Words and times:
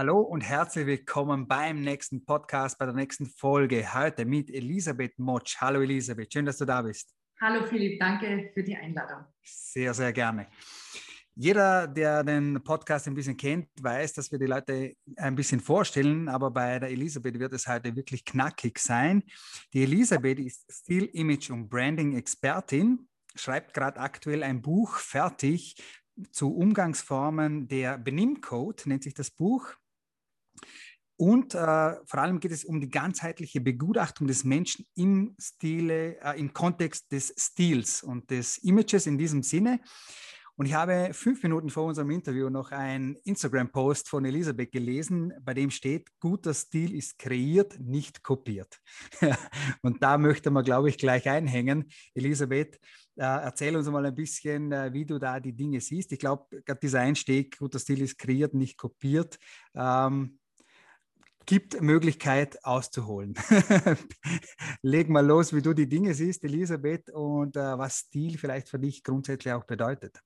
Hallo 0.00 0.20
und 0.20 0.40
herzlich 0.40 0.86
willkommen 0.86 1.46
beim 1.46 1.82
nächsten 1.82 2.24
Podcast, 2.24 2.78
bei 2.78 2.86
der 2.86 2.94
nächsten 2.94 3.26
Folge. 3.26 3.86
Heute 3.92 4.24
mit 4.24 4.48
Elisabeth 4.48 5.18
Motsch. 5.18 5.58
Hallo 5.60 5.82
Elisabeth, 5.82 6.32
schön, 6.32 6.46
dass 6.46 6.56
du 6.56 6.64
da 6.64 6.80
bist. 6.80 7.14
Hallo 7.38 7.66
Philipp, 7.66 8.00
danke 8.00 8.50
für 8.54 8.62
die 8.62 8.74
Einladung. 8.74 9.26
Sehr, 9.42 9.92
sehr 9.92 10.10
gerne. 10.14 10.46
Jeder, 11.34 11.86
der 11.86 12.24
den 12.24 12.64
Podcast 12.64 13.08
ein 13.08 13.14
bisschen 13.14 13.36
kennt, 13.36 13.68
weiß, 13.78 14.14
dass 14.14 14.32
wir 14.32 14.38
die 14.38 14.46
Leute 14.46 14.94
ein 15.16 15.34
bisschen 15.34 15.60
vorstellen, 15.60 16.30
aber 16.30 16.50
bei 16.50 16.78
der 16.78 16.88
Elisabeth 16.88 17.38
wird 17.38 17.52
es 17.52 17.68
heute 17.68 17.94
wirklich 17.94 18.24
knackig 18.24 18.78
sein. 18.78 19.22
Die 19.74 19.82
Elisabeth 19.82 20.38
ist 20.38 20.64
Still 20.72 21.10
Image 21.12 21.50
und 21.50 21.68
Branding 21.68 22.16
Expertin, 22.16 23.06
schreibt 23.34 23.74
gerade 23.74 24.00
aktuell 24.00 24.44
ein 24.44 24.62
Buch 24.62 24.96
fertig 24.96 25.76
zu 26.32 26.54
Umgangsformen 26.56 27.68
der 27.68 27.98
Benimmcode, 27.98 28.86
nennt 28.86 29.02
sich 29.02 29.12
das 29.12 29.30
Buch. 29.30 29.74
Und 31.20 31.54
äh, 31.54 31.96
vor 32.06 32.20
allem 32.20 32.40
geht 32.40 32.50
es 32.50 32.64
um 32.64 32.80
die 32.80 32.88
ganzheitliche 32.88 33.60
Begutachtung 33.60 34.26
des 34.26 34.42
Menschen 34.42 34.86
im 34.94 35.36
Stile, 35.38 36.18
äh, 36.18 36.40
im 36.40 36.54
Kontext 36.54 37.12
des 37.12 37.34
Stils 37.36 38.02
und 38.02 38.30
des 38.30 38.56
Images 38.56 39.06
in 39.06 39.18
diesem 39.18 39.42
Sinne. 39.42 39.80
Und 40.56 40.64
ich 40.64 40.72
habe 40.72 41.10
fünf 41.12 41.42
Minuten 41.42 41.68
vor 41.68 41.84
unserem 41.84 42.10
Interview 42.10 42.48
noch 42.48 42.70
einen 42.70 43.16
Instagram-Post 43.16 44.08
von 44.08 44.24
Elisabeth 44.24 44.72
gelesen, 44.72 45.34
bei 45.42 45.52
dem 45.52 45.70
steht, 45.70 46.08
guter 46.20 46.54
Stil 46.54 46.94
ist 46.94 47.18
kreiert, 47.18 47.78
nicht 47.78 48.22
kopiert. 48.22 48.80
und 49.82 50.02
da 50.02 50.16
möchte 50.16 50.50
man, 50.50 50.64
glaube 50.64 50.88
ich, 50.88 50.96
gleich 50.96 51.28
einhängen. 51.28 51.90
Elisabeth, 52.14 52.76
äh, 53.16 53.24
erzähl 53.24 53.76
uns 53.76 53.90
mal 53.90 54.06
ein 54.06 54.14
bisschen, 54.14 54.72
äh, 54.72 54.90
wie 54.94 55.04
du 55.04 55.18
da 55.18 55.38
die 55.38 55.52
Dinge 55.52 55.82
siehst. 55.82 56.12
Ich 56.12 56.18
glaube, 56.18 56.62
gerade 56.64 56.80
dieser 56.80 57.00
Einstieg, 57.00 57.58
guter 57.58 57.78
Stil 57.78 58.00
ist 58.00 58.16
kreiert, 58.16 58.54
nicht 58.54 58.78
kopiert. 58.78 59.38
Ähm, 59.74 60.38
gibt 61.46 61.80
Möglichkeit 61.80 62.64
auszuholen. 62.64 63.34
Leg 64.82 65.08
mal 65.08 65.26
los, 65.26 65.54
wie 65.54 65.62
du 65.62 65.74
die 65.74 65.88
Dinge 65.88 66.14
siehst, 66.14 66.44
Elisabeth, 66.44 67.10
und 67.10 67.56
äh, 67.56 67.78
was 67.78 67.98
Stil 67.98 68.38
vielleicht 68.38 68.68
für 68.68 68.78
dich 68.78 69.02
grundsätzlich 69.02 69.52
auch 69.52 69.64
bedeutet. 69.64 70.20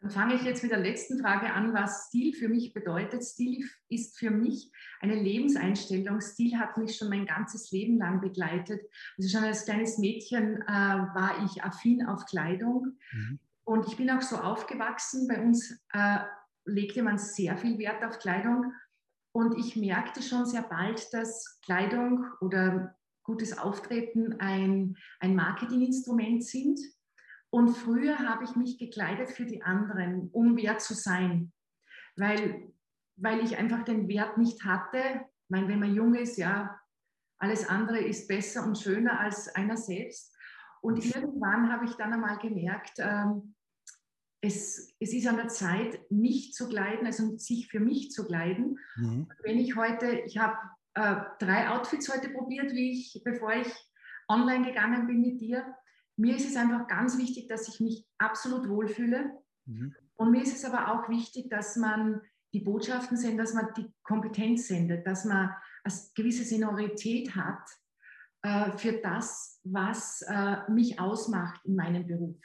Dann 0.00 0.10
fange 0.10 0.34
ich 0.34 0.42
jetzt 0.42 0.62
mit 0.62 0.70
der 0.70 0.78
letzten 0.78 1.20
Frage 1.20 1.52
an, 1.52 1.74
was 1.74 2.06
Stil 2.06 2.32
für 2.32 2.48
mich 2.48 2.72
bedeutet. 2.72 3.24
Stil 3.24 3.68
ist 3.88 4.16
für 4.16 4.30
mich 4.30 4.70
eine 5.00 5.16
Lebenseinstellung. 5.16 6.20
Stil 6.20 6.56
hat 6.56 6.76
mich 6.78 6.96
schon 6.96 7.08
mein 7.08 7.26
ganzes 7.26 7.72
Leben 7.72 7.98
lang 7.98 8.20
begleitet. 8.20 8.80
Also 9.16 9.28
schon 9.28 9.44
als 9.44 9.64
kleines 9.64 9.98
Mädchen 9.98 10.62
äh, 10.62 10.68
war 10.68 11.44
ich 11.44 11.64
affin 11.64 12.06
auf 12.06 12.26
Kleidung. 12.26 12.96
Mhm. 13.10 13.40
Und 13.64 13.88
ich 13.88 13.96
bin 13.96 14.08
auch 14.10 14.22
so 14.22 14.36
aufgewachsen. 14.36 15.26
Bei 15.26 15.42
uns 15.42 15.84
äh, 15.92 16.18
legte 16.64 17.02
man 17.02 17.18
sehr 17.18 17.56
viel 17.56 17.76
Wert 17.78 18.04
auf 18.04 18.20
Kleidung. 18.20 18.72
Und 19.32 19.58
ich 19.58 19.76
merkte 19.76 20.22
schon 20.22 20.46
sehr 20.46 20.62
bald, 20.62 21.12
dass 21.12 21.60
Kleidung 21.62 22.24
oder 22.40 22.96
gutes 23.22 23.58
Auftreten 23.58 24.40
ein, 24.40 24.96
ein 25.20 25.36
Marketinginstrument 25.36 26.44
sind. 26.44 26.80
Und 27.50 27.68
früher 27.70 28.18
habe 28.18 28.44
ich 28.44 28.56
mich 28.56 28.78
gekleidet 28.78 29.30
für 29.30 29.44
die 29.44 29.62
anderen, 29.62 30.30
um 30.32 30.56
wert 30.56 30.80
zu 30.80 30.94
sein, 30.94 31.52
weil, 32.16 32.72
weil 33.16 33.40
ich 33.44 33.56
einfach 33.56 33.84
den 33.84 34.08
Wert 34.08 34.38
nicht 34.38 34.64
hatte. 34.64 34.98
Ich 34.98 35.50
meine, 35.50 35.68
wenn 35.68 35.80
man 35.80 35.94
jung 35.94 36.14
ist, 36.14 36.36
ja, 36.36 36.78
alles 37.38 37.68
andere 37.68 37.98
ist 37.98 38.28
besser 38.28 38.64
und 38.64 38.78
schöner 38.78 39.20
als 39.20 39.54
einer 39.54 39.76
selbst. 39.76 40.34
Und 40.80 41.04
irgendwann 41.04 41.72
habe 41.72 41.84
ich 41.84 41.92
dann 41.92 42.12
einmal 42.12 42.38
gemerkt, 42.38 42.98
ähm, 42.98 43.54
es, 44.40 44.94
es 45.00 45.12
ist 45.12 45.26
an 45.26 45.36
der 45.36 45.48
Zeit, 45.48 46.00
mich 46.10 46.52
zu 46.52 46.68
kleiden, 46.68 47.06
also 47.06 47.36
sich 47.38 47.68
für 47.68 47.80
mich 47.80 48.10
zu 48.10 48.24
kleiden. 48.24 48.78
Mhm. 48.96 49.28
Wenn 49.42 49.58
ich 49.58 49.76
heute, 49.76 50.20
ich 50.26 50.38
habe 50.38 50.56
äh, 50.94 51.16
drei 51.38 51.70
Outfits 51.70 52.12
heute 52.12 52.30
probiert, 52.30 52.72
wie 52.72 52.92
ich, 52.92 53.20
bevor 53.24 53.52
ich 53.52 53.72
online 54.28 54.66
gegangen 54.66 55.06
bin 55.06 55.20
mit 55.20 55.40
dir. 55.40 55.74
Mir 56.16 56.36
ist 56.36 56.48
es 56.48 56.56
einfach 56.56 56.86
ganz 56.86 57.18
wichtig, 57.18 57.48
dass 57.48 57.68
ich 57.68 57.80
mich 57.80 58.06
absolut 58.18 58.68
wohlfühle. 58.68 59.32
Mhm. 59.66 59.94
Und 60.16 60.30
mir 60.30 60.42
ist 60.42 60.56
es 60.56 60.64
aber 60.64 60.92
auch 60.92 61.08
wichtig, 61.08 61.48
dass 61.50 61.76
man 61.76 62.20
die 62.52 62.60
Botschaften 62.60 63.16
sendet, 63.16 63.46
dass 63.46 63.54
man 63.54 63.68
die 63.76 63.92
Kompetenz 64.02 64.68
sendet, 64.68 65.06
dass 65.06 65.24
man 65.24 65.54
eine 65.84 65.94
gewisse 66.14 66.44
Seniorität 66.44 67.36
hat 67.36 67.62
äh, 68.42 68.76
für 68.76 68.92
das, 68.92 69.60
was 69.64 70.22
äh, 70.22 70.70
mich 70.70 70.98
ausmacht 70.98 71.64
in 71.64 71.76
meinem 71.76 72.06
Beruf. 72.06 72.40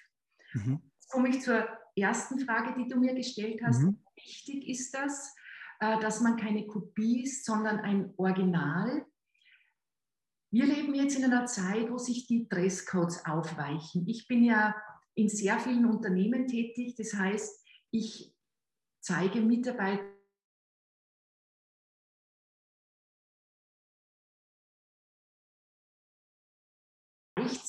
Mhm. 0.53 0.81
Jetzt 0.99 1.09
komme 1.09 1.29
ich 1.29 1.41
zur 1.41 1.67
ersten 1.95 2.39
Frage, 2.39 2.73
die 2.77 2.87
du 2.87 2.99
mir 2.99 3.13
gestellt 3.13 3.61
hast. 3.63 3.81
Mhm. 3.81 3.99
Wichtig 4.15 4.67
ist 4.67 4.93
das, 4.93 5.35
äh, 5.79 5.99
dass 5.99 6.21
man 6.21 6.37
keine 6.37 6.65
Kopie 6.65 7.23
ist, 7.23 7.45
sondern 7.45 7.79
ein 7.79 8.13
Original. 8.17 9.05
Wir 10.51 10.65
leben 10.65 10.93
jetzt 10.93 11.17
in 11.17 11.25
einer 11.25 11.45
Zeit, 11.45 11.89
wo 11.89 11.97
sich 11.97 12.27
die 12.27 12.47
Dresscodes 12.47 13.25
aufweichen. 13.25 14.07
Ich 14.07 14.27
bin 14.27 14.43
ja 14.43 14.75
in 15.15 15.29
sehr 15.29 15.59
vielen 15.59 15.85
Unternehmen 15.85 16.47
tätig. 16.47 16.95
Das 16.95 17.13
heißt, 17.13 17.63
ich 17.91 18.35
zeige 18.99 19.41
Mitarbeiter 19.41 20.13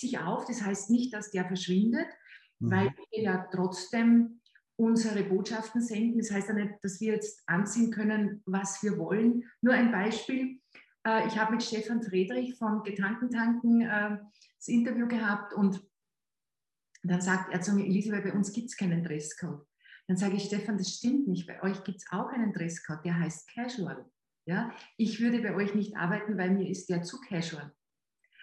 sich 0.04 0.18
auf. 0.18 0.44
Das 0.46 0.62
heißt 0.62 0.90
nicht, 0.90 1.12
dass 1.12 1.30
der 1.30 1.46
verschwindet, 1.46 2.08
mhm. 2.66 2.70
weil 2.70 2.94
wir 3.10 3.22
ja 3.22 3.48
trotzdem 3.52 4.40
unsere 4.76 5.22
Botschaften 5.24 5.80
senden. 5.80 6.18
Das 6.18 6.30
heißt 6.30 6.48
ja 6.48 6.54
nicht, 6.54 6.74
dass 6.82 7.00
wir 7.00 7.14
jetzt 7.14 7.42
anziehen 7.46 7.90
können, 7.90 8.42
was 8.44 8.82
wir 8.82 8.98
wollen. 8.98 9.44
Nur 9.60 9.74
ein 9.74 9.92
Beispiel. 9.92 10.60
Äh, 11.06 11.26
ich 11.26 11.38
habe 11.38 11.52
mit 11.52 11.62
Stefan 11.62 12.02
Friedrich 12.02 12.56
von 12.58 12.82
Getankentanken 12.82 13.82
äh, 13.82 14.18
das 14.58 14.68
Interview 14.68 15.06
gehabt 15.06 15.52
und 15.54 15.80
dann 17.02 17.20
sagt 17.20 17.52
er 17.52 17.60
zu 17.60 17.74
mir, 17.74 17.84
Elisabeth, 17.84 18.24
bei 18.24 18.32
uns 18.32 18.52
gibt 18.52 18.68
es 18.68 18.76
keinen 18.76 19.04
Dresscode. 19.04 19.66
Dann 20.06 20.16
sage 20.16 20.36
ich, 20.36 20.44
Stefan, 20.44 20.78
das 20.78 20.90
stimmt 20.90 21.28
nicht. 21.28 21.46
Bei 21.46 21.62
euch 21.62 21.84
gibt 21.84 21.98
es 21.98 22.06
auch 22.10 22.28
einen 22.28 22.52
Dresscode, 22.52 23.04
der 23.04 23.18
heißt 23.18 23.48
Casual. 23.54 24.04
Ja? 24.46 24.72
Ich 24.96 25.20
würde 25.20 25.40
bei 25.40 25.54
euch 25.54 25.74
nicht 25.74 25.96
arbeiten, 25.96 26.36
weil 26.38 26.50
mir 26.50 26.68
ist 26.68 26.88
der 26.88 27.02
zu 27.02 27.20
casual. 27.20 27.72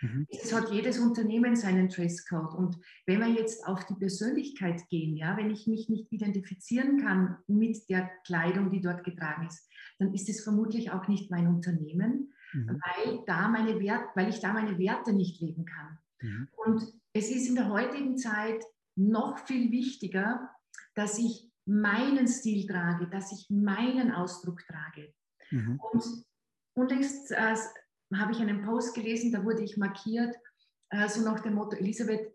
Mhm. 0.01 0.27
Es 0.29 0.53
hat 0.53 0.71
jedes 0.71 0.99
Unternehmen 0.99 1.55
seinen 1.55 1.89
Dresscode. 1.89 2.55
Und 2.55 2.77
wenn 3.05 3.19
wir 3.19 3.29
jetzt 3.29 3.65
auf 3.65 3.85
die 3.85 3.95
Persönlichkeit 3.95 4.87
gehen, 4.89 5.15
ja, 5.15 5.37
wenn 5.37 5.51
ich 5.51 5.67
mich 5.67 5.89
nicht 5.89 6.11
identifizieren 6.11 7.01
kann 7.01 7.37
mit 7.47 7.89
der 7.89 8.09
Kleidung, 8.25 8.71
die 8.71 8.81
dort 8.81 9.03
getragen 9.03 9.47
ist, 9.47 9.69
dann 9.99 10.13
ist 10.13 10.29
es 10.29 10.43
vermutlich 10.43 10.91
auch 10.91 11.07
nicht 11.07 11.29
mein 11.29 11.47
Unternehmen, 11.47 12.33
mhm. 12.53 12.67
weil, 12.67 13.19
da 13.27 13.47
meine 13.47 13.79
Wert, 13.79 14.09
weil 14.15 14.29
ich 14.29 14.39
da 14.39 14.53
meine 14.53 14.77
Werte 14.77 15.13
nicht 15.13 15.39
leben 15.39 15.65
kann. 15.65 15.99
Mhm. 16.21 16.47
Und 16.65 16.93
es 17.13 17.29
ist 17.29 17.47
in 17.47 17.55
der 17.55 17.69
heutigen 17.69 18.17
Zeit 18.17 18.63
noch 18.95 19.39
viel 19.45 19.71
wichtiger, 19.71 20.49
dass 20.95 21.17
ich 21.17 21.49
meinen 21.65 22.27
Stil 22.27 22.67
trage, 22.67 23.07
dass 23.07 23.31
ich 23.31 23.49
meinen 23.49 24.11
Ausdruck 24.11 24.65
trage. 24.65 25.13
Mhm. 25.51 25.79
Und 25.91 26.03
unlängst 26.73 27.31
äh, 27.31 27.55
habe 28.19 28.31
ich 28.31 28.39
einen 28.39 28.63
Post 28.63 28.95
gelesen, 28.95 29.31
da 29.31 29.43
wurde 29.43 29.63
ich 29.63 29.77
markiert, 29.77 30.35
äh, 30.89 31.07
so 31.07 31.21
nach 31.21 31.39
dem 31.39 31.55
Motto, 31.55 31.77
Elisabeth, 31.77 32.33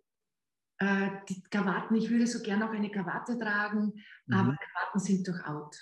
äh, 0.78 1.10
die 1.28 1.42
Krawatten, 1.42 1.96
ich 1.96 2.10
würde 2.10 2.26
so 2.26 2.42
gerne 2.42 2.68
auch 2.68 2.72
eine 2.72 2.90
Krawatte 2.90 3.38
tragen, 3.38 3.92
mhm. 4.26 4.34
aber 4.34 4.56
Krawatten 4.56 5.00
sind 5.00 5.26
durch 5.26 5.44
out. 5.44 5.76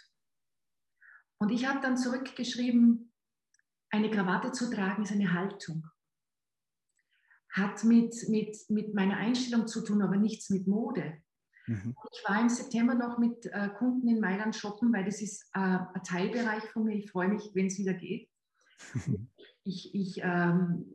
Und 1.38 1.50
ich 1.50 1.66
habe 1.66 1.80
dann 1.80 1.96
zurückgeschrieben, 1.96 3.12
eine 3.90 4.10
Krawatte 4.10 4.52
zu 4.52 4.70
tragen 4.70 5.02
ist 5.02 5.12
eine 5.12 5.32
Haltung. 5.32 5.88
Hat 7.50 7.84
mit, 7.84 8.14
mit, 8.28 8.56
mit 8.68 8.94
meiner 8.94 9.16
Einstellung 9.16 9.68
zu 9.68 9.84
tun, 9.84 10.02
aber 10.02 10.16
nichts 10.16 10.50
mit 10.50 10.66
Mode. 10.66 11.22
Mhm. 11.66 11.94
Ich 12.12 12.28
war 12.28 12.40
im 12.40 12.48
September 12.48 12.94
noch 12.94 13.18
mit 13.18 13.46
äh, 13.46 13.68
Kunden 13.78 14.08
in 14.08 14.20
Mailand 14.20 14.56
shoppen, 14.56 14.92
weil 14.92 15.04
das 15.04 15.22
ist 15.22 15.48
äh, 15.54 15.60
ein 15.60 16.02
Teilbereich 16.04 16.64
von 16.72 16.84
mir. 16.84 16.96
Ich 16.96 17.10
freue 17.10 17.28
mich, 17.28 17.50
wenn 17.54 17.66
es 17.66 17.78
wieder 17.78 17.94
geht. 17.94 18.28
ich, 19.64 19.94
ich 19.94 20.20
ähm, 20.22 20.86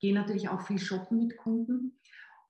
gehe 0.00 0.14
natürlich 0.14 0.48
auch 0.48 0.62
viel 0.62 0.78
shoppen 0.78 1.18
mit 1.18 1.36
Kunden. 1.36 1.98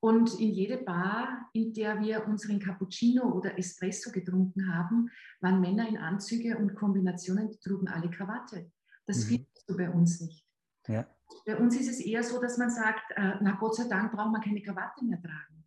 Und 0.00 0.38
in 0.38 0.50
jede 0.50 0.76
Bar, 0.76 1.48
in 1.54 1.72
der 1.72 2.00
wir 2.00 2.26
unseren 2.26 2.58
Cappuccino 2.58 3.25
oder 3.25 3.58
Espresso 3.58 4.10
getrunken 4.12 4.75
haben, 4.75 5.10
waren 5.40 5.60
Männer 5.60 5.88
in 5.88 5.96
Anzüge 5.96 6.58
und 6.58 6.75
Kombinationen, 6.75 7.48
die 7.48 7.58
trugen 7.58 7.88
alle 7.88 8.10
Krawatte. 8.10 8.70
Das 9.06 9.25
mhm. 9.25 9.28
findest 9.28 9.64
du 9.70 9.76
bei 9.76 9.90
uns 9.90 10.20
nicht. 10.20 10.46
Ja. 10.88 11.06
Bei 11.46 11.56
uns 11.56 11.75
ist 11.76 11.88
es 11.88 12.00
eher 12.00 12.22
so, 12.22 12.40
dass 12.40 12.58
man 12.58 12.70
sagt, 12.70 13.12
äh, 13.12 13.37
na 13.40 13.52
Gott 13.58 13.76
sei 13.76 13.88
Dank 13.88 14.12
braucht 14.12 14.30
man 14.30 14.42
keine 14.42 14.62
Krawatte 14.62 15.04
mehr 15.04 15.20
tragen. 15.22 15.64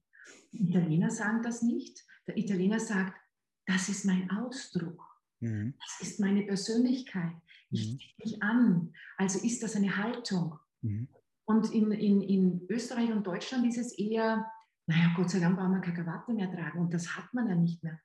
Die 0.52 0.70
Italiener 0.70 1.10
sagen 1.10 1.42
das 1.42 1.64
nicht. 1.64 2.06
Der 2.28 2.38
Italiener 2.38 2.80
sagt, 2.80 3.20
das 3.66 3.90
ist 3.90 4.06
mein 4.06 4.30
Ausdruck. 4.30 5.07
Mhm. 5.40 5.74
Das 5.80 6.08
ist 6.08 6.20
meine 6.20 6.44
Persönlichkeit. 6.44 7.36
Ich 7.70 7.94
mhm. 7.94 7.98
ziehe 7.98 8.14
mich 8.24 8.44
an. 8.44 8.94
Also 9.18 9.40
ist 9.46 9.62
das 9.64 9.76
eine 9.76 9.98
Haltung. 9.98 10.58
Mhm. 10.82 11.08
Und 11.46 11.72
in, 11.74 11.92
in, 11.92 12.22
in 12.22 12.68
Österreich 12.70 13.12
und 13.12 13.26
Deutschland 13.26 13.66
ist 13.66 13.78
es 13.78 13.98
eher, 13.98 14.46
naja, 14.86 15.14
Gott 15.16 15.30
sei 15.30 15.40
Dank 15.40 15.58
braucht 15.58 15.70
man 15.70 15.82
keine 15.82 16.04
Krawatte 16.04 16.34
mehr 16.34 16.52
tragen. 16.52 16.80
Und 16.80 16.94
das 16.94 17.16
hat 17.16 17.34
man 17.34 17.48
ja 17.48 17.56
nicht 17.56 17.84
mehr. 17.84 18.00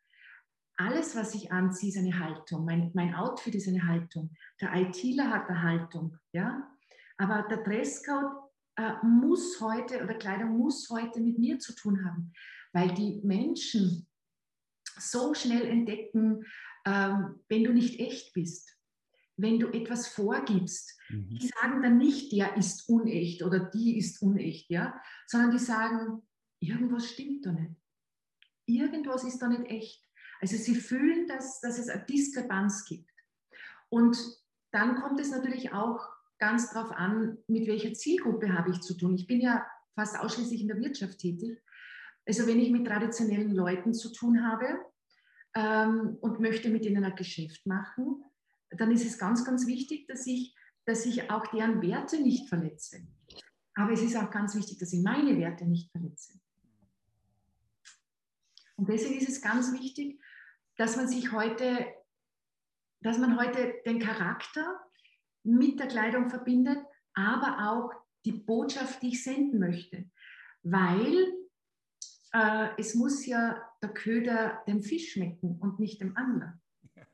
alles, 0.76 1.14
was 1.14 1.34
ich 1.34 1.52
anziehe, 1.52 1.90
ist 1.90 1.98
eine 1.98 2.18
Haltung. 2.18 2.64
Mein, 2.64 2.90
mein 2.94 3.14
Outfit 3.14 3.54
ist 3.54 3.68
eine 3.68 3.86
Haltung. 3.86 4.34
Der 4.60 4.74
ITler 4.74 5.30
hat 5.30 5.48
eine 5.48 5.62
Haltung. 5.62 6.18
Ja? 6.32 6.68
Aber 7.18 7.46
der 7.48 7.62
Dresscode 7.62 8.32
äh, 8.76 8.94
muss 9.04 9.60
heute 9.60 10.02
oder 10.02 10.14
Kleidung 10.14 10.56
muss 10.56 10.88
heute 10.90 11.20
mit 11.20 11.38
mir 11.38 11.58
zu 11.58 11.74
tun 11.74 12.04
haben, 12.04 12.32
weil 12.72 12.92
die 12.94 13.20
Menschen 13.22 14.08
so 14.98 15.34
schnell 15.34 15.66
entdecken, 15.66 16.44
ähm, 16.84 17.40
wenn 17.48 17.64
du 17.64 17.72
nicht 17.72 18.00
echt 18.00 18.32
bist, 18.32 18.76
wenn 19.36 19.58
du 19.58 19.68
etwas 19.68 20.08
vorgibst. 20.08 20.98
Mhm. 21.08 21.28
Die 21.28 21.48
sagen 21.48 21.82
dann 21.82 21.98
nicht, 21.98 22.32
der 22.32 22.56
ist 22.56 22.88
unecht 22.88 23.42
oder 23.42 23.60
die 23.60 23.98
ist 23.98 24.22
unecht, 24.22 24.70
ja, 24.70 25.00
sondern 25.26 25.50
die 25.50 25.58
sagen, 25.58 26.22
irgendwas 26.60 27.10
stimmt 27.10 27.46
da 27.46 27.52
nicht. 27.52 27.76
Irgendwas 28.66 29.24
ist 29.24 29.38
da 29.38 29.48
nicht 29.48 29.66
echt. 29.66 30.08
Also 30.40 30.56
sie 30.56 30.74
fühlen, 30.74 31.26
dass, 31.28 31.60
dass 31.60 31.78
es 31.78 31.88
eine 31.88 32.04
Diskrepanz 32.04 32.84
gibt. 32.84 33.10
Und 33.88 34.16
dann 34.70 34.96
kommt 34.96 35.20
es 35.20 35.30
natürlich 35.30 35.72
auch 35.72 36.00
ganz 36.38 36.72
darauf 36.72 36.90
an, 36.92 37.38
mit 37.46 37.66
welcher 37.66 37.92
Zielgruppe 37.92 38.52
habe 38.52 38.70
ich 38.70 38.80
zu 38.80 38.96
tun. 38.96 39.14
Ich 39.14 39.26
bin 39.26 39.40
ja 39.40 39.64
fast 39.94 40.18
ausschließlich 40.18 40.62
in 40.62 40.68
der 40.68 40.80
Wirtschaft 40.80 41.18
tätig. 41.18 41.62
Also 42.26 42.46
wenn 42.46 42.58
ich 42.58 42.70
mit 42.70 42.86
traditionellen 42.86 43.54
Leuten 43.54 43.94
zu 43.94 44.12
tun 44.12 44.44
habe 44.44 44.78
ähm, 45.54 46.16
und 46.20 46.40
möchte 46.40 46.70
mit 46.70 46.84
ihnen 46.84 47.04
ein 47.04 47.16
Geschäft 47.16 47.66
machen, 47.66 48.24
dann 48.70 48.90
ist 48.90 49.04
es 49.04 49.18
ganz, 49.18 49.44
ganz 49.44 49.66
wichtig, 49.66 50.06
dass 50.06 50.26
ich, 50.26 50.54
dass 50.84 51.06
ich 51.06 51.30
auch 51.30 51.46
deren 51.48 51.82
Werte 51.82 52.20
nicht 52.20 52.48
verletze. 52.48 53.06
Aber 53.74 53.92
es 53.92 54.02
ist 54.02 54.16
auch 54.16 54.30
ganz 54.30 54.54
wichtig, 54.54 54.78
dass 54.78 54.92
ich 54.92 55.02
meine 55.02 55.36
Werte 55.38 55.64
nicht 55.64 55.90
verletze. 55.90 56.38
Und 58.76 58.88
deswegen 58.88 59.18
ist 59.18 59.28
es 59.28 59.40
ganz 59.40 59.72
wichtig, 59.72 60.20
dass 60.76 60.96
man 60.96 61.08
sich 61.08 61.32
heute, 61.32 61.86
dass 63.00 63.18
man 63.18 63.38
heute 63.38 63.74
den 63.86 63.98
Charakter 63.98 64.80
mit 65.44 65.78
der 65.78 65.88
Kleidung 65.88 66.30
verbindet, 66.30 66.78
aber 67.14 67.70
auch 67.70 67.92
die 68.24 68.32
Botschaft, 68.32 69.02
die 69.02 69.08
ich 69.08 69.22
senden 69.22 69.58
möchte. 69.58 70.10
Weil 70.62 71.41
äh, 72.32 72.68
es 72.78 72.94
muss 72.94 73.26
ja 73.26 73.62
der 73.82 73.90
Köder 73.90 74.62
dem 74.66 74.82
Fisch 74.82 75.12
schmecken 75.12 75.58
und 75.60 75.78
nicht 75.78 76.00
dem 76.00 76.16
Angler. 76.16 76.58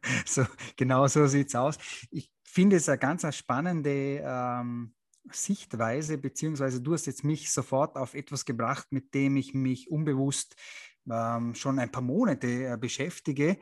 So, 0.25 0.47
genau 0.77 1.09
so 1.09 1.27
sieht 1.27 1.49
es 1.49 1.55
aus. 1.57 1.77
Ich 2.11 2.31
finde 2.45 2.77
es 2.77 2.89
eine 2.89 2.99
ganz 2.99 3.27
spannende 3.35 4.23
ähm, 4.25 4.95
Sichtweise, 5.33 6.19
beziehungsweise 6.19 6.81
du 6.81 6.95
hast 6.95 7.07
jetzt 7.07 7.25
mich 7.25 7.51
sofort 7.51 7.97
auf 7.97 8.15
etwas 8.15 8.45
gebracht, 8.45 8.87
mit 8.91 9.13
dem 9.13 9.37
ich 9.37 9.55
mich 9.55 9.91
unbewusst 9.91 10.55
ähm, 11.11 11.55
schon 11.55 11.79
ein 11.79 11.91
paar 11.91 12.03
Monate 12.03 12.73
äh, 12.73 12.77
beschäftige. 12.79 13.59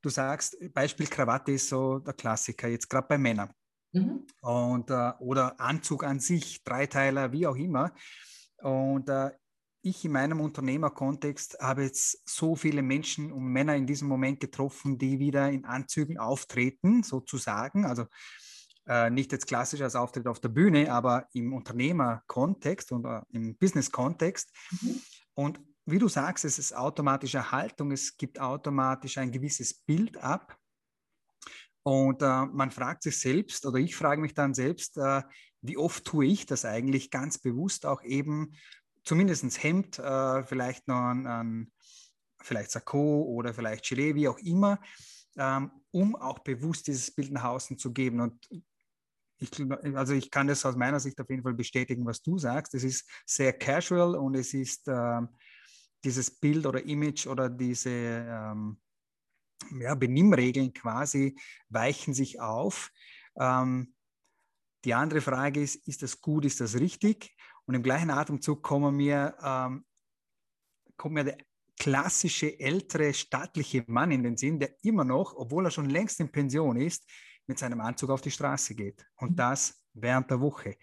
Du 0.00 0.08
sagst, 0.08 0.56
Beispiel 0.72 1.06
Krawatte 1.06 1.52
ist 1.52 1.68
so 1.68 1.98
der 1.98 2.14
Klassiker, 2.14 2.68
jetzt 2.68 2.88
gerade 2.88 3.08
bei 3.08 3.18
Männern. 3.18 3.50
Mhm. 3.92 4.26
Und, 4.40 4.90
äh, 4.90 5.12
oder 5.18 5.60
Anzug 5.60 6.04
an 6.04 6.20
sich, 6.20 6.62
Dreiteiler, 6.64 7.32
wie 7.32 7.46
auch 7.46 7.56
immer. 7.56 7.92
Und 8.58 9.08
äh, 9.08 9.30
ich 9.88 10.04
in 10.04 10.12
meinem 10.12 10.40
Unternehmerkontext 10.40 11.58
habe 11.60 11.84
jetzt 11.84 12.28
so 12.28 12.56
viele 12.56 12.82
Menschen 12.82 13.32
und 13.32 13.44
Männer 13.44 13.76
in 13.76 13.86
diesem 13.86 14.08
Moment 14.08 14.40
getroffen, 14.40 14.98
die 14.98 15.18
wieder 15.18 15.50
in 15.50 15.64
Anzügen 15.64 16.18
auftreten, 16.18 17.02
sozusagen. 17.02 17.84
Also 17.84 18.06
äh, 18.86 19.10
nicht 19.10 19.32
jetzt 19.32 19.46
klassisch 19.46 19.80
als 19.80 19.96
Auftritt 19.96 20.26
auf 20.26 20.40
der 20.40 20.48
Bühne, 20.48 20.92
aber 20.92 21.26
im 21.32 21.52
Unternehmerkontext 21.52 22.92
und 22.92 23.04
äh, 23.04 23.20
im 23.30 23.56
Business-Kontext. 23.56 24.52
Mhm. 24.80 25.00
Und 25.34 25.60
wie 25.86 25.98
du 25.98 26.08
sagst, 26.08 26.44
es 26.44 26.58
ist 26.58 26.76
automatische 26.76 27.52
Haltung, 27.52 27.92
es 27.92 28.16
gibt 28.16 28.40
automatisch 28.40 29.18
ein 29.18 29.30
gewisses 29.30 29.72
Bild 29.72 30.16
ab. 30.16 30.56
Und 31.84 32.22
äh, 32.22 32.46
man 32.46 32.72
fragt 32.72 33.04
sich 33.04 33.20
selbst, 33.20 33.64
oder 33.64 33.78
ich 33.78 33.94
frage 33.94 34.20
mich 34.20 34.34
dann 34.34 34.54
selbst, 34.54 34.98
äh, 34.98 35.22
wie 35.62 35.76
oft 35.76 36.04
tue 36.04 36.26
ich 36.26 36.46
das 36.46 36.64
eigentlich 36.64 37.10
ganz 37.10 37.38
bewusst 37.38 37.86
auch 37.86 38.02
eben, 38.02 38.52
zumindest 39.06 39.62
Hemd, 39.62 39.98
äh, 39.98 40.42
vielleicht 40.44 40.86
noch 40.88 41.00
ein, 41.00 41.26
ein, 41.26 41.72
vielleicht 42.42 42.70
Sakko 42.72 43.22
oder 43.22 43.54
vielleicht 43.54 43.84
Gilet, 43.84 44.14
wie 44.14 44.28
auch 44.28 44.38
immer, 44.38 44.78
ähm, 45.38 45.70
um 45.92 46.14
auch 46.16 46.40
bewusst 46.40 46.86
dieses 46.88 47.14
Bild 47.14 47.32
nach 47.32 47.44
außen 47.44 47.78
zu 47.78 47.92
geben. 47.92 48.20
Und 48.20 48.46
ich, 49.38 49.50
also 49.94 50.12
ich 50.12 50.30
kann 50.30 50.48
das 50.48 50.66
aus 50.66 50.76
meiner 50.76 51.00
Sicht 51.00 51.20
auf 51.20 51.30
jeden 51.30 51.42
Fall 51.42 51.54
bestätigen, 51.54 52.04
was 52.04 52.20
du 52.20 52.38
sagst. 52.38 52.74
Es 52.74 52.84
ist 52.84 53.08
sehr 53.24 53.52
casual 53.52 54.16
und 54.16 54.34
es 54.34 54.52
ist 54.52 54.88
ähm, 54.88 55.28
dieses 56.04 56.30
Bild 56.30 56.66
oder 56.66 56.84
Image 56.84 57.26
oder 57.26 57.48
diese 57.48 57.90
ähm, 57.90 58.78
ja, 59.78 59.94
Benimmregeln 59.94 60.72
quasi 60.72 61.38
weichen 61.68 62.12
sich 62.12 62.40
auf. 62.40 62.90
Ähm, 63.38 63.94
die 64.84 64.94
andere 64.94 65.20
Frage 65.20 65.62
ist, 65.62 65.86
ist 65.88 66.02
das 66.02 66.20
gut, 66.20 66.44
ist 66.44 66.60
das 66.60 66.78
richtig? 66.78 67.35
Und 67.66 67.74
im 67.74 67.82
gleichen 67.82 68.10
Atemzug 68.10 68.62
kommen 68.62 68.96
mir, 68.96 69.36
ähm, 69.42 69.84
kommt 70.96 71.14
mir 71.14 71.24
der 71.24 71.38
klassische 71.78 72.58
ältere 72.58 73.12
staatliche 73.12 73.84
Mann 73.86 74.10
in 74.10 74.22
den 74.22 74.36
Sinn, 74.36 74.58
der 74.58 74.74
immer 74.82 75.04
noch, 75.04 75.34
obwohl 75.36 75.66
er 75.66 75.70
schon 75.70 75.90
längst 75.90 76.20
in 76.20 76.30
Pension 76.30 76.76
ist, 76.76 77.04
mit 77.46 77.58
seinem 77.58 77.80
Anzug 77.80 78.10
auf 78.10 78.20
die 78.20 78.30
Straße 78.30 78.74
geht. 78.74 79.06
Und 79.16 79.32
mhm. 79.32 79.36
das 79.36 79.84
während 79.92 80.30
der 80.30 80.40
Woche, 80.40 80.76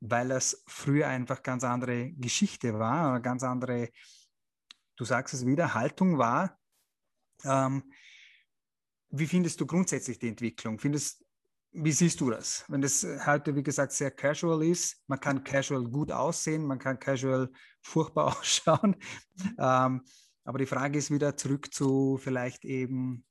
weil 0.00 0.28
das 0.28 0.62
früher 0.66 1.08
einfach 1.08 1.42
ganz 1.42 1.64
andere 1.64 2.12
Geschichte 2.12 2.78
war, 2.78 3.12
eine 3.12 3.22
ganz 3.22 3.42
andere, 3.42 3.90
du 4.96 5.04
sagst 5.04 5.34
es 5.34 5.46
wieder, 5.46 5.74
Haltung 5.74 6.18
war. 6.18 6.58
Ähm, 7.44 7.92
wie 9.10 9.26
findest 9.26 9.60
du 9.60 9.66
grundsätzlich 9.66 10.18
die 10.18 10.28
Entwicklung? 10.28 10.78
Findest, 10.78 11.19
wie 11.72 11.92
siehst 11.92 12.20
du 12.20 12.30
das? 12.30 12.64
Wenn 12.68 12.80
das 12.80 13.06
heute, 13.26 13.54
wie 13.54 13.62
gesagt, 13.62 13.92
sehr 13.92 14.10
casual 14.10 14.62
ist, 14.64 15.02
man 15.06 15.20
kann 15.20 15.44
casual 15.44 15.84
gut 15.84 16.10
aussehen, 16.10 16.66
man 16.66 16.78
kann 16.78 16.98
casual 16.98 17.50
furchtbar 17.80 18.26
ausschauen. 18.38 18.96
Ähm, 19.58 20.02
aber 20.44 20.58
die 20.58 20.66
Frage 20.66 20.98
ist 20.98 21.10
wieder 21.10 21.36
zurück 21.36 21.72
zu 21.72 22.18
vielleicht 22.18 22.64
eben 22.64 23.24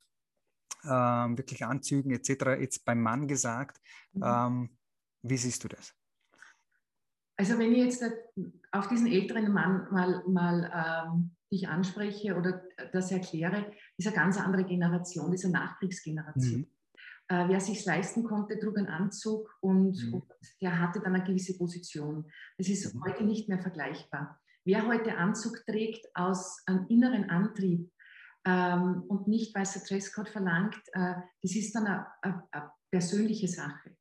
ähm, 0.86 1.38
wirklich 1.38 1.66
Anzügen 1.66 2.12
etc. 2.12 2.60
Jetzt 2.60 2.86
beim 2.86 3.02
Mann 3.02 3.28
gesagt. 3.28 3.82
Mhm. 4.14 4.24
Ähm, 4.24 4.78
wie 5.24 5.38
siehst 5.38 5.64
du 5.64 5.68
das? 5.68 5.94
Also 7.36 7.58
wenn 7.58 7.74
ich 7.74 7.84
jetzt 7.86 8.04
auf 8.72 8.88
diesen 8.88 9.08
älteren 9.08 9.52
Mann 9.52 9.88
mal, 9.92 10.24
mal 10.28 11.08
ähm, 11.08 11.36
dich 11.52 11.68
anspreche 11.68 12.36
oder 12.36 12.64
das 12.94 13.12
erkläre, 13.12 13.74
ist 13.98 14.08
eine 14.08 14.16
ganz 14.16 14.38
andere 14.38 14.66
Generation, 14.66 15.32
diese 15.32 15.50
Nachkriegsgeneration. 15.50 16.62
Mhm. 16.62 16.79
Äh, 17.32 17.48
wer 17.48 17.60
sich 17.60 17.86
leisten 17.86 18.24
konnte, 18.24 18.58
trug 18.58 18.78
einen 18.78 18.88
Anzug 18.88 19.56
und, 19.62 20.04
mhm. 20.04 20.14
und, 20.16 20.24
der 20.62 20.80
hatte 20.80 21.00
dann 21.00 21.14
eine 21.14 21.24
gewisse 21.24 21.56
Position. 21.58 22.26
Das 22.58 22.68
ist 22.68 22.94
mhm. 22.94 23.04
heute 23.04 23.24
nicht 23.24 23.48
mehr 23.48 23.60
vergleichbar. 23.60 24.42
Wer 24.66 24.88
heute 24.88 25.16
Anzug 25.16 25.64
trägt 25.66 26.08
aus 26.16 26.64
einem 26.66 26.88
inneren 26.88 27.30
Antrieb 27.30 27.92
ähm, 28.46 29.04
und 29.08 29.28
nicht, 29.28 29.54
weil 29.54 29.62
es 29.62 29.74
der 29.74 29.84
Dresscode 29.84 30.30
verlangt, 30.30 30.82
äh, 30.94 31.16
das 31.44 31.56
ist 31.56 31.76
dann 31.76 31.86
eine, 31.86 32.08
eine, 32.24 32.44
eine 32.52 32.72
persönliche 32.90 33.48
Sache. 33.48 33.96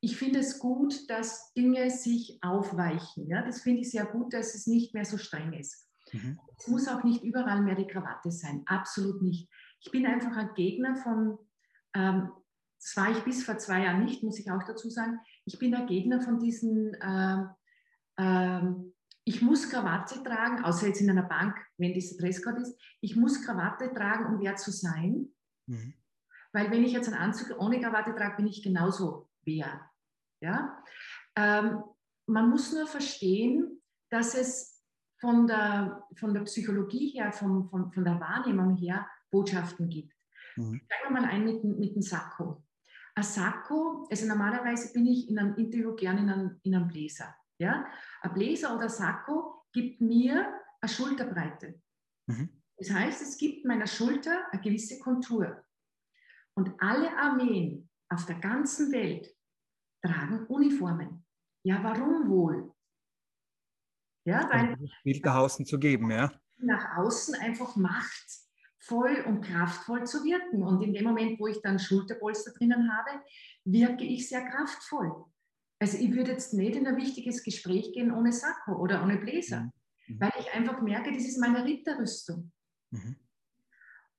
Ich 0.00 0.16
finde 0.16 0.38
es 0.38 0.58
gut, 0.58 1.10
dass 1.10 1.52
Dinge 1.52 1.90
sich 1.90 2.38
aufweichen. 2.40 3.28
Ja? 3.28 3.42
Das 3.42 3.60
finde 3.60 3.82
ich 3.82 3.90
sehr 3.90 4.06
gut, 4.06 4.32
dass 4.32 4.54
es 4.54 4.66
nicht 4.66 4.94
mehr 4.94 5.04
so 5.04 5.18
streng 5.18 5.52
ist. 5.52 5.86
Mhm. 6.12 6.40
Es 6.58 6.68
muss 6.68 6.88
auch 6.88 7.04
nicht 7.04 7.22
überall 7.22 7.60
mehr 7.62 7.74
die 7.74 7.86
Krawatte 7.86 8.30
sein, 8.30 8.62
absolut 8.64 9.20
nicht. 9.20 9.50
Ich 9.80 9.90
bin 9.90 10.06
einfach 10.06 10.34
ein 10.36 10.54
Gegner 10.54 10.96
von, 10.96 11.38
ähm, 11.94 12.30
das 12.78 12.96
war 12.96 13.10
ich 13.10 13.24
bis 13.24 13.44
vor 13.44 13.58
zwei 13.58 13.84
Jahren 13.84 14.04
nicht, 14.04 14.22
muss 14.22 14.38
ich 14.38 14.50
auch 14.50 14.62
dazu 14.62 14.90
sagen, 14.90 15.18
ich 15.44 15.58
bin 15.58 15.74
ein 15.74 15.86
Gegner 15.86 16.20
von 16.20 16.38
diesen, 16.38 16.94
äh, 16.94 17.44
äh, 18.16 18.62
ich 19.24 19.42
muss 19.42 19.70
Krawatte 19.70 20.22
tragen, 20.22 20.62
außer 20.62 20.86
jetzt 20.86 21.00
in 21.00 21.10
einer 21.10 21.22
Bank, 21.22 21.56
wenn 21.78 21.94
dieser 21.94 22.16
Dresscode 22.16 22.58
ist, 22.58 22.80
ich 23.00 23.16
muss 23.16 23.44
Krawatte 23.44 23.92
tragen, 23.92 24.26
um 24.26 24.40
wer 24.40 24.56
zu 24.56 24.70
sein. 24.70 25.28
Mhm. 25.66 25.94
Weil 26.52 26.70
wenn 26.70 26.84
ich 26.84 26.92
jetzt 26.92 27.08
einen 27.08 27.20
Anzug 27.20 27.58
ohne 27.58 27.80
Krawatte 27.80 28.14
trage, 28.14 28.36
bin 28.36 28.46
ich 28.46 28.62
genauso 28.62 29.28
wer. 29.42 29.90
Ja? 30.40 30.82
Ähm, 31.34 31.82
man 32.26 32.50
muss 32.50 32.72
nur 32.72 32.86
verstehen, 32.86 33.82
dass 34.10 34.34
es 34.34 34.82
von 35.20 35.46
der, 35.46 36.04
von 36.16 36.34
der 36.34 36.42
Psychologie 36.42 37.10
her, 37.10 37.32
vom, 37.32 37.68
von, 37.68 37.90
von 37.92 38.04
der 38.04 38.20
Wahrnehmung 38.20 38.76
her 38.76 39.08
Botschaften 39.30 39.88
gibt. 39.88 40.14
Mhm. 40.56 40.80
Steigen 40.84 41.14
wir 41.14 41.20
mal 41.20 41.28
ein 41.28 41.44
mit, 41.44 41.64
mit 41.64 41.94
dem 41.94 42.02
Sakko. 42.02 42.62
Ein 43.16 43.24
Sakko, 43.24 44.06
also 44.10 44.26
normalerweise 44.26 44.92
bin 44.92 45.06
ich 45.06 45.30
in 45.30 45.38
einem 45.38 45.54
Interview 45.56 45.94
gerne 45.94 46.20
in 46.20 46.30
einem, 46.30 46.60
in 46.62 46.74
einem 46.74 46.88
Bläser. 46.88 47.34
Ja? 47.58 47.86
Ein 48.20 48.34
Bläser 48.34 48.76
oder 48.76 48.90
Sakko 48.90 49.64
gibt 49.72 50.02
mir 50.02 50.52
eine 50.80 50.88
Schulterbreite. 50.92 51.80
Mhm. 52.26 52.62
Das 52.76 52.90
heißt, 52.90 53.22
es 53.22 53.38
gibt 53.38 53.64
meiner 53.64 53.86
Schulter 53.86 54.46
eine 54.50 54.60
gewisse 54.60 54.98
Kontur. 54.98 55.64
Und 56.54 56.74
alle 56.78 57.16
Armeen 57.16 57.88
auf 58.10 58.26
der 58.26 58.38
ganzen 58.38 58.92
Welt 58.92 59.34
tragen 60.04 60.46
Uniformen. 60.46 61.24
Ja, 61.64 61.82
warum 61.82 62.28
wohl? 62.28 62.72
Ja, 64.26 64.48
weil 64.50 64.76
Bild 65.04 65.24
nach 65.24 65.36
außen 65.36 65.64
zu 65.64 65.78
geben, 65.78 66.10
ja. 66.10 66.32
Nach 66.58 66.98
außen 66.98 67.34
einfach 67.36 67.76
Macht 67.76 68.45
voll 68.86 69.24
und 69.26 69.42
kraftvoll 69.42 70.04
zu 70.04 70.24
wirken. 70.24 70.62
Und 70.62 70.82
in 70.82 70.92
dem 70.92 71.04
Moment, 71.04 71.38
wo 71.38 71.46
ich 71.46 71.60
dann 71.62 71.78
Schulterpolster 71.78 72.52
drinnen 72.52 72.90
habe, 72.92 73.22
wirke 73.64 74.04
ich 74.04 74.28
sehr 74.28 74.44
kraftvoll. 74.48 75.24
Also 75.78 75.98
ich 75.98 76.12
würde 76.12 76.32
jetzt 76.32 76.54
nicht 76.54 76.76
in 76.76 76.86
ein 76.86 76.96
wichtiges 76.96 77.42
Gespräch 77.42 77.92
gehen 77.92 78.12
ohne 78.12 78.32
Sakko 78.32 78.76
oder 78.76 79.02
ohne 79.02 79.18
Bläser, 79.18 79.60
mhm. 79.60 79.72
mhm. 80.14 80.20
weil 80.20 80.32
ich 80.40 80.52
einfach 80.52 80.80
merke, 80.80 81.12
das 81.12 81.24
ist 81.24 81.38
meine 81.38 81.64
Ritterrüstung. 81.64 82.52
Mhm. 82.90 83.16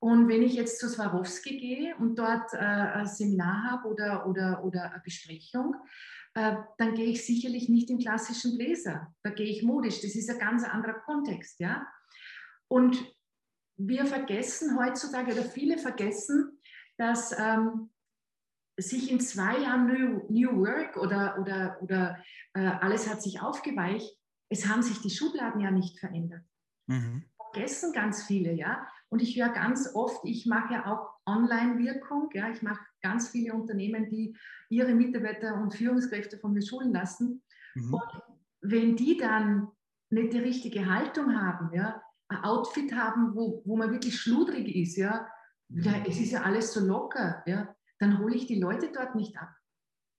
Und 0.00 0.28
wenn 0.28 0.42
ich 0.42 0.54
jetzt 0.54 0.78
zu 0.78 0.88
Swarovski 0.88 1.58
gehe 1.58 1.96
und 1.96 2.16
dort 2.16 2.54
äh, 2.54 2.58
ein 2.58 3.06
Seminar 3.06 3.64
habe 3.64 3.88
oder, 3.88 4.26
oder, 4.28 4.64
oder 4.64 4.92
eine 4.92 5.02
Besprechung, 5.02 5.74
äh, 6.34 6.56
dann 6.76 6.94
gehe 6.94 7.06
ich 7.06 7.26
sicherlich 7.26 7.68
nicht 7.68 7.90
im 7.90 7.98
klassischen 7.98 8.56
Bläser. 8.56 9.12
Da 9.24 9.30
gehe 9.30 9.48
ich 9.48 9.64
modisch. 9.64 10.00
Das 10.00 10.14
ist 10.14 10.30
ein 10.30 10.38
ganz 10.38 10.62
anderer 10.62 11.00
Kontext. 11.00 11.58
Ja? 11.58 11.84
Und 12.68 12.96
wir 13.78 14.04
vergessen 14.06 14.78
heutzutage, 14.78 15.32
oder 15.32 15.44
viele 15.44 15.78
vergessen, 15.78 16.58
dass 16.98 17.32
ähm, 17.38 17.90
sich 18.76 19.10
in 19.10 19.20
zwei 19.20 19.58
Jahren 19.58 19.86
New, 19.86 20.26
New 20.28 20.58
Work 20.58 20.96
oder, 20.96 21.38
oder, 21.40 21.78
oder 21.80 22.18
äh, 22.54 22.60
alles 22.60 23.08
hat 23.08 23.22
sich 23.22 23.40
aufgeweicht, 23.40 24.16
es 24.50 24.66
haben 24.66 24.82
sich 24.82 25.00
die 25.00 25.10
Schubladen 25.10 25.60
ja 25.60 25.70
nicht 25.70 25.98
verändert. 25.98 26.44
Mhm. 26.86 27.24
Vergessen 27.52 27.92
ganz 27.92 28.24
viele, 28.24 28.52
ja. 28.52 28.86
Und 29.10 29.22
ich 29.22 29.36
höre 29.36 29.50
ganz 29.50 29.94
oft, 29.94 30.24
ich 30.24 30.46
mache 30.46 30.74
ja 30.74 30.86
auch 30.86 31.10
Online-Wirkung, 31.26 32.30
ja. 32.34 32.50
Ich 32.50 32.62
mache 32.62 32.80
ganz 33.02 33.28
viele 33.28 33.54
Unternehmen, 33.54 34.08
die 34.08 34.36
ihre 34.68 34.94
Mitarbeiter 34.94 35.54
und 35.54 35.74
Führungskräfte 35.74 36.38
von 36.38 36.52
mir 36.52 36.62
schulen 36.62 36.92
lassen. 36.92 37.42
Mhm. 37.74 37.94
Und 37.94 38.22
wenn 38.60 38.96
die 38.96 39.16
dann 39.16 39.68
nicht 40.10 40.32
die 40.32 40.38
richtige 40.38 40.86
Haltung 40.86 41.40
haben, 41.40 41.72
ja, 41.74 42.02
ein 42.28 42.44
Outfit 42.44 42.92
haben, 42.92 43.34
wo, 43.34 43.62
wo 43.64 43.76
man 43.76 43.90
wirklich 43.90 44.20
schludrig 44.20 44.74
ist, 44.74 44.96
ja, 44.96 45.28
ja, 45.68 45.92
mhm. 45.92 46.04
es 46.06 46.18
ist 46.18 46.32
ja 46.32 46.42
alles 46.42 46.72
so 46.72 46.80
locker, 46.80 47.42
ja, 47.46 47.74
dann 47.98 48.18
hole 48.18 48.34
ich 48.34 48.46
die 48.46 48.60
Leute 48.60 48.90
dort 48.92 49.14
nicht 49.14 49.36
ab. 49.36 49.50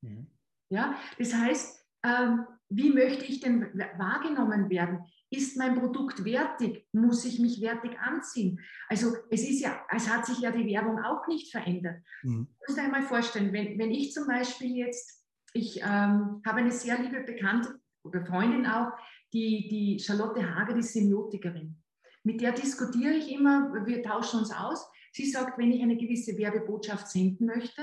Mhm. 0.02 0.28
Ja, 0.70 0.96
das 1.18 1.34
heißt, 1.34 1.86
ähm, 2.04 2.46
wie 2.70 2.92
möchte 2.92 3.26
ich 3.26 3.40
denn 3.40 3.74
wahrgenommen 3.98 4.70
werden? 4.70 5.06
Ist 5.32 5.58
mein 5.58 5.80
Produkt 5.80 6.24
wertig? 6.24 6.88
Muss 6.92 7.26
ich 7.26 7.40
mich 7.40 7.62
wertig 7.62 8.00
anziehen? 8.00 8.60
Also 8.88 9.16
es 9.30 9.48
ist 9.48 9.62
ja, 9.62 9.80
es 9.90 10.08
hat 10.10 10.26
sich 10.26 10.40
ja 10.40 10.52
die 10.52 10.66
Werbung 10.68 11.00
auch 11.04 11.28
nicht 11.28 11.52
verändert. 11.52 12.04
Mhm. 12.24 12.48
Ich 12.52 12.68
muss 12.68 12.76
dir 12.76 12.84
einmal 12.84 13.04
vorstellen, 13.04 13.52
wenn, 13.54 13.78
wenn 13.80 13.92
ich 13.92 14.14
zum 14.14 14.28
Beispiel 14.28 14.76
jetzt, 14.76 15.26
ich 15.54 15.82
ähm, 15.82 16.42
habe 16.46 16.60
eine 16.60 16.72
sehr 16.72 17.00
liebe 17.00 17.22
Bekannte 17.22 17.80
oder 18.04 18.24
Freundin 18.26 18.68
auch, 18.68 18.92
die, 19.34 19.68
die 19.68 20.00
Charlotte 20.00 20.56
Hager, 20.56 20.74
die 20.74 20.84
Semiotikerin. 20.84 21.82
Mit 22.24 22.42
der 22.42 22.52
diskutiere 22.52 23.14
ich 23.14 23.32
immer, 23.32 23.74
wir 23.86 24.04
tauschen 24.04 24.40
uns 24.40 24.52
aus. 24.52 24.86
Sie 25.12 25.30
sagt, 25.30 25.58
wenn 25.58 25.72
ich 25.72 25.82
eine 25.82 25.98
gewisse 25.98 26.38
Werbebotschaft 26.38 27.08
senden 27.08 27.48
möchte, 27.48 27.82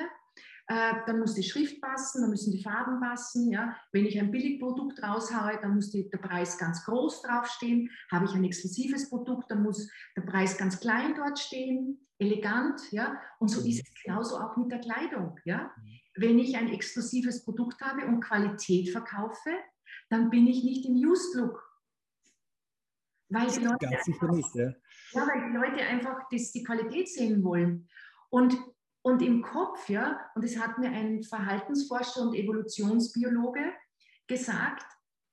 äh, 0.69 0.95
dann 1.07 1.21
muss 1.21 1.35
die 1.35 1.45
Schrift 1.45 1.81
passen, 1.81 2.23
dann 2.23 2.31
müssen 2.31 2.53
die 2.53 2.63
Farben 2.63 3.01
passen. 3.01 3.51
Ja. 3.51 3.77
Wenn 3.93 4.05
ich 4.05 4.19
ein 4.19 4.33
Billigprodukt 4.33 5.01
raushaue, 5.01 5.59
dann 5.63 5.77
muss 5.77 5.91
die, 5.91 6.11
der 6.11 6.19
Preis 6.19 6.59
ganz 6.59 6.85
groß 6.85 7.23
draufstehen. 7.23 7.91
Habe 8.11 8.25
ich 8.25 8.33
ein 8.33 8.45
exklusives 8.45 9.09
Produkt, 9.09 9.51
dann 9.51 9.63
muss 9.63 9.89
der 10.17 10.23
Preis 10.23 10.59
ganz 10.59 10.81
klein 10.81 11.15
dort 11.15 11.39
stehen, 11.39 12.01
elegant. 12.19 12.81
Ja. 12.91 13.21
Und 13.39 13.49
so 13.49 13.61
ist 13.61 13.87
es 13.87 14.03
genauso 14.03 14.39
auch 14.39 14.57
mit 14.57 14.73
der 14.73 14.81
Kleidung. 14.81 15.39
Ja. 15.45 15.71
Wenn 16.17 16.39
ich 16.39 16.57
ein 16.57 16.69
exklusives 16.69 17.45
Produkt 17.45 17.81
habe 17.81 18.07
und 18.07 18.21
Qualität 18.21 18.91
verkaufe, 18.91 19.51
dann 20.09 20.31
bin 20.31 20.49
ich 20.49 20.65
nicht 20.65 20.85
im 20.87 20.95
Used 20.95 21.35
Look. 21.37 21.63
Weil 23.29 23.49
die 23.49 23.65
Leute, 23.65 23.89
einfach, 23.89 24.31
nicht, 24.31 24.55
ja. 24.55 24.73
ja. 25.13 25.27
weil 25.27 25.51
die 25.51 25.57
Leute 25.57 25.85
einfach 25.85 26.29
das, 26.31 26.53
die 26.53 26.63
Qualität 26.63 27.09
sehen 27.09 27.43
wollen. 27.43 27.89
Und 28.31 28.57
und 29.07 29.23
im 29.23 29.41
Kopf, 29.41 29.89
ja, 29.89 30.19
und 30.35 30.45
das 30.45 30.59
hat 30.59 30.79
mir 30.79 30.91
ein 30.91 31.23
Verhaltensforscher 31.23 32.23
und 32.23 32.35
Evolutionsbiologe 32.35 33.73
gesagt, 34.27 34.85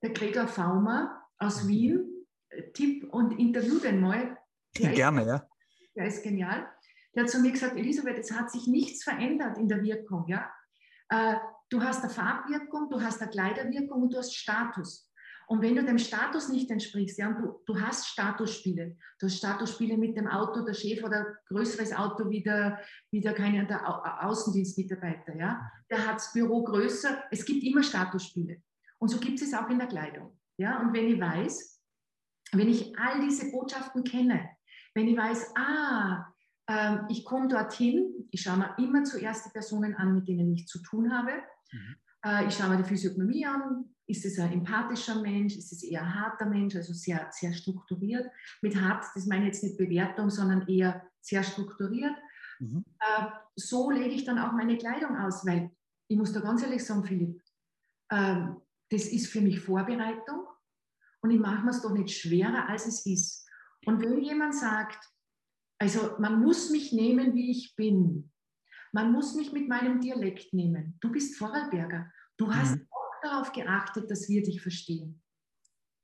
der 0.04 0.12
Gregor 0.12 0.48
Faumer 0.48 1.24
aus 1.40 1.64
mhm. 1.64 1.68
Wien, 1.70 2.28
äh, 2.50 2.72
Tipp 2.74 3.12
und 3.12 3.32
interview 3.40 3.80
den 3.80 4.00
mal. 4.00 4.38
Ja, 4.78 4.92
gerne, 4.92 5.26
ja. 5.26 5.48
Der 5.96 6.06
ist 6.06 6.22
genial. 6.22 6.72
Der 7.16 7.24
hat 7.24 7.32
zu 7.32 7.40
mir 7.40 7.52
gesagt, 7.52 7.76
Elisabeth, 7.76 8.20
es 8.20 8.32
hat 8.32 8.52
sich 8.52 8.68
nichts 8.68 9.04
verändert 9.04 9.58
in 9.58 9.68
der 9.68 9.82
Wirkung, 9.82 10.28
ja. 10.28 10.54
Äh, 11.10 11.38
du 11.70 11.82
hast 11.82 12.04
eine 12.04 12.14
Farbwirkung, 12.14 12.92
du 12.92 13.02
hast 13.02 13.24
eine 13.24 13.32
Kleiderwirkung 13.32 14.04
und 14.04 14.14
du 14.14 14.20
hast 14.20 14.36
Status. 14.36 15.12
Und 15.53 15.62
wenn 15.62 15.75
du 15.75 15.86
dem 15.86 16.00
Status 16.00 16.50
nicht 16.50 16.72
entsprichst, 16.72 17.19
ja, 17.19 17.27
und 17.27 17.38
du, 17.38 17.62
du 17.67 17.79
hast 17.79 18.07
Statusspiele, 18.07 18.98
du 19.19 19.27
hast 19.27 19.38
Statusspiele 19.38 20.00
mit 20.00 20.17
dem 20.17 20.27
Auto, 20.27 20.65
der 20.65 20.74
Chef 20.74 21.03
oder 21.03 21.27
größeres 21.48 21.93
Auto 21.93 22.27
wie 22.31 22.41
der, 22.41 22.79
wie 23.12 23.22
der, 23.22 23.36
keine, 23.36 23.67
der 23.67 23.88
Au 23.88 24.29
Außendienstmitarbeiter, 24.29 25.36
ja, 25.36 25.62
der 25.91 26.07
hat 26.07 26.15
das 26.15 26.33
Büro 26.33 26.63
größer, 26.63 27.25
es 27.29 27.45
gibt 27.45 27.63
immer 27.63 27.83
Statusspiele. 27.83 28.63
Und 28.98 29.10
so 29.10 29.19
gibt 29.19 29.43
es 29.43 29.53
auch 29.53 29.69
in 29.69 29.77
der 29.77 29.88
Kleidung. 29.88 30.39
Ja, 30.57 30.81
und 30.81 30.91
wenn 30.91 31.07
ich 31.07 31.22
weiß, 31.22 31.79
wenn 32.53 32.69
ich 32.69 32.98
all 32.98 33.22
diese 33.22 33.51
Botschaften 33.51 34.03
kenne, 34.03 34.50
wenn 34.95 35.07
ich 35.07 35.15
weiß, 35.15 35.53
ah, 35.55 36.33
äh, 36.65 36.98
ich 37.10 37.25
komme 37.25 37.48
dorthin, 37.48 38.27
ich 38.31 38.41
schaue 38.41 38.57
mir 38.57 38.75
immer 38.79 39.03
zuerst 39.03 39.45
die 39.45 39.51
Personen 39.51 39.93
an, 39.98 40.15
mit 40.15 40.27
denen 40.27 40.51
ich 40.51 40.65
zu 40.65 40.81
tun 40.81 41.15
habe. 41.15 41.43
Mhm. 41.72 41.95
Äh, 42.25 42.48
ich 42.48 42.55
schaue 42.55 42.69
mir 42.69 42.77
die 42.77 42.89
Physiognomie 42.89 43.45
an, 43.45 43.93
ist 44.07 44.25
es 44.25 44.39
ein 44.39 44.51
empathischer 44.51 45.22
Mensch? 45.22 45.55
Ist 45.55 45.72
es 45.72 45.83
eher 45.83 46.01
ein 46.01 46.13
harter 46.13 46.45
Mensch? 46.45 46.75
Also 46.75 46.93
sehr, 46.93 47.27
sehr 47.31 47.53
strukturiert. 47.53 48.29
Mit 48.62 48.75
hart, 48.75 49.05
das 49.15 49.25
meine 49.25 49.43
ich 49.43 49.53
jetzt 49.53 49.63
nicht 49.63 49.77
Bewertung, 49.77 50.29
sondern 50.29 50.67
eher 50.67 51.07
sehr 51.22 51.43
strukturiert. 51.43 52.15
Mhm. 52.60 52.83
Äh, 53.00 53.27
so 53.55 53.91
lege 53.91 54.13
ich 54.13 54.25
dann 54.25 54.39
auch 54.39 54.51
meine 54.51 54.77
Kleidung 54.77 55.17
aus, 55.17 55.45
weil 55.45 55.72
ich 56.07 56.17
muss 56.17 56.33
da 56.33 56.41
ganz 56.41 56.62
ehrlich 56.62 56.83
sagen, 56.86 57.05
Philipp, 57.05 57.41
äh, 58.10 58.48
das 58.89 59.05
ist 59.05 59.27
für 59.27 59.41
mich 59.41 59.60
Vorbereitung 59.60 60.48
und 61.22 61.31
ich 61.31 61.39
mache 61.39 61.63
mir 61.63 61.72
es 61.72 61.81
doch 61.81 61.93
nicht 61.93 62.15
schwerer, 62.15 62.67
als 62.67 62.86
es 62.86 63.05
ist. 63.05 63.48
Und 63.86 64.01
wenn 64.01 64.22
jemand 64.22 64.53
sagt, 64.53 65.00
also 65.79 66.15
man 66.19 66.41
muss 66.41 66.69
mich 66.69 66.91
nehmen, 66.91 67.33
wie 67.33 67.51
ich 67.51 67.75
bin, 67.75 68.31
man 68.91 69.12
muss 69.12 69.33
mich 69.33 69.51
mit 69.51 69.67
meinem 69.67 70.01
Dialekt 70.01 70.53
nehmen. 70.53 70.98
Du 71.00 71.12
bist 71.12 71.38
Vorarlberger. 71.38 72.12
Du 72.38 72.53
hast 72.53 72.75
mhm 72.75 72.88
darauf 73.24 73.51
geachtet, 73.51 74.10
dass 74.12 74.30
wir 74.30 74.44
dich 74.44 74.62
verstehen. 74.62 75.22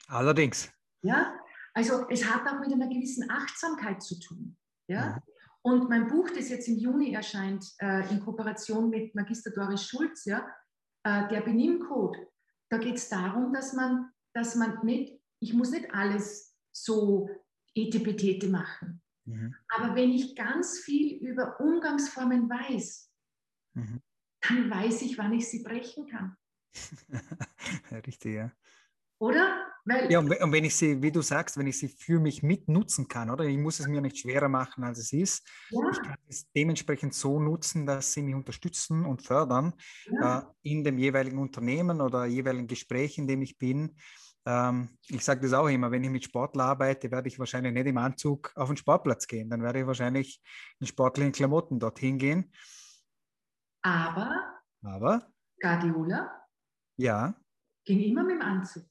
Allerdings. 0.08 0.72
Ja, 1.02 1.40
also 1.74 2.08
es 2.10 2.26
hat 2.26 2.48
auch 2.48 2.60
mit 2.60 2.74
einer 2.74 2.88
gewissen 2.88 3.30
Achtsamkeit 3.30 4.02
zu 4.02 4.20
tun. 4.20 4.58
Ja. 4.88 5.16
Mhm. 5.16 5.22
Und 5.62 5.90
mein 5.90 6.08
Buch, 6.08 6.30
das 6.30 6.50
jetzt 6.50 6.68
im 6.68 6.78
Juni 6.78 7.14
erscheint, 7.14 7.66
äh, 7.80 8.10
in 8.10 8.22
Kooperation 8.22 8.90
mit 8.90 9.14
Magister 9.14 9.52
Doris 9.52 9.84
Schulz, 9.84 10.26
ja, 10.26 10.48
äh, 11.04 11.28
der 11.28 11.42
Benimmcode, 11.42 12.18
da 12.70 12.78
geht 12.78 12.96
es 12.96 13.10
darum, 13.10 13.54
dass 13.54 13.74
man, 13.74 14.12
dass 14.34 14.56
man 14.56 14.84
nicht, 14.86 15.20
ich 15.40 15.54
muss 15.54 15.72
nicht 15.72 15.94
alles 15.94 16.56
so 16.72 17.30
etipetete 17.76 18.48
machen. 18.48 19.02
Mhm. 19.26 19.56
Aber 19.70 19.96
wenn 19.96 20.12
ich 20.12 20.36
ganz 20.36 20.80
viel 20.80 21.18
über 21.18 21.60
Umgangsformen 21.60 22.50
weiß, 22.50 23.12
mhm. 23.74 24.02
dann 24.42 24.70
weiß 24.70 25.02
ich, 25.04 25.18
wann 25.18 25.34
ich 25.34 25.50
sie 25.50 25.64
brechen 25.64 26.08
kann. 26.08 26.36
Richtig, 28.06 28.36
ja. 28.36 28.52
Oder? 29.20 29.66
Weil 29.86 30.12
ja, 30.12 30.20
und 30.20 30.30
wenn 30.30 30.64
ich 30.64 30.76
sie, 30.76 31.02
wie 31.02 31.12
du 31.12 31.22
sagst, 31.22 31.58
wenn 31.58 31.68
ich 31.68 31.78
sie 31.78 31.90
für 31.90 32.20
mich 32.20 32.44
mitnutzen 32.44 33.08
kann, 33.08 33.30
oder? 33.30 33.44
Ich 33.46 33.58
muss 33.58 33.80
es 33.80 33.88
mir 33.88 34.02
nicht 34.02 34.20
schwerer 34.20 34.48
machen, 34.48 34.84
als 34.84 35.00
es 35.00 35.12
ist. 35.12 35.48
Ja. 35.70 35.80
Ich 35.92 36.02
kann 36.02 36.18
es 36.28 36.50
dementsprechend 36.52 37.14
so 37.14 37.40
nutzen, 37.40 37.86
dass 37.86 38.14
sie 38.14 38.22
mich 38.22 38.36
unterstützen 38.36 39.06
und 39.06 39.24
fördern 39.24 39.74
ja. 40.12 40.40
äh, 40.40 40.70
in 40.70 40.84
dem 40.84 40.98
jeweiligen 40.98 41.40
Unternehmen 41.40 42.02
oder 42.02 42.26
jeweiligen 42.26 42.68
Gespräch, 42.68 43.18
in 43.18 43.28
dem 43.28 43.42
ich 43.42 43.58
bin. 43.58 43.96
Ähm, 44.46 44.98
ich 45.08 45.24
sage 45.24 45.42
das 45.42 45.54
auch 45.54 45.68
immer, 45.68 45.92
wenn 45.92 46.04
ich 46.04 46.10
mit 46.10 46.24
Sportler 46.24 46.66
arbeite, 46.66 47.12
werde 47.12 47.28
ich 47.28 47.40
wahrscheinlich 47.40 47.74
nicht 47.74 47.88
im 47.88 47.98
Anzug 47.98 48.52
auf 48.56 48.70
den 48.70 48.78
Sportplatz 48.78 49.28
gehen. 49.28 49.50
Dann 49.50 49.64
werde 49.64 49.80
ich 49.80 49.88
wahrscheinlich 49.88 50.42
in 50.80 50.88
sportlichen 50.88 51.32
Klamotten 51.32 51.80
dorthin 51.80 52.18
gehen. 52.18 52.52
Aber, 53.82 54.62
Aber 54.84 55.28
Guardiola 55.62 56.39
ja. 57.00 57.34
Ging 57.86 58.02
immer 58.02 58.24
mit 58.24 58.36
dem 58.36 58.42
Anzug. 58.42 58.84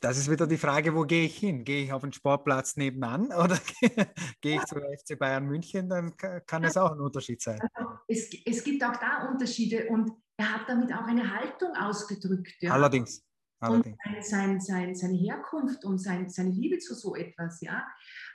Das 0.00 0.18
ist 0.18 0.30
wieder 0.30 0.46
die 0.46 0.58
Frage, 0.58 0.94
wo 0.94 1.02
gehe 1.02 1.24
ich 1.24 1.36
hin? 1.36 1.64
Gehe 1.64 1.84
ich 1.84 1.92
auf 1.92 2.02
den 2.02 2.12
Sportplatz 2.12 2.76
nebenan 2.76 3.26
oder 3.32 3.58
gehe 4.40 4.56
ich 4.56 4.64
zum 4.64 4.78
FC 4.78 5.18
Bayern 5.18 5.46
München? 5.46 5.88
Dann 5.88 6.16
kann 6.16 6.64
es 6.64 6.76
auch 6.76 6.92
ein 6.92 7.00
Unterschied 7.00 7.40
sein. 7.42 7.60
Also 7.72 7.90
es, 8.06 8.30
es 8.44 8.62
gibt 8.62 8.84
auch 8.84 8.96
da 8.96 9.28
Unterschiede 9.28 9.88
und 9.88 10.12
er 10.38 10.52
hat 10.52 10.68
damit 10.68 10.92
auch 10.92 11.06
eine 11.06 11.34
Haltung 11.34 11.74
ausgedrückt. 11.74 12.54
Ja? 12.60 12.72
Allerdings. 12.72 13.24
Allerdings. 13.58 13.96
Und 14.04 14.24
sein, 14.24 14.60
sein, 14.60 14.94
seine 14.94 15.16
Herkunft 15.16 15.84
und 15.84 15.98
sein, 15.98 16.28
seine 16.28 16.50
Liebe 16.50 16.78
zu 16.78 16.94
so 16.94 17.16
etwas. 17.16 17.60
Ja? 17.62 17.86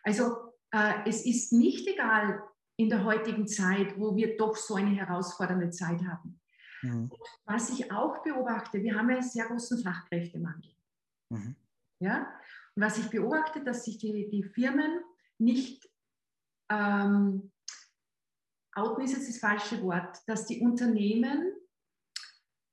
Also 0.03 0.55
äh, 0.71 1.07
es 1.07 1.25
ist 1.25 1.53
nicht 1.53 1.88
egal 1.88 2.41
in 2.77 2.89
der 2.89 3.03
heutigen 3.03 3.48
Zeit, 3.48 3.98
wo 4.00 4.15
wir 4.15 4.36
doch 4.36 4.55
so 4.55 4.75
eine 4.75 4.89
herausfordernde 4.89 5.69
Zeit 5.69 6.01
haben. 6.03 6.40
Mhm. 6.82 7.12
Was 7.46 7.70
ich 7.70 7.92
auch 7.92 8.24
beobachte, 8.24 8.82
wir 8.82 8.96
haben 8.96 9.10
einen 9.10 9.22
sehr 9.22 9.46
großen 9.46 9.84
Fachkräftemangel. 9.84 10.72
Mhm. 11.30 11.56
Ja? 12.00 12.34
Und 12.76 12.84
was 12.84 12.98
ich 12.98 13.10
beobachte, 13.10 13.64
dass 13.64 13.86
sich 13.86 13.98
die, 13.98 14.30
die 14.30 14.44
Firmen 14.44 15.02
nicht, 15.38 15.90
ähm, 16.70 17.52
outen 18.74 19.04
ist 19.04 19.14
jetzt 19.14 19.30
das 19.30 19.40
falsche 19.40 19.82
Wort, 19.84 20.18
dass 20.28 20.46
die 20.46 20.62
Unternehmen 20.62 21.54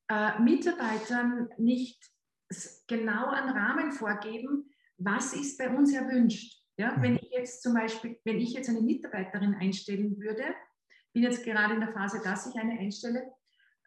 äh, 0.08 0.38
Mitarbeitern 0.40 1.48
nicht 1.58 2.02
genau 2.86 3.28
einen 3.28 3.50
Rahmen 3.50 3.92
vorgeben, 3.92 4.70
was 4.96 5.34
ist 5.34 5.58
bei 5.58 5.68
uns 5.68 5.92
erwünscht. 5.92 6.62
Ja, 6.76 6.96
mhm. 6.96 7.02
wenn 7.02 7.16
ich 7.16 7.30
jetzt 7.30 7.62
zum 7.62 7.74
Beispiel, 7.74 8.18
wenn 8.24 8.38
ich 8.38 8.52
jetzt 8.52 8.68
eine 8.68 8.80
Mitarbeiterin 8.80 9.54
einstellen 9.54 10.18
würde, 10.18 10.44
bin 11.12 11.22
jetzt 11.24 11.44
gerade 11.44 11.74
in 11.74 11.80
der 11.80 11.92
Phase, 11.92 12.20
dass 12.22 12.46
ich 12.46 12.54
eine 12.60 12.78
einstelle, 12.78 13.32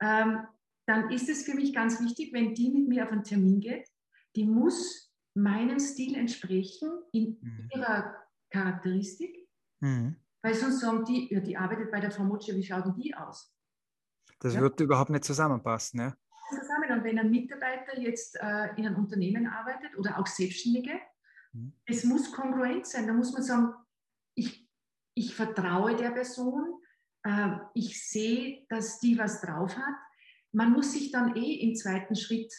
ähm, 0.02 0.48
dann 0.88 1.12
ist 1.12 1.30
es 1.30 1.44
für 1.44 1.54
mich 1.54 1.74
ganz 1.74 2.02
wichtig, 2.02 2.34
wenn 2.34 2.54
die 2.54 2.70
mit 2.72 2.90
mir 2.90 3.06
auf 3.06 3.12
einen 3.12 3.24
Termin 3.24 3.60
geht, 3.60 3.88
die 4.36 4.46
muss 4.46 5.12
meinem 5.34 5.80
Stil 5.80 6.16
entsprechen 6.16 6.90
in 7.14 7.38
mhm. 7.42 7.70
ihrer 7.74 8.16
Charakteristik, 8.50 9.48
mhm. 9.80 10.18
weil 10.42 10.54
sonst 10.54 10.82
sagen 10.82 11.06
die, 11.06 11.34
ja, 11.34 11.40
die 11.40 11.56
arbeitet 11.56 11.92
bei 11.92 12.00
der 12.00 12.12
Frau 12.12 12.24
Motsche, 12.24 12.56
wie 12.56 12.64
schaut 12.64 12.86
denn 12.86 12.96
die 12.96 13.16
aus? 13.16 13.56
Das 14.40 14.56
ja? 14.56 14.62
wird 14.62 14.80
überhaupt 14.80 15.12
nicht 15.12 15.24
zusammenpassen. 15.24 16.00
Ja? 16.00 16.18
Zusammen. 16.50 16.92
Und 16.92 17.04
wenn 17.04 17.20
ein 17.20 17.30
Mitarbeiter 17.30 17.98
jetzt 17.98 18.36
äh, 18.42 18.76
in 18.76 18.88
einem 18.88 18.98
Unternehmen 18.98 19.48
arbeitet 19.48 19.98
oder 19.98 20.20
auch 20.20 20.28
Selbstständige, 20.28 21.00
mhm. 21.54 21.74
es 21.86 22.04
muss 22.04 22.32
kongruent 22.32 22.88
sein. 22.88 23.08
Da 23.08 23.14
muss 23.14 23.32
man 23.32 23.44
sagen, 23.44 23.74
ich, 24.36 24.68
ich 25.14 25.36
vertraue 25.36 25.96
der 25.96 26.12
Person, 26.12 26.81
äh, 27.24 27.58
ich 27.74 28.08
sehe, 28.08 28.66
dass 28.70 29.00
die 29.00 29.18
was 29.18 29.42
drauf 29.42 29.76
hat. 29.76 29.96
Man 30.52 30.72
muss 30.72 30.94
sich 30.94 31.12
dann 31.12 31.36
eh 31.36 31.56
im 31.62 31.76
zweiten 31.76 32.16
Schritt 32.16 32.54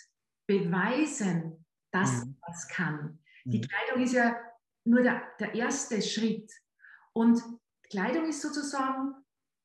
beweisen, 0.47 1.65
dass 1.93 2.25
mhm. 2.25 2.39
das 2.47 2.69
kann. 2.69 3.19
Die 3.45 3.59
mhm. 3.59 3.63
Kleidung 3.63 4.03
ist 4.03 4.13
ja 4.15 4.37
nur 4.85 5.03
der, 5.03 5.23
der 5.39 5.55
erste 5.55 6.01
Schritt. 6.03 6.51
Und 7.13 7.43
Kleidung 7.91 8.27
ist 8.27 8.41
sozusagen 8.41 9.15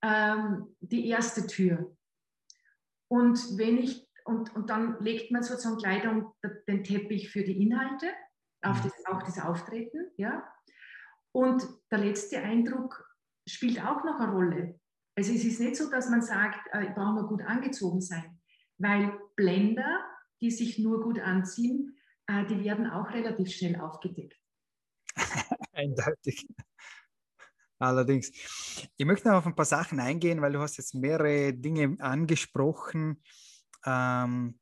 ähm, 0.04 0.76
die 0.80 1.08
erste 1.08 1.48
Tür. 1.48 1.96
Und 3.10 3.58
wenn 3.58 3.78
ich, 3.78 4.06
und, 4.26 4.54
und 4.56 4.70
dann 4.70 5.02
legt 5.02 5.32
man 5.32 5.44
sozusagen 5.44 5.78
Kleidung, 5.78 6.34
den 6.68 6.84
Teppich 6.84 7.30
für 7.30 7.44
die 7.44 7.62
Inhalte, 7.62 8.12
auf 8.62 8.84
mhm. 8.84 8.90
das, 8.90 9.06
auch 9.06 9.24
das 9.24 9.40
Auftreten, 9.40 10.12
ja. 10.18 10.52
Und 11.32 11.64
der 11.92 12.00
letzte 12.00 12.40
Eindruck 12.40 13.08
spielt 13.48 13.80
auch 13.84 14.04
noch 14.04 14.20
eine 14.20 14.32
Rolle. 14.32 14.80
Also 15.18 15.34
es 15.34 15.44
ist 15.44 15.60
nicht 15.60 15.76
so, 15.76 15.90
dass 15.90 16.10
man 16.10 16.22
sagt, 16.22 16.72
äh, 16.74 16.86
ich 16.86 16.94
brauche 16.94 17.16
nur 17.16 17.28
gut 17.28 17.42
angezogen 17.42 18.02
sein, 18.02 18.40
weil 18.78 19.12
Blender, 19.36 20.00
die 20.42 20.52
sich 20.52 20.78
nur 20.78 21.02
gut 21.02 21.20
anziehen, 21.20 21.98
äh, 22.28 22.46
die 22.46 22.64
werden 22.64 22.88
auch 22.88 23.10
relativ 23.10 23.52
schnell 23.52 23.82
aufgedeckt. 23.82 24.40
Eindeutig. 25.74 26.48
Allerdings. 27.80 28.32
Ich 28.96 29.06
möchte 29.06 29.30
noch 29.30 29.38
auf 29.38 29.48
ein 29.48 29.56
paar 29.56 29.66
Sachen 29.66 30.00
eingehen, 30.00 30.40
weil 30.42 30.54
du 30.54 30.60
hast 30.60 30.78
jetzt 30.78 30.94
mehrere 30.94 31.52
Dinge 31.52 31.96
angesprochen. 32.00 33.24
Ähm, 33.86 34.60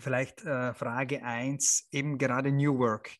vielleicht 0.00 0.44
äh, 0.44 0.74
Frage 0.74 1.22
1, 1.22 1.88
eben 1.92 2.18
gerade 2.18 2.50
New 2.50 2.76
Work 2.78 3.16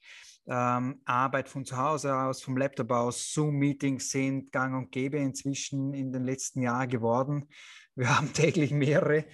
ähm, 0.48 1.00
Arbeit 1.04 1.48
von 1.48 1.64
zu 1.64 1.76
Hause 1.76 2.14
aus, 2.14 2.42
vom 2.42 2.56
Laptop 2.56 2.90
aus, 2.92 3.32
Zoom-Meetings 3.32 4.10
sind 4.10 4.52
gang 4.52 4.76
und 4.76 4.92
gäbe 4.92 5.18
inzwischen 5.18 5.92
in 5.94 6.12
den 6.12 6.24
letzten 6.24 6.62
Jahren 6.62 6.88
geworden. 6.88 7.48
Wir 7.94 8.16
haben 8.16 8.32
täglich 8.32 8.72
mehrere. 8.72 9.24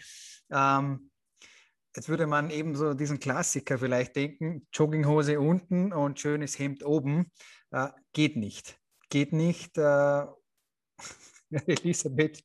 Ähm, 0.51 1.11
jetzt 1.95 2.09
würde 2.09 2.27
man 2.27 2.51
eben 2.51 2.75
so 2.75 2.95
diesen 2.95 3.19
Klassiker 3.19 3.79
vielleicht 3.79 4.17
denken, 4.17 4.67
Jogginghose 4.73 5.41
unten 5.41 5.93
und 5.93 6.21
schönes 6.21 6.59
Hemd 6.59 6.85
oben. 6.85 7.31
Äh, 7.71 7.89
geht 8.13 8.37
nicht. 8.37 8.79
Geht 9.11 9.33
nicht. 9.33 9.77
Äh, 9.79 10.27
Elisabeth 11.67 12.43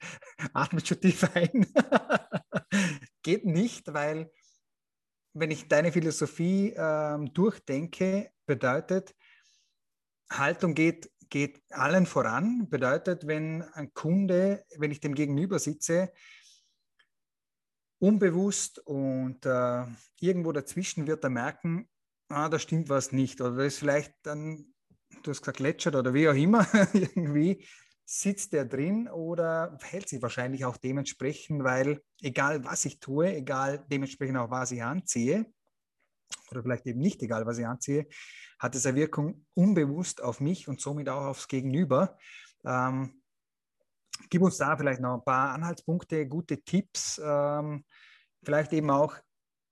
atmet 0.53 0.87
schon 0.87 0.99
tief 0.99 1.23
ein. 1.35 1.65
geht 3.23 3.45
nicht, 3.45 3.93
weil 3.93 4.31
wenn 5.33 5.51
ich 5.51 5.67
deine 5.67 5.91
Philosophie 5.91 6.73
ähm, 6.75 7.31
durchdenke, 7.33 8.31
bedeutet, 8.47 9.13
Haltung 10.29 10.73
geht, 10.73 11.11
geht 11.29 11.61
allen 11.69 12.05
voran, 12.05 12.67
bedeutet, 12.69 13.27
wenn 13.27 13.61
ein 13.61 13.93
Kunde, 13.93 14.65
wenn 14.77 14.91
ich 14.91 14.99
dem 14.99 15.13
gegenüber 15.13 15.59
sitze, 15.59 16.11
unbewusst 17.99 18.79
und 18.79 19.45
äh, 19.45 19.85
irgendwo 20.19 20.51
dazwischen 20.51 21.07
wird 21.07 21.23
er 21.23 21.29
merken, 21.29 21.89
ah, 22.29 22.49
da 22.49 22.59
stimmt 22.59 22.89
was 22.89 23.11
nicht. 23.11 23.41
Oder 23.41 23.55
das 23.55 23.73
ist 23.73 23.79
vielleicht 23.79 24.13
dann, 24.23 24.73
du 25.23 25.31
hast 25.31 25.41
gesagt, 25.41 25.59
lätschert 25.59 25.95
oder 25.95 26.13
wie 26.13 26.29
auch 26.29 26.35
immer, 26.35 26.67
irgendwie 26.93 27.65
sitzt 28.05 28.53
der 28.53 28.65
drin 28.65 29.09
oder 29.09 29.77
verhält 29.79 30.07
sich 30.07 30.21
wahrscheinlich 30.21 30.63
auch 30.63 30.77
dementsprechend, 30.77 31.63
weil 31.63 32.01
egal 32.21 32.63
was 32.63 32.85
ich 32.85 32.99
tue, 32.99 33.35
egal 33.35 33.85
dementsprechend 33.91 34.37
auch 34.37 34.49
was 34.49 34.71
ich 34.71 34.81
anziehe, 34.81 35.45
oder 36.51 36.63
vielleicht 36.63 36.85
eben 36.85 36.99
nicht 36.99 37.21
egal 37.21 37.45
was 37.45 37.57
ich 37.57 37.67
anziehe, 37.67 38.07
hat 38.59 38.75
es 38.75 38.85
eine 38.85 38.95
Wirkung 38.97 39.45
unbewusst 39.53 40.21
auf 40.21 40.39
mich 40.39 40.67
und 40.67 40.81
somit 40.81 41.09
auch 41.09 41.25
aufs 41.25 41.47
Gegenüber. 41.47 42.17
Ähm, 42.65 43.21
gib 44.29 44.41
uns 44.41 44.57
da 44.57 44.75
vielleicht 44.77 45.01
noch 45.01 45.15
ein 45.15 45.25
paar 45.25 45.53
Anhaltspunkte, 45.53 46.27
gute 46.27 46.63
Tipps, 46.63 47.21
ähm, 47.23 47.85
vielleicht 48.43 48.73
eben 48.73 48.89
auch 48.89 49.15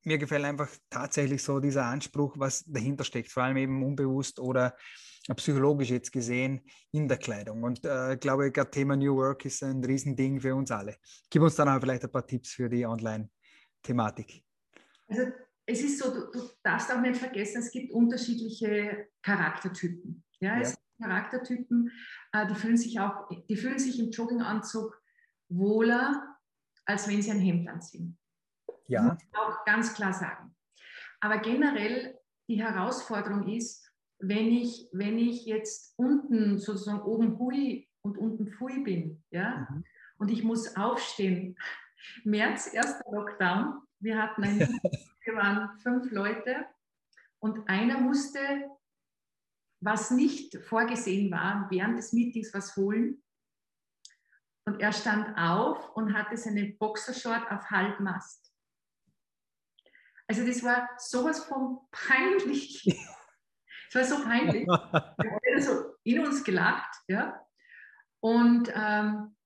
mir 0.05 0.17
gefällt 0.19 0.45
einfach 0.45 0.69
tatsächlich 0.89 1.41
so 1.41 1.59
dieser 1.59 1.85
Anspruch, 1.85 2.35
was 2.37 2.63
dahinter 2.65 3.03
steckt, 3.03 3.31
vor 3.31 3.43
allem 3.43 3.57
eben 3.57 3.83
unbewusst 3.83 4.39
oder 4.39 4.75
psychologisch 5.35 5.89
jetzt 5.89 6.11
gesehen 6.11 6.61
in 6.91 7.07
der 7.07 7.17
Kleidung. 7.17 7.63
Und 7.63 7.83
äh, 7.85 8.13
ich 8.13 8.19
glaube, 8.19 8.51
das 8.51 8.69
Thema 8.69 8.95
New 8.95 9.15
Work 9.15 9.45
ist 9.45 9.63
ein 9.63 9.83
Riesending 9.83 10.39
für 10.39 10.53
uns 10.53 10.69
alle. 10.69 10.97
Gib 11.31 11.41
uns 11.41 11.55
dann 11.55 11.69
auch 11.69 11.79
vielleicht 11.79 12.03
ein 12.03 12.11
paar 12.11 12.27
Tipps 12.27 12.51
für 12.51 12.69
die 12.69 12.85
Online-Thematik. 12.85 14.43
Also 15.07 15.23
es 15.65 15.84
ist 15.84 15.99
so, 15.99 16.13
du, 16.13 16.32
du, 16.32 16.49
darfst 16.63 16.91
auch 16.91 17.01
nicht 17.01 17.17
vergessen, 17.17 17.60
es 17.60 17.71
gibt 17.71 17.91
unterschiedliche 17.91 19.08
Charaktertypen. 19.23 20.23
Ja, 20.39 20.56
ja. 20.56 20.62
es 20.62 20.71
gibt 20.71 21.01
Charaktertypen, 21.01 21.91
äh, 22.32 22.47
die 22.47 22.56
fühlen 22.56 22.78
sich 22.78 22.99
auch, 22.99 23.30
die 23.49 23.58
fühlen 23.58 23.80
sich 23.80 23.99
im 23.99 24.12
Jogginganzug 24.12 25.01
wohler, 25.49 26.38
als 26.86 27.08
wenn 27.08 27.21
sie 27.21 27.32
ein 27.32 27.39
Hemd 27.39 27.67
anziehen. 27.67 28.17
Ja. 28.88 29.04
Das 29.04 29.13
muss 29.13 29.23
ich 29.23 29.38
auch 29.38 29.65
ganz 29.65 29.93
klar 29.93 30.13
sagen. 30.13 30.56
Aber 31.19 31.39
generell 31.39 32.19
die 32.47 32.62
Herausforderung 32.62 33.47
ist, 33.47 33.91
wenn 34.19 34.47
ich, 34.51 34.88
wenn 34.93 35.17
ich 35.17 35.45
jetzt 35.45 35.93
unten 35.97 36.60
sozusagen 36.60 37.01
oben 37.01 37.38
hui 37.38 37.89
und 38.01 38.17
unten 38.17 38.47
pfui 38.47 38.84
bin, 38.84 39.23
ja, 39.32 39.67
mhm. 39.69 39.84
und 40.17 40.32
ich 40.32 40.43
muss 40.43 40.75
aufstehen. 40.75 41.58
März, 42.23 42.71
erster 42.71 43.04
Lockdown, 43.12 43.82
wir 43.99 44.21
hatten 44.21 44.43
ein, 44.43 44.60
wir 45.25 45.35
waren 45.35 45.77
fünf 45.79 46.11
Leute 46.11 46.65
und 47.39 47.67
einer 47.67 47.99
musste, 47.99 48.69
was 49.81 50.11
nicht 50.11 50.55
vorgesehen 50.63 51.31
war, 51.31 51.67
während 51.69 51.97
des 51.97 52.13
Meetings 52.13 52.53
was 52.53 52.75
holen. 52.75 53.23
Und 54.67 54.81
er 54.81 54.93
stand 54.93 55.38
auf 55.38 55.95
und 55.95 56.13
hatte 56.13 56.38
seine 56.38 56.65
Boxershort 56.65 57.51
auf 57.51 57.69
Halbmast. 57.69 58.51
Also 60.27 60.45
das 60.45 60.63
war 60.63 60.89
sowas 60.97 61.45
von 61.45 61.79
peinlich. 61.91 62.83
Es 63.88 64.11
war 64.11 64.19
so 64.19 64.25
peinlich. 64.25 64.67
Wir 64.67 65.31
haben 65.31 65.61
so 65.61 65.95
in 66.03 66.19
uns 66.19 66.43
gelacht. 66.43 66.93
Ja? 67.07 67.45
Und 68.19 68.69
ähm, 68.75 69.38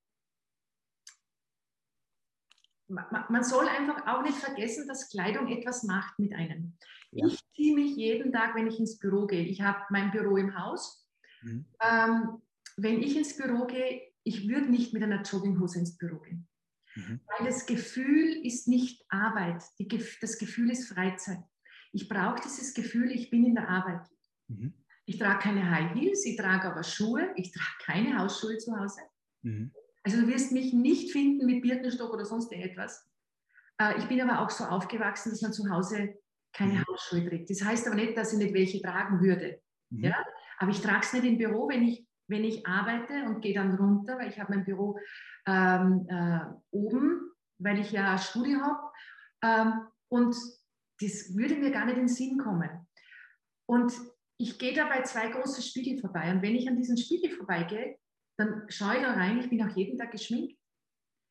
man 2.89 3.43
soll 3.43 3.67
einfach 3.67 4.07
auch 4.07 4.23
nicht 4.23 4.37
vergessen, 4.37 4.87
dass 4.87 5.09
Kleidung 5.09 5.47
etwas 5.47 5.83
macht 5.83 6.17
mit 6.19 6.33
einem. 6.33 6.77
Ja. 7.11 7.27
Ich 7.27 7.39
ziehe 7.55 7.75
mich 7.75 7.95
jeden 7.95 8.31
Tag, 8.31 8.55
wenn 8.55 8.67
ich 8.67 8.79
ins 8.79 8.99
Büro 8.99 9.25
gehe. 9.25 9.43
Ich 9.43 9.61
habe 9.61 9.79
mein 9.89 10.11
Büro 10.11 10.37
im 10.37 10.57
Haus. 10.57 11.07
Mhm. 11.41 11.65
Ähm, 11.81 12.41
wenn 12.77 13.01
ich 13.01 13.15
ins 13.15 13.37
Büro 13.37 13.65
gehe, 13.65 14.01
ich 14.23 14.47
würde 14.47 14.69
nicht 14.69 14.93
mit 14.93 15.03
einer 15.03 15.21
Jogginghose 15.21 15.79
ins 15.79 15.97
Büro 15.97 16.19
gehen. 16.19 16.47
Mhm. 16.95 17.19
Weil 17.25 17.47
das 17.47 17.65
Gefühl 17.65 18.45
ist 18.45 18.67
nicht 18.67 19.03
Arbeit. 19.09 19.63
Die, 19.79 19.87
das 20.21 20.37
Gefühl 20.37 20.71
ist 20.71 20.87
Freizeit. 20.87 21.43
Ich 21.91 22.07
brauche 22.07 22.41
dieses 22.43 22.73
Gefühl, 22.73 23.11
ich 23.11 23.29
bin 23.29 23.45
in 23.45 23.55
der 23.55 23.69
Arbeit. 23.69 24.07
Mhm. 24.47 24.73
Ich 25.05 25.17
trage 25.17 25.39
keine 25.39 25.69
High 25.71 25.95
Heels, 25.95 26.23
ich 26.25 26.37
trage 26.37 26.71
aber 26.71 26.83
Schuhe. 26.83 27.33
Ich 27.35 27.51
trage 27.51 27.77
keine 27.83 28.19
Hausschuhe 28.19 28.57
zu 28.57 28.77
Hause. 28.77 29.01
Mhm. 29.41 29.71
Also 30.03 30.21
du 30.21 30.27
wirst 30.27 30.51
mich 30.51 30.73
nicht 30.73 31.11
finden 31.11 31.45
mit 31.45 31.61
Birkenstock 31.61 32.13
oder 32.13 32.25
sonst 32.25 32.51
irgendetwas. 32.51 33.09
Äh, 33.79 33.97
ich 33.99 34.07
bin 34.07 34.21
aber 34.21 34.41
auch 34.41 34.49
so 34.49 34.63
aufgewachsen, 34.65 35.31
dass 35.31 35.41
man 35.41 35.53
zu 35.53 35.69
Hause 35.69 36.15
keine 36.53 36.73
mhm. 36.73 36.85
Hausschuhe 36.87 37.27
trägt. 37.27 37.49
Das 37.49 37.63
heißt 37.63 37.87
aber 37.87 37.95
nicht, 37.95 38.17
dass 38.17 38.33
ich 38.33 38.39
nicht 38.39 38.53
welche 38.53 38.81
tragen 38.81 39.21
würde. 39.21 39.61
Mhm. 39.89 40.05
Ja? 40.05 40.25
Aber 40.57 40.71
ich 40.71 40.81
trage 40.81 41.01
es 41.01 41.13
nicht 41.13 41.25
im 41.25 41.37
Büro, 41.37 41.69
wenn 41.69 41.83
ich, 41.83 42.07
wenn 42.27 42.43
ich 42.43 42.65
arbeite 42.65 43.23
und 43.25 43.41
gehe 43.41 43.53
dann 43.53 43.75
runter, 43.75 44.17
weil 44.17 44.29
ich 44.29 44.39
habe 44.39 44.53
mein 44.53 44.65
Büro 44.65 44.99
ähm, 45.45 46.05
äh, 46.09 46.39
oben, 46.71 47.31
weil 47.57 47.79
ich 47.79 47.91
ja 47.91 48.17
Studio 48.17 48.59
habe. 48.61 48.91
Ähm, 49.41 49.87
und 50.09 50.35
das 51.01 51.35
würde 51.35 51.55
mir 51.55 51.71
gar 51.71 51.85
nicht 51.85 51.95
in 51.95 52.03
den 52.03 52.07
Sinn 52.07 52.37
kommen. 52.37 52.87
Und 53.65 53.93
ich 54.37 54.57
gehe 54.57 54.73
da 54.73 54.87
bei 54.87 55.03
zwei 55.03 55.29
großen 55.29 55.63
Spiegel 55.63 55.99
vorbei. 55.99 56.31
Und 56.31 56.41
wenn 56.41 56.55
ich 56.55 56.67
an 56.67 56.77
diesen 56.77 56.97
Spiegel 56.97 57.31
vorbeigehe, 57.31 57.97
dann 58.39 58.63
schaue 58.69 58.95
ich 58.95 59.01
da 59.01 59.13
rein, 59.13 59.39
ich 59.39 59.49
bin 59.49 59.61
auch 59.61 59.75
jeden 59.75 59.97
Tag 59.97 60.11
geschminkt. 60.11 60.57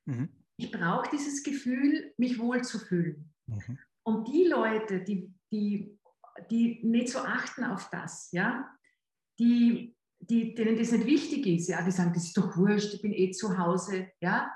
Mhm. 0.06 0.28
Ich 0.60 0.70
brauche 0.70 1.08
dieses 1.10 1.42
Gefühl, 1.42 2.12
mich 2.18 2.38
wohl 2.38 2.62
zu 2.62 2.78
fühlen. 2.78 3.32
Mhm. 3.46 3.78
Und 4.06 4.28
die 4.28 4.44
Leute, 4.44 5.02
die, 5.02 5.32
die, 5.52 5.98
die 6.50 6.80
nicht 6.84 7.08
so 7.08 7.20
achten 7.20 7.64
auf 7.64 7.88
das, 7.90 8.30
ja, 8.32 8.74
die, 9.38 9.96
die, 10.20 10.54
denen 10.54 10.76
das 10.76 10.92
nicht 10.92 11.06
wichtig 11.06 11.46
ist, 11.46 11.68
ja, 11.68 11.82
die 11.82 11.90
sagen, 11.90 12.12
das 12.12 12.24
ist 12.24 12.36
doch 12.36 12.56
wurscht, 12.56 12.94
ich 12.94 13.02
bin 13.02 13.12
eh 13.12 13.30
zu 13.30 13.56
Hause, 13.56 14.10
ja. 14.20 14.52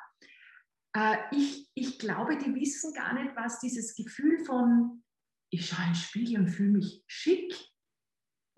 Äh, 0.94 1.16
ich, 1.32 1.70
ich 1.74 1.98
glaube, 1.98 2.36
die 2.36 2.54
wissen 2.54 2.92
gar 2.92 3.14
nicht, 3.14 3.34
was 3.34 3.60
dieses 3.60 3.94
Gefühl 3.94 4.44
von, 4.44 5.02
ich 5.50 5.66
schaue 5.66 5.86
in 5.86 5.92
den 5.92 5.94
Spiegel 5.94 6.40
und 6.40 6.48
fühle 6.48 6.72
mich 6.72 7.04
schick, 7.06 7.54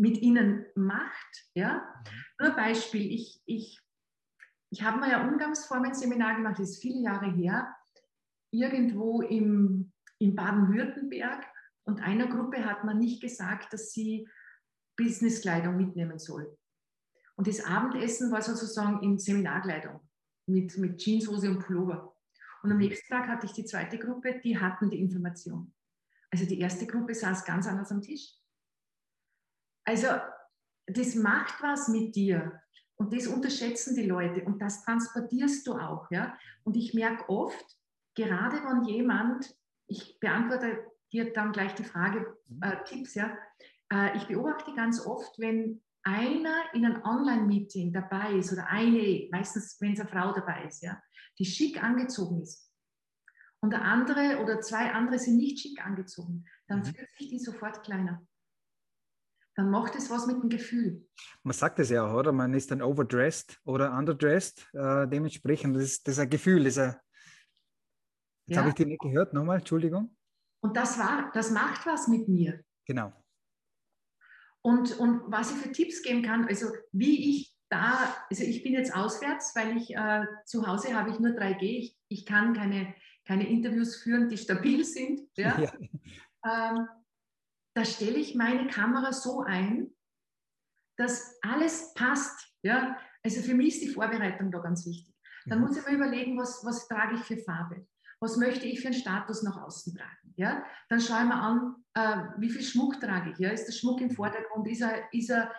mit 0.00 0.18
ihnen 0.18 0.66
macht. 0.74 1.50
Ja? 1.54 1.78
Mhm. 2.04 2.46
Nur 2.46 2.56
Beispiel, 2.56 3.12
ich, 3.12 3.40
ich, 3.46 3.80
ich 4.74 4.82
habe 4.82 4.98
mal 4.98 5.14
ein 5.14 5.28
Umgangsformen-Seminar 5.28 6.34
gemacht, 6.34 6.58
das 6.58 6.70
ist 6.70 6.82
viele 6.82 6.98
Jahre 6.98 7.30
her, 7.30 7.72
irgendwo 8.50 9.22
im, 9.22 9.92
in 10.18 10.34
Baden-Württemberg 10.34 11.46
und 11.84 12.02
einer 12.02 12.26
Gruppe 12.26 12.64
hat 12.64 12.82
man 12.82 12.98
nicht 12.98 13.22
gesagt, 13.22 13.72
dass 13.72 13.92
sie 13.92 14.28
Businesskleidung 14.96 15.76
mitnehmen 15.76 16.18
soll. 16.18 16.58
Und 17.36 17.46
das 17.46 17.64
Abendessen 17.64 18.32
war 18.32 18.42
sozusagen 18.42 19.00
in 19.04 19.16
Seminarkleidung 19.16 20.00
mit, 20.46 20.76
mit 20.76 20.98
Jeanshose 20.98 21.50
und 21.50 21.60
Pullover. 21.60 22.16
Und 22.64 22.72
am 22.72 22.78
mhm. 22.78 22.84
nächsten 22.84 23.14
Tag 23.14 23.28
hatte 23.28 23.46
ich 23.46 23.52
die 23.52 23.64
zweite 23.64 23.96
Gruppe, 23.96 24.40
die 24.42 24.58
hatten 24.58 24.90
die 24.90 24.98
Information. 24.98 25.72
Also 26.32 26.46
die 26.46 26.58
erste 26.58 26.88
Gruppe 26.88 27.14
saß 27.14 27.44
ganz 27.44 27.68
anders 27.68 27.92
am 27.92 28.02
Tisch. 28.02 28.28
Also 29.84 30.08
das 30.86 31.14
macht 31.14 31.62
was 31.62 31.86
mit 31.86 32.16
dir 32.16 32.60
und 32.96 33.12
das 33.12 33.26
unterschätzen 33.26 33.94
die 33.94 34.06
Leute 34.06 34.44
und 34.44 34.60
das 34.60 34.84
transportierst 34.84 35.66
du 35.66 35.74
auch. 35.74 36.10
Ja? 36.10 36.36
Und 36.62 36.76
ich 36.76 36.94
merke 36.94 37.28
oft, 37.28 37.78
gerade 38.14 38.56
wenn 38.56 38.84
jemand, 38.84 39.54
ich 39.86 40.18
beantworte 40.20 40.84
dir 41.12 41.32
dann 41.32 41.52
gleich 41.52 41.74
die 41.74 41.84
Frage, 41.84 42.36
mhm. 42.48 42.62
äh, 42.62 42.84
Tipps, 42.84 43.14
ja, 43.14 43.36
äh, 43.92 44.16
ich 44.16 44.26
beobachte 44.26 44.74
ganz 44.74 45.04
oft, 45.04 45.38
wenn 45.38 45.82
einer 46.02 46.54
in 46.74 46.84
einem 46.84 47.02
Online-Meeting 47.02 47.92
dabei 47.92 48.34
ist 48.34 48.52
oder 48.52 48.68
eine, 48.68 49.28
meistens 49.30 49.76
wenn 49.80 49.94
es 49.94 50.00
eine 50.00 50.08
Frau 50.08 50.32
dabei 50.32 50.64
ist, 50.64 50.82
ja, 50.82 51.00
die 51.38 51.46
schick 51.46 51.82
angezogen 51.82 52.42
ist 52.42 52.70
und 53.60 53.70
der 53.70 53.82
andere 53.82 54.42
oder 54.42 54.60
zwei 54.60 54.92
andere 54.92 55.18
sind 55.18 55.38
nicht 55.38 55.60
schick 55.60 55.84
angezogen, 55.84 56.44
dann 56.68 56.80
mhm. 56.80 56.84
fühlt 56.84 57.10
sich 57.18 57.28
die 57.30 57.38
sofort 57.38 57.82
kleiner 57.82 58.24
dann 59.56 59.70
macht 59.70 59.94
es 59.94 60.10
was 60.10 60.26
mit 60.26 60.42
dem 60.42 60.48
Gefühl. 60.48 61.06
Man 61.42 61.54
sagt 61.54 61.78
es 61.78 61.90
ja 61.90 62.06
auch, 62.06 62.14
oder? 62.14 62.32
Man 62.32 62.54
ist 62.54 62.70
dann 62.70 62.82
overdressed 62.82 63.60
oder 63.64 63.96
underdressed. 63.96 64.68
Äh, 64.72 65.06
dementsprechend, 65.08 65.76
das 65.76 65.84
ist, 65.84 66.08
das 66.08 66.14
ist 66.14 66.20
ein 66.20 66.30
Gefühl. 66.30 66.64
Das 66.64 66.76
ist 66.76 66.78
ein, 66.78 66.96
jetzt 68.46 68.56
ja. 68.56 68.58
habe 68.58 68.70
ich 68.70 68.74
die 68.74 68.86
nicht 68.86 69.00
gehört. 69.00 69.32
Nochmal, 69.32 69.58
Entschuldigung. 69.58 70.16
Und 70.60 70.76
das, 70.76 70.98
war, 70.98 71.30
das 71.34 71.50
macht 71.50 71.86
was 71.86 72.08
mit 72.08 72.28
mir. 72.28 72.64
Genau. 72.86 73.12
Und, 74.62 74.98
und 74.98 75.30
was 75.30 75.50
ich 75.50 75.58
für 75.58 75.72
Tipps 75.72 76.02
geben 76.02 76.22
kann, 76.22 76.46
also 76.46 76.68
wie 76.90 77.30
ich 77.30 77.54
da, 77.68 78.14
also 78.30 78.42
ich 78.42 78.62
bin 78.62 78.72
jetzt 78.72 78.94
auswärts, 78.94 79.54
weil 79.54 79.76
ich 79.76 79.94
äh, 79.94 80.24
zu 80.46 80.66
Hause 80.66 80.94
habe 80.94 81.10
ich 81.10 81.18
nur 81.18 81.32
3G. 81.32 81.62
Ich, 81.62 81.98
ich 82.08 82.26
kann 82.26 82.54
keine, 82.54 82.94
keine 83.26 83.48
Interviews 83.48 83.96
führen, 83.96 84.28
die 84.28 84.38
stabil 84.38 84.84
sind. 84.84 85.20
Ja? 85.36 85.58
ja. 85.60 85.72
Ähm, 86.46 86.88
da 87.74 87.84
stelle 87.84 88.18
ich 88.18 88.34
meine 88.34 88.68
Kamera 88.68 89.12
so 89.12 89.42
ein, 89.42 89.90
dass 90.96 91.36
alles 91.42 91.92
passt. 91.94 92.52
Ja? 92.62 92.96
Also 93.22 93.42
für 93.42 93.54
mich 93.54 93.74
ist 93.74 93.82
die 93.82 93.92
Vorbereitung 93.92 94.50
da 94.50 94.60
ganz 94.60 94.86
wichtig. 94.86 95.14
Dann 95.46 95.58
mhm. 95.58 95.66
muss 95.66 95.76
ich 95.76 95.86
mir 95.86 95.96
überlegen, 95.96 96.38
was, 96.38 96.64
was 96.64 96.86
trage 96.86 97.16
ich 97.16 97.22
für 97.22 97.36
Farbe? 97.36 97.86
Was 98.20 98.36
möchte 98.36 98.66
ich 98.66 98.80
für 98.80 98.88
einen 98.88 98.96
Status 98.96 99.42
nach 99.42 99.60
außen 99.60 99.94
tragen? 99.94 100.34
Ja? 100.36 100.64
Dann 100.88 101.00
schaue 101.00 101.22
ich 101.22 101.26
mir 101.26 101.34
an, 101.34 101.74
äh, 101.94 102.40
wie 102.40 102.48
viel 102.48 102.62
Schmuck 102.62 103.00
trage 103.00 103.32
ich? 103.32 103.38
Ja? 103.38 103.50
Ist 103.50 103.66
der 103.66 103.72
Schmuck 103.72 104.00
im 104.00 104.10
Vordergrund? 104.10 104.68
Ist 104.68 104.82
er, 104.82 105.12
ist 105.12 105.30
er, 105.30 105.52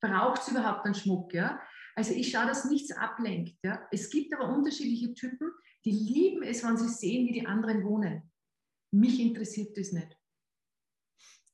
braucht 0.00 0.42
es 0.42 0.48
überhaupt 0.48 0.84
einen 0.84 0.94
Schmuck? 0.94 1.34
Ja? 1.34 1.60
Also 1.96 2.14
ich 2.14 2.30
schaue, 2.30 2.46
dass 2.46 2.64
nichts 2.64 2.96
ablenkt. 2.96 3.58
Ja? 3.64 3.86
Es 3.90 4.08
gibt 4.08 4.32
aber 4.32 4.54
unterschiedliche 4.54 5.14
Typen, 5.14 5.50
die 5.84 5.90
lieben 5.90 6.42
es, 6.42 6.64
wenn 6.64 6.76
sie 6.76 6.88
sehen, 6.88 7.26
wie 7.26 7.32
die 7.32 7.46
anderen 7.46 7.84
wohnen. 7.84 8.30
Mich 8.92 9.20
interessiert 9.20 9.76
das 9.76 9.92
nicht. 9.92 10.19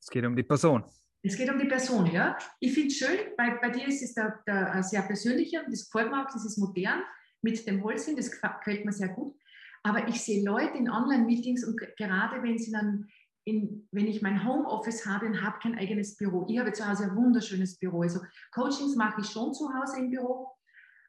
Es 0.07 0.11
geht 0.11 0.25
um 0.25 0.37
die 0.37 0.43
Person. 0.43 0.85
Es 1.21 1.35
geht 1.35 1.51
um 1.51 1.59
die 1.59 1.67
Person, 1.67 2.05
ja. 2.05 2.37
Ich 2.61 2.73
finde 2.73 2.87
es 2.87 2.97
schön, 2.97 3.19
bei, 3.35 3.57
bei 3.61 3.69
dir 3.69 3.89
ist 3.89 4.01
es 4.01 4.13
der, 4.13 4.39
der, 4.47 4.81
sehr 4.81 5.01
persönlicher, 5.01 5.65
das 5.69 5.89
gefällt 5.89 6.11
mir 6.11 6.21
auch, 6.21 6.31
das 6.31 6.45
ist 6.45 6.57
modern 6.57 7.01
mit 7.41 7.67
dem 7.67 7.83
Holzchen, 7.83 8.15
das 8.15 8.31
gefällt 8.31 8.85
mir 8.85 8.93
sehr 8.93 9.09
gut. 9.09 9.35
Aber 9.83 10.07
ich 10.07 10.21
sehe 10.21 10.45
Leute 10.45 10.77
in 10.77 10.89
Online-Meetings 10.89 11.65
und 11.65 11.77
gerade 11.97 12.41
wenn 12.41 12.57
sie 12.57 12.71
dann, 12.71 13.09
in, 13.43 13.89
wenn 13.91 14.07
ich 14.07 14.21
mein 14.21 14.47
Homeoffice 14.47 15.05
habe 15.05 15.25
und 15.25 15.41
habe 15.41 15.59
kein 15.61 15.77
eigenes 15.77 16.15
Büro, 16.15 16.45
ich 16.47 16.57
habe 16.57 16.71
zu 16.71 16.87
Hause 16.87 17.03
ein 17.03 17.15
wunderschönes 17.17 17.77
Büro. 17.77 18.03
Also 18.03 18.21
Coachings 18.53 18.95
mache 18.95 19.19
ich 19.19 19.27
schon 19.27 19.53
zu 19.53 19.73
Hause 19.73 19.99
im 19.99 20.09
Büro. 20.09 20.55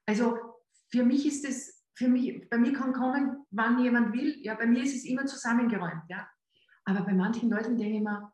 Also 0.07 0.39
für 0.91 1.05
mich 1.05 1.25
ist 1.25 1.45
es, 1.45 1.85
für 1.95 2.09
mich, 2.09 2.51
bei 2.51 2.59
mir 2.59 2.73
kann 2.73 2.93
kommen, 2.93 3.47
wann 3.53 3.79
jemand 3.79 4.13
will. 4.13 4.35
Ja, 4.43 4.57
bei 4.57 4.67
mir 4.67 4.83
ist 4.83 4.97
es 4.97 5.05
immer 5.05 5.25
zusammengeräumt. 5.27 6.03
Ja. 6.09 6.29
Aber 6.85 7.03
bei 7.03 7.13
manchen 7.13 7.49
Leuten 7.49 7.77
denke 7.77 7.99
ich 7.99 8.03
mir, 8.03 8.33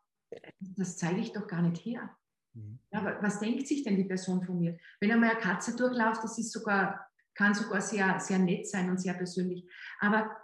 das 0.59 0.97
zeige 0.97 1.21
ich 1.21 1.33
doch 1.33 1.47
gar 1.47 1.61
nicht 1.61 1.83
her. 1.85 2.09
Mhm. 2.53 2.79
Ja, 2.91 3.17
was 3.21 3.39
denkt 3.39 3.67
sich 3.67 3.83
denn 3.83 3.97
die 3.97 4.05
Person 4.05 4.43
von 4.43 4.59
mir? 4.59 4.77
Wenn 4.99 5.11
einmal 5.11 5.31
eine 5.31 5.39
Katze 5.39 5.75
durchläuft, 5.75 6.23
das 6.23 6.37
ist 6.37 6.51
sogar, 6.51 7.07
kann 7.33 7.53
sogar 7.53 7.81
sehr, 7.81 8.19
sehr 8.19 8.39
nett 8.39 8.67
sein 8.67 8.89
und 8.89 8.99
sehr 8.99 9.13
persönlich. 9.13 9.69
Aber 9.99 10.35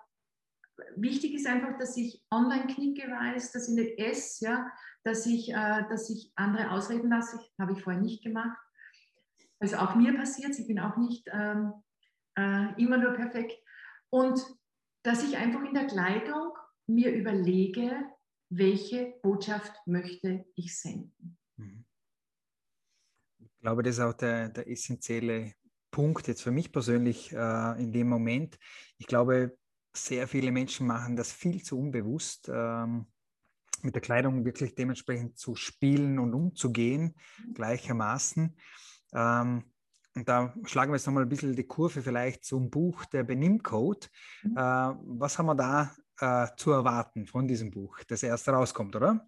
wichtig 0.95 1.33
ist 1.33 1.47
einfach, 1.47 1.77
dass 1.77 1.97
ich 1.97 2.23
online 2.31 2.67
knicke 2.67 3.09
weiß, 3.09 3.51
dass 3.51 3.69
ich 3.69 3.75
nicht 3.75 3.99
esse, 3.99 4.45
ja, 4.45 4.71
dass, 5.03 5.25
ich, 5.25 5.49
äh, 5.49 5.83
dass 5.89 6.09
ich 6.09 6.31
andere 6.35 6.71
ausreden 6.71 7.09
lasse. 7.09 7.37
Das 7.37 7.59
habe 7.59 7.73
ich 7.73 7.83
vorher 7.83 8.01
nicht 8.01 8.23
gemacht. 8.23 8.57
Also 9.59 9.77
auch 9.77 9.95
mir 9.95 10.15
passiert 10.15 10.57
ich 10.57 10.67
bin 10.67 10.79
auch 10.79 10.97
nicht 10.97 11.29
ähm, 11.31 11.73
äh, 12.35 12.81
immer 12.81 12.97
nur 12.97 13.13
perfekt. 13.13 13.53
Und 14.09 14.41
dass 15.03 15.23
ich 15.23 15.37
einfach 15.37 15.63
in 15.63 15.73
der 15.73 15.87
Kleidung 15.87 16.53
mir 16.87 17.13
überlege, 17.13 18.10
welche 18.51 19.13
Botschaft 19.23 19.73
möchte 19.85 20.45
ich 20.55 20.77
senden. 20.77 21.37
Mhm. 21.55 21.85
Ich 23.39 23.59
glaube, 23.61 23.83
das 23.83 23.95
ist 23.95 24.01
auch 24.01 24.13
der, 24.13 24.49
der 24.49 24.69
essentielle 24.69 25.53
Punkt 25.89 26.27
jetzt 26.27 26.41
für 26.41 26.51
mich 26.51 26.71
persönlich 26.71 27.31
äh, 27.31 27.81
in 27.81 27.91
dem 27.91 28.09
Moment. 28.09 28.59
Ich 28.97 29.07
glaube, 29.07 29.57
sehr 29.93 30.27
viele 30.27 30.51
Menschen 30.51 30.87
machen 30.87 31.15
das 31.15 31.31
viel 31.31 31.63
zu 31.63 31.79
unbewusst, 31.79 32.49
ähm, 32.53 33.07
mit 33.83 33.95
der 33.95 34.01
Kleidung 34.01 34.45
wirklich 34.45 34.75
dementsprechend 34.75 35.37
zu 35.37 35.55
spielen 35.55 36.19
und 36.19 36.33
umzugehen, 36.33 37.15
mhm. 37.45 37.53
gleichermaßen. 37.53 38.57
Ähm, 39.13 39.63
und 40.13 40.27
da 40.27 40.53
schlagen 40.65 40.91
wir 40.91 40.97
jetzt 40.97 41.05
nochmal 41.05 41.23
ein 41.23 41.29
bisschen 41.29 41.55
die 41.55 41.67
Kurve 41.67 42.01
vielleicht 42.01 42.43
zum 42.43 42.69
Buch 42.69 43.05
der 43.05 43.23
Benimmcode. 43.23 44.09
Mhm. 44.43 44.57
Äh, 44.57 44.59
was 44.59 45.37
haben 45.37 45.45
wir 45.45 45.55
da 45.55 45.95
äh, 46.19 46.47
zu 46.57 46.71
erwarten 46.71 47.25
von 47.25 47.47
diesem 47.47 47.71
Buch, 47.71 47.99
das 48.07 48.23
erst 48.23 48.47
rauskommt, 48.49 48.95
oder? 48.95 49.27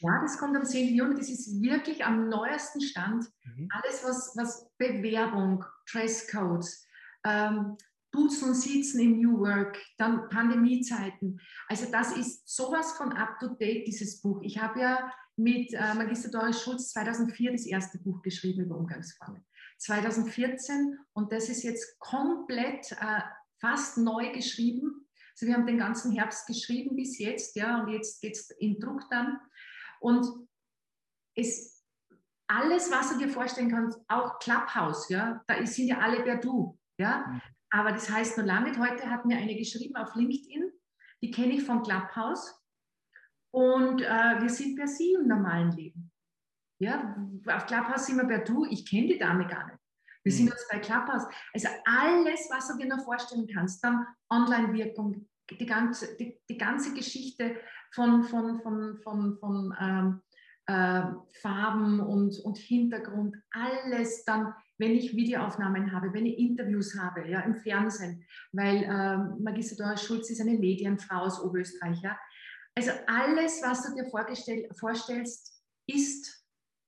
Ja, 0.00 0.20
das 0.20 0.38
kommt 0.38 0.56
am 0.56 0.64
10. 0.64 0.94
Juni. 0.94 1.14
Das 1.16 1.30
ist 1.30 1.60
wirklich 1.62 2.04
am 2.04 2.28
neuesten 2.28 2.80
Stand. 2.80 3.24
Mhm. 3.44 3.68
Alles, 3.70 4.04
was, 4.04 4.32
was 4.36 4.70
Bewerbung, 4.76 5.64
Dresscodes, 5.90 6.86
ähm, 7.24 7.76
Duzen 8.12 8.48
und 8.48 8.54
Sitzen 8.54 9.00
im 9.00 9.20
New 9.20 9.40
Work, 9.40 9.78
dann 9.98 10.28
Pandemiezeiten. 10.28 11.40
Also 11.68 11.90
das 11.90 12.16
ist 12.16 12.48
sowas 12.48 12.92
von 12.92 13.12
up-to-date, 13.12 13.86
dieses 13.86 14.20
Buch. 14.20 14.40
Ich 14.42 14.58
habe 14.58 14.80
ja 14.80 15.12
mit 15.36 15.72
äh, 15.74 15.94
Magister 15.94 16.30
Doris 16.30 16.62
Schulz 16.62 16.90
2004 16.92 17.52
das 17.52 17.66
erste 17.66 17.98
Buch 17.98 18.22
geschrieben 18.22 18.64
über 18.64 18.76
Umgangsformen. 18.76 19.44
2014 19.78 20.98
und 21.12 21.32
das 21.32 21.50
ist 21.50 21.62
jetzt 21.62 21.98
komplett 21.98 22.92
äh, 22.92 23.20
fast 23.60 23.98
neu 23.98 24.32
geschrieben 24.32 25.05
also 25.36 25.48
wir 25.48 25.54
haben 25.54 25.66
den 25.66 25.78
ganzen 25.78 26.12
Herbst 26.12 26.46
geschrieben 26.46 26.96
bis 26.96 27.18
jetzt, 27.18 27.56
ja, 27.56 27.82
und 27.82 27.90
jetzt 27.90 28.22
geht 28.22 28.32
es 28.32 28.50
in 28.52 28.80
Druck 28.80 29.02
dann. 29.10 29.38
Und 30.00 30.26
es, 31.34 31.84
alles, 32.46 32.90
was 32.90 33.12
du 33.12 33.18
dir 33.18 33.28
vorstellen 33.28 33.70
kannst, 33.70 34.00
auch 34.08 34.38
Clubhouse, 34.38 35.10
ja, 35.10 35.44
da 35.46 35.66
sind 35.66 35.88
ja 35.88 35.98
alle 35.98 36.22
per 36.22 36.38
Du, 36.38 36.78
ja. 36.98 37.26
Mhm. 37.26 37.42
Aber 37.70 37.92
das 37.92 38.08
heißt 38.08 38.38
lange 38.38 38.70
nicht. 38.70 38.80
Heute 38.80 39.10
hat 39.10 39.26
mir 39.26 39.36
eine 39.36 39.54
geschrieben 39.56 39.96
auf 39.96 40.14
LinkedIn, 40.14 40.70
die 41.20 41.30
kenne 41.30 41.54
ich 41.54 41.64
von 41.64 41.82
Clubhouse. 41.82 42.58
Und 43.52 44.00
äh, 44.00 44.40
wir 44.40 44.48
sind 44.48 44.76
per 44.76 44.86
Sie 44.86 45.12
im 45.12 45.28
normalen 45.28 45.72
Leben. 45.72 46.12
Ja, 46.80 47.16
auf 47.48 47.66
Clubhouse 47.66 48.06
sind 48.06 48.16
wir 48.16 48.24
per 48.24 48.44
Du. 48.44 48.64
Ich 48.64 48.88
kenne 48.88 49.08
die 49.08 49.18
Dame 49.18 49.46
gar 49.46 49.66
nicht. 49.66 49.78
Wir 50.26 50.32
sind 50.32 50.46
mhm. 50.46 50.52
uns 50.52 50.66
bei 50.68 50.80
Clubhouse. 50.80 51.24
Also 51.54 51.68
alles, 51.84 52.48
was 52.50 52.66
du 52.66 52.76
dir 52.76 52.88
noch 52.88 53.04
vorstellen 53.04 53.46
kannst, 53.46 53.82
dann 53.84 54.04
Online-Wirkung, 54.28 55.24
die 55.48 55.66
ganze, 55.66 56.16
die, 56.16 56.40
die 56.48 56.58
ganze 56.58 56.92
Geschichte 56.94 57.54
von, 57.94 58.24
von, 58.24 58.60
von, 58.60 58.98
von, 59.04 59.38
von 59.38 59.76
ähm, 59.80 60.22
äh, 60.66 61.02
Farben 61.40 62.00
und, 62.00 62.40
und 62.40 62.58
Hintergrund, 62.58 63.36
alles 63.52 64.24
dann, 64.24 64.52
wenn 64.78 64.96
ich 64.96 65.14
Videoaufnahmen 65.14 65.92
habe, 65.92 66.12
wenn 66.12 66.26
ich 66.26 66.40
Interviews 66.40 66.98
habe, 66.98 67.28
ja, 67.28 67.42
im 67.42 67.54
Fernsehen, 67.54 68.24
weil 68.50 68.82
äh, 68.82 69.18
Magister 69.40 69.76
Doris 69.76 70.02
Schulz 70.02 70.28
ist 70.28 70.40
eine 70.40 70.58
Medienfrau 70.58 71.20
aus 71.20 71.40
Oberösterreich, 71.40 72.02
ja. 72.02 72.18
Also 72.74 72.90
alles, 73.06 73.62
was 73.62 73.84
du 73.84 73.94
dir 73.94 74.10
vorstellst, 74.74 75.62
ist 75.88 76.44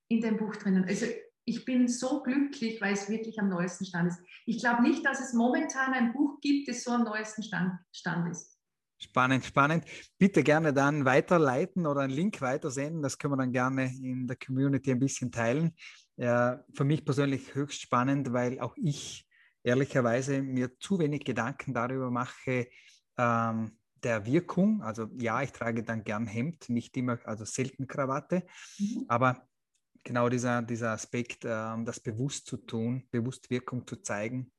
in 0.08 0.20
dem 0.22 0.36
Buch 0.36 0.56
drinnen. 0.56 0.84
Also 0.88 1.06
ich 1.48 1.64
bin 1.64 1.88
so 1.88 2.22
glücklich, 2.22 2.80
weil 2.80 2.92
es 2.92 3.08
wirklich 3.08 3.38
am 3.38 3.48
neuesten 3.48 3.86
Stand 3.86 4.12
ist. 4.12 4.20
Ich 4.44 4.58
glaube 4.58 4.82
nicht, 4.82 5.04
dass 5.04 5.20
es 5.20 5.32
momentan 5.32 5.94
ein 5.94 6.12
Buch 6.12 6.40
gibt, 6.40 6.68
das 6.68 6.84
so 6.84 6.90
am 6.90 7.04
neuesten 7.04 7.42
Stand, 7.42 7.72
Stand 7.92 8.30
ist. 8.30 8.58
Spannend, 9.00 9.44
spannend. 9.44 9.84
Bitte 10.18 10.42
gerne 10.42 10.74
dann 10.74 11.04
weiterleiten 11.04 11.86
oder 11.86 12.02
einen 12.02 12.12
Link 12.12 12.40
weitersenden. 12.40 13.00
Das 13.00 13.16
können 13.16 13.32
wir 13.32 13.38
dann 13.38 13.52
gerne 13.52 13.84
in 13.84 14.26
der 14.26 14.36
Community 14.36 14.90
ein 14.90 14.98
bisschen 14.98 15.30
teilen. 15.30 15.74
Ja, 16.16 16.64
für 16.74 16.84
mich 16.84 17.04
persönlich 17.04 17.54
höchst 17.54 17.80
spannend, 17.80 18.32
weil 18.32 18.58
auch 18.60 18.76
ich 18.76 19.24
ehrlicherweise 19.62 20.42
mir 20.42 20.78
zu 20.80 20.98
wenig 20.98 21.24
Gedanken 21.24 21.74
darüber 21.74 22.10
mache, 22.10 22.68
ähm, 23.16 23.78
der 24.02 24.26
Wirkung. 24.26 24.82
Also 24.82 25.08
ja, 25.18 25.42
ich 25.42 25.52
trage 25.52 25.84
dann 25.84 26.02
gern 26.02 26.26
Hemd, 26.26 26.68
nicht 26.68 26.96
immer, 26.96 27.18
also 27.24 27.44
selten 27.44 27.86
Krawatte, 27.86 28.44
mhm. 28.78 29.04
aber 29.08 29.48
genau 30.08 30.30
dieser, 30.30 30.62
dieser 30.62 30.92
Aspekt, 30.92 31.44
ähm, 31.44 31.84
das 31.84 32.00
bewusst 32.00 32.46
zu 32.46 32.56
tun, 32.56 33.06
bewusst 33.10 33.50
Wirkung 33.50 33.86
zu 33.86 33.96
zeigen, 33.96 34.50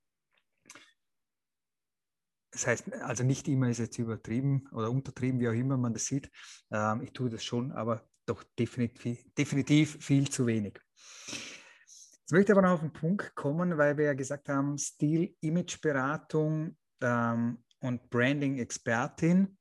das 2.52 2.68
heißt, 2.68 2.94
also 3.02 3.24
nicht 3.24 3.48
immer 3.48 3.70
ist 3.70 3.80
jetzt 3.80 3.98
übertrieben 3.98 4.68
oder 4.72 4.90
untertrieben, 4.90 5.40
wie 5.40 5.50
auch 5.50 5.54
immer 5.54 5.78
man 5.78 5.94
das 5.94 6.06
sieht. 6.06 6.32
Ähm, 6.72 7.02
ich 7.02 7.14
tue 7.14 7.30
das 7.30 7.44
schon, 7.44 7.72
aber 7.72 8.08
doch 8.26 8.44
definitiv, 8.58 9.24
definitiv 9.36 10.04
viel 10.04 10.30
zu 10.30 10.46
wenig. 10.46 10.80
Jetzt 11.28 12.32
möchte 12.32 12.52
ich 12.52 12.58
aber 12.58 12.68
noch 12.68 12.76
auf 12.76 12.82
den 12.82 12.94
Punkt 12.94 13.36
kommen, 13.36 13.78
weil 13.78 13.98
wir 13.98 14.06
ja 14.06 14.14
gesagt 14.14 14.50
haben, 14.50 14.78
Stil, 14.78 15.36
Imageberatung 15.42 16.78
ähm, 17.02 17.64
und 17.80 18.10
Branding-Expertin. 18.10 19.59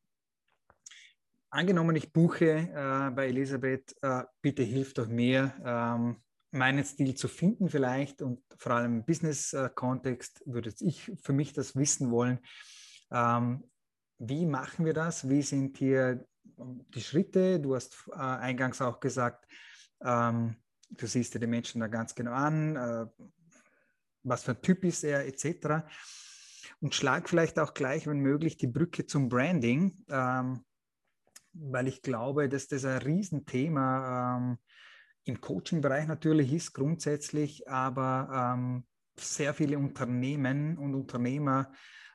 Angenommen, 1.51 1.97
ich 1.97 2.13
buche 2.13 2.51
äh, 2.51 3.11
bei 3.11 3.29
Elisabeth, 3.29 3.97
äh, 4.03 4.25
bitte 4.43 4.63
hilf 4.63 4.93
doch 4.93 5.09
mir, 5.09 5.55
ähm, 5.65 6.23
meinen 6.51 6.85
Stil 6.85 7.15
zu 7.15 7.27
finden 7.27 7.71
vielleicht 7.71 8.21
und 8.21 8.43
vor 8.59 8.73
allem 8.73 8.99
im 8.99 9.05
Business-Kontext 9.07 10.43
würde 10.45 10.75
ich 10.81 11.11
für 11.23 11.33
mich 11.33 11.55
das 11.55 11.75
wissen 11.75 12.11
wollen. 12.11 12.41
Ähm, 13.11 13.65
wie 14.19 14.45
machen 14.45 14.85
wir 14.85 14.93
das? 14.93 15.29
Wie 15.31 15.41
sind 15.41 15.79
hier 15.79 16.27
die 16.55 17.01
Schritte? 17.01 17.61
Du 17.61 17.75
hast 17.75 17.97
äh, 18.13 18.19
eingangs 18.19 18.83
auch 18.83 19.01
gesagt, 19.01 19.47
ähm, 20.03 20.57
du 20.91 21.07
siehst 21.07 21.35
dir 21.35 21.41
die 21.41 21.47
Menschen 21.47 21.81
da 21.81 21.87
ganz 21.87 22.15
genau 22.15 22.33
an, 22.33 22.77
äh, 22.77 23.07
was 24.23 24.45
für 24.45 24.53
ein 24.53 24.61
Typ 24.61 24.85
ist 24.85 25.03
er, 25.03 25.27
etc. 25.27 25.87
Und 26.81 26.95
schlag 26.95 27.27
vielleicht 27.27 27.59
auch 27.59 27.73
gleich, 27.73 28.07
wenn 28.07 28.19
möglich, 28.19 28.59
die 28.59 28.67
Brücke 28.67 29.07
zum 29.07 29.31
Branding, 29.31 30.05
ähm, 30.11 30.65
weil 31.53 31.89
ich 31.89 32.03
glaube, 32.03 32.49
dass 32.49 32.69
das 32.69 32.85
ein 32.85 32.99
Riesenthema 32.99 34.37
ähm, 34.37 34.59
im 35.25 35.41
Coaching-Bereich 35.41 36.07
natürlich 36.07 36.53
ist, 36.53 36.73
grundsätzlich, 36.73 37.69
aber 37.69 38.55
ähm, 38.57 38.85
sehr 39.17 39.55
viele 39.55 39.79
Unternehmen 39.79 40.79
und 40.79 40.95
Unternehmer 40.95 41.71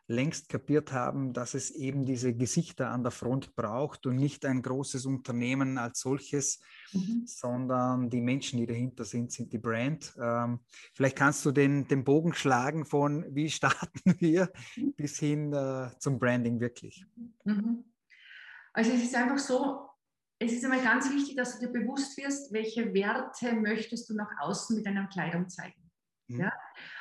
längst 0.07 0.49
kapiert 0.49 0.91
haben, 0.91 1.31
dass 1.31 1.53
es 1.53 1.71
eben 1.71 2.05
diese 2.05 2.33
Gesichter 2.33 2.89
an 2.89 3.03
der 3.03 3.11
Front 3.11 3.55
braucht 3.55 4.05
und 4.05 4.17
nicht 4.17 4.45
ein 4.45 4.61
großes 4.61 5.05
Unternehmen 5.05 5.77
als 5.77 6.01
solches, 6.01 6.59
mhm. 6.91 7.23
sondern 7.25 8.09
die 8.09 8.19
Menschen, 8.19 8.59
die 8.59 8.65
dahinter 8.65 9.05
sind, 9.05 9.31
sind 9.31 9.53
die 9.53 9.59
Brand. 9.59 10.13
Ähm, 10.21 10.59
vielleicht 10.93 11.15
kannst 11.15 11.45
du 11.45 11.51
den, 11.51 11.87
den 11.87 12.03
Bogen 12.03 12.33
schlagen 12.33 12.85
von 12.85 13.25
wie 13.33 13.49
starten 13.49 14.15
wir 14.19 14.51
mhm. 14.75 14.93
bis 14.93 15.19
hin 15.19 15.53
äh, 15.53 15.89
zum 15.99 16.19
Branding 16.19 16.59
wirklich. 16.59 17.05
Mhm. 17.45 17.85
Also 18.73 18.91
es 18.91 19.03
ist 19.03 19.15
einfach 19.15 19.37
so, 19.37 19.87
es 20.39 20.51
ist 20.51 20.63
einmal 20.65 20.81
ganz 20.81 21.09
wichtig, 21.11 21.35
dass 21.35 21.57
du 21.57 21.67
dir 21.67 21.71
bewusst 21.71 22.17
wirst, 22.17 22.51
welche 22.51 22.93
Werte 22.93 23.53
möchtest 23.53 24.09
du 24.09 24.15
nach 24.15 24.31
außen 24.39 24.75
mit 24.75 24.85
deiner 24.85 25.07
Kleidung 25.07 25.47
zeigen. 25.47 25.91
Mhm. 26.27 26.41
Ja? 26.41 26.53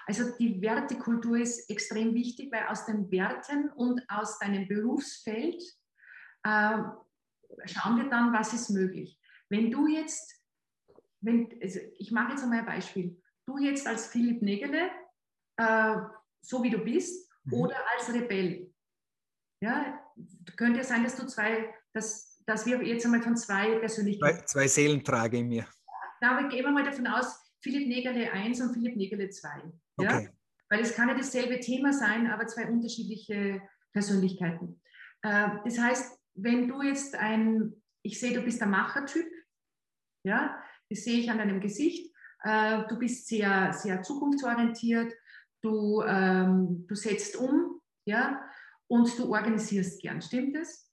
Also 0.06 0.36
die 0.38 0.60
Wertekultur 0.60 1.38
ist 1.38 1.68
extrem 1.70 2.14
wichtig, 2.14 2.52
weil 2.52 2.66
aus 2.66 2.86
den 2.86 3.10
Werten 3.10 3.70
und 3.70 4.02
aus 4.08 4.38
deinem 4.38 4.68
Berufsfeld 4.68 5.62
äh, 6.44 6.78
schauen 7.64 7.96
wir 7.96 8.08
dann, 8.10 8.32
was 8.32 8.52
ist 8.52 8.70
möglich. 8.70 9.18
Wenn 9.48 9.70
du 9.70 9.86
jetzt, 9.86 10.42
wenn, 11.20 11.58
also 11.62 11.80
ich 11.98 12.10
mache 12.10 12.32
jetzt 12.32 12.42
einmal 12.42 12.60
ein 12.60 12.66
Beispiel, 12.66 13.20
du 13.46 13.58
jetzt 13.58 13.86
als 13.86 14.06
Philipp 14.06 14.42
Negele, 14.42 14.90
äh, 15.56 15.96
so 16.40 16.62
wie 16.62 16.70
du 16.70 16.78
bist, 16.78 17.30
mhm. 17.44 17.54
oder 17.54 17.76
als 17.96 18.12
Rebell. 18.12 18.72
Ja, 19.60 20.01
könnte 20.56 20.78
ja 20.78 20.84
sein, 20.84 21.04
dass 21.04 21.16
du 21.16 21.26
zwei, 21.26 21.74
dass, 21.92 22.42
dass 22.46 22.66
wir 22.66 22.82
jetzt 22.82 23.04
einmal 23.04 23.22
von 23.22 23.36
zwei 23.36 23.78
Persönlichkeiten. 23.78 24.38
Zwei, 24.38 24.44
zwei 24.46 24.68
Seelen 24.68 25.04
trage 25.04 25.38
in 25.38 25.48
mir. 25.48 25.66
Da 26.20 26.40
gehen 26.48 26.64
wir 26.64 26.70
mal 26.70 26.84
davon 26.84 27.06
aus, 27.06 27.42
Philipp 27.60 27.88
Negerle 27.88 28.30
1 28.32 28.60
und 28.60 28.74
Philipp 28.74 28.96
Negerle 28.96 29.28
2. 29.28 29.48
Okay. 29.96 30.24
Ja? 30.24 30.30
Weil 30.68 30.80
es 30.80 30.94
kann 30.94 31.08
ja 31.08 31.14
dasselbe 31.14 31.60
Thema 31.60 31.92
sein, 31.92 32.30
aber 32.30 32.46
zwei 32.46 32.66
unterschiedliche 32.66 33.62
Persönlichkeiten. 33.92 34.80
Äh, 35.22 35.48
das 35.64 35.78
heißt, 35.78 36.18
wenn 36.34 36.68
du 36.68 36.82
jetzt 36.82 37.14
ein, 37.14 37.74
ich 38.02 38.18
sehe, 38.18 38.32
du 38.32 38.42
bist 38.42 38.60
der 38.60 38.68
Machertyp, 38.68 39.26
ja, 40.24 40.58
das 40.88 41.04
sehe 41.04 41.18
ich 41.18 41.30
an 41.30 41.38
deinem 41.38 41.60
Gesicht, 41.60 42.12
äh, 42.42 42.82
du 42.88 42.98
bist 42.98 43.26
sehr, 43.28 43.72
sehr 43.72 44.02
zukunftsorientiert, 44.02 45.12
du, 45.62 46.02
ähm, 46.02 46.86
du 46.88 46.94
setzt 46.94 47.36
um, 47.36 47.80
ja, 48.04 48.42
und 48.92 49.18
du 49.18 49.32
organisierst 49.32 50.02
gern, 50.02 50.20
stimmt 50.20 50.54
das? 50.54 50.86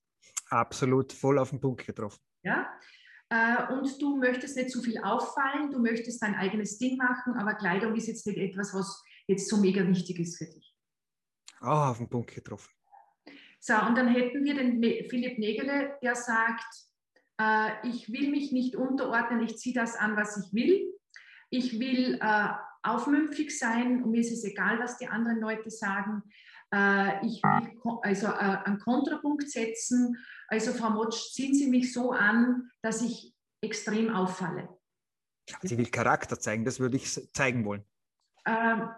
Absolut, 0.50 1.12
voll 1.12 1.38
auf 1.38 1.50
den 1.50 1.60
Punkt 1.60 1.86
getroffen. 1.86 2.22
Ja, 2.44 2.72
äh, 3.28 3.74
und 3.74 4.02
du 4.02 4.16
möchtest 4.16 4.56
nicht 4.56 4.72
zu 4.72 4.82
viel 4.82 5.00
auffallen, 5.00 5.70
du 5.70 5.80
möchtest 5.80 6.22
dein 6.24 6.34
eigenes 6.36 6.78
Ding 6.78 6.96
machen, 6.96 7.34
aber 7.34 7.56
Kleidung 7.56 7.94
ist 7.96 8.08
jetzt 8.08 8.26
nicht 8.26 8.40
etwas, 8.40 8.74
was 8.74 9.04
jetzt 9.28 9.50
so 9.50 9.58
mega 9.58 9.86
wichtig 9.86 10.18
ist 10.18 10.38
für 10.38 10.46
dich. 10.46 10.74
Auch 11.60 11.90
auf 11.90 11.98
den 11.98 12.08
Punkt 12.08 12.34
getroffen. 12.34 12.72
So, 13.60 13.74
und 13.74 13.98
dann 13.98 14.08
hätten 14.08 14.46
wir 14.46 14.56
den 14.56 14.82
Philipp 15.10 15.38
Nägele, 15.38 15.98
der 16.02 16.16
sagt, 16.16 16.64
äh, 17.38 17.86
ich 17.86 18.10
will 18.14 18.30
mich 18.32 18.54
nicht 18.54 18.78
unterordnen, 18.78 19.44
ich 19.44 19.58
ziehe 19.58 19.76
das 19.76 19.98
an, 19.98 20.16
was 20.16 20.38
ich 20.38 20.54
will. 20.54 20.98
Ich 21.50 21.82
will 21.82 22.18
äh, 22.22 22.48
aufmüpfig 22.82 23.60
sein 23.60 24.04
und 24.04 24.12
mir 24.12 24.22
ist 24.22 24.32
es 24.32 24.46
egal, 24.46 24.80
was 24.80 24.98
die 24.98 25.08
anderen 25.08 25.42
Leute 25.42 25.70
sagen. 25.70 26.24
Äh, 26.74 27.26
ich 27.26 27.42
will 27.44 28.00
also 28.02 28.28
äh, 28.28 28.58
einen 28.66 28.80
Kontrapunkt 28.80 29.50
setzen. 29.50 30.18
Also 30.48 30.74
Frau 30.74 30.92
Motsch, 30.92 31.32
ziehen 31.32 31.54
Sie 31.54 31.68
mich 31.68 31.94
so 31.94 32.12
an, 32.12 32.70
dass 32.82 33.02
ich 33.02 33.36
extrem 33.62 34.14
auffalle. 34.14 34.70
Sie 35.64 35.78
will 35.78 35.88
Charakter 35.88 36.40
zeigen, 36.40 36.64
das 36.64 36.80
würde 36.80 36.98
ich 36.98 37.12
zeigen 37.34 37.66
wollen. 37.66 37.84
Ähm, 38.46 38.90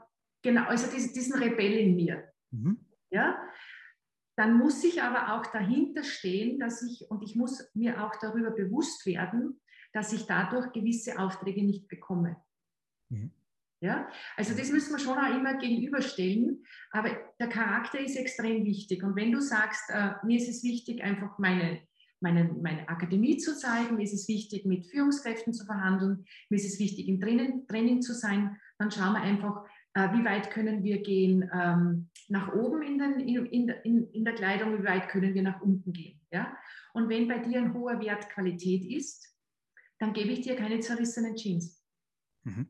genau, 0.42 0.66
also 0.66 0.92
diesen, 0.92 1.14
diesen 1.14 1.42
Rebell 1.42 1.74
in 1.74 1.96
mir. 1.96 2.32
Mhm. 2.52 2.86
Ja? 3.10 3.42
Dann 4.38 4.58
muss 4.58 4.84
ich 4.84 5.02
aber 5.02 5.34
auch 5.34 5.46
dahinter 5.48 6.04
stehen, 6.04 6.60
dass 6.60 6.82
ich, 6.82 7.10
und 7.10 7.22
ich 7.24 7.36
muss 7.36 7.70
mir 7.74 8.04
auch 8.04 8.16
darüber 8.20 8.52
bewusst 8.52 9.06
werden, 9.06 9.62
dass 9.94 10.14
ich 10.14 10.26
dadurch 10.26 10.72
gewisse 10.72 11.20
Aufträge 11.20 11.64
nicht 11.64 11.88
bekomme. 11.88 12.42
Mhm. 13.10 13.32
Ja? 13.82 14.08
Also 14.38 14.56
das 14.56 14.72
müssen 14.72 14.94
wir 14.94 15.00
schon 15.00 15.18
auch 15.18 15.36
immer 15.36 15.56
gegenüberstellen. 15.56 16.64
Aber 16.92 17.10
der 17.40 17.50
Charakter 17.50 18.00
ist 18.00 18.16
extrem 18.16 18.64
wichtig. 18.64 19.04
Und 19.04 19.16
wenn 19.16 19.32
du 19.32 19.42
sagst, 19.42 19.90
äh, 19.90 20.12
mir 20.24 20.38
ist 20.38 20.50
es 20.50 20.64
wichtig, 20.64 21.04
einfach 21.04 21.38
meine, 21.40 21.82
meine, 22.22 22.46
meine 22.62 22.88
Akademie 22.88 23.38
zu 23.38 23.58
zeigen, 23.58 23.96
mir 23.96 24.04
ist 24.04 24.14
es 24.14 24.28
wichtig, 24.28 24.66
mit 24.66 24.86
Führungskräften 24.86 25.54
zu 25.54 25.66
verhandeln, 25.66 26.26
mir 26.50 26.58
ist 26.58 26.72
es 26.72 26.80
wichtig, 26.80 27.08
im 27.08 27.20
Training, 27.20 27.68
Training 27.68 28.02
zu 28.02 28.14
sein, 28.14 28.58
dann 28.78 28.92
schauen 28.92 29.14
wir 29.14 29.22
einfach, 29.22 29.66
äh, 29.96 30.14
wie 30.14 30.24
weit 30.24 30.52
können 30.52 30.84
wir 30.84 31.02
gehen 31.02 31.50
ähm, 31.52 32.10
nach 32.30 32.54
oben 32.54 32.84
in, 32.84 33.00
den, 33.00 33.20
in, 33.20 33.68
in, 33.70 34.12
in 34.12 34.24
der 34.24 34.36
Kleidung, 34.36 34.78
wie 34.78 34.86
weit 34.86 35.10
können 35.10 35.34
wir 35.34 35.42
nach 35.42 35.60
unten 35.60 35.92
gehen. 35.92 36.22
Ja? 36.32 36.56
Und 36.94 37.10
wenn 37.10 37.28
bei 37.28 37.40
dir 37.40 37.60
ein 37.60 37.74
hoher 37.74 38.00
Wert 38.00 38.30
Qualität 38.30 38.86
ist, 38.86 39.36
dann 39.98 40.14
gebe 40.14 40.30
ich 40.30 40.42
dir 40.42 40.56
keine 40.56 40.80
zerrissenen 40.80 41.36
Jeans. 41.36 41.84
Mhm. 42.44 42.68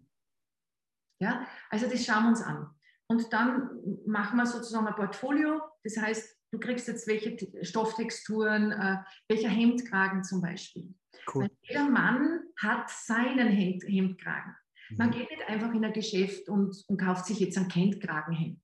Ja, 1.21 1.47
also 1.69 1.87
das 1.87 2.03
schauen 2.03 2.23
wir 2.23 2.29
uns 2.29 2.41
an. 2.41 2.69
Und 3.07 3.31
dann 3.31 3.69
machen 4.05 4.37
wir 4.37 4.45
sozusagen 4.45 4.87
ein 4.87 4.95
Portfolio. 4.95 5.61
Das 5.83 5.97
heißt, 5.97 6.37
du 6.51 6.59
kriegst 6.59 6.87
jetzt 6.87 7.07
welche 7.07 7.37
Stofftexturen, 7.63 8.71
äh, 8.71 8.97
welcher 9.27 9.49
Hemdkragen 9.49 10.23
zum 10.23 10.41
Beispiel. 10.41 10.93
Cool. 11.33 11.43
Weil 11.43 11.51
jeder 11.61 11.89
Mann 11.89 12.41
hat 12.57 12.89
seinen 12.89 13.49
Hemd, 13.49 13.83
Hemdkragen. 13.83 14.55
Mhm. 14.89 14.97
Man 14.97 15.11
geht 15.11 15.29
nicht 15.29 15.47
einfach 15.47 15.73
in 15.73 15.85
ein 15.85 15.93
Geschäft 15.93 16.49
und, 16.49 16.75
und 16.87 16.97
kauft 16.97 17.25
sich 17.25 17.39
jetzt 17.39 17.57
ein 17.57 17.67
Kentkragenhemd. 17.67 18.61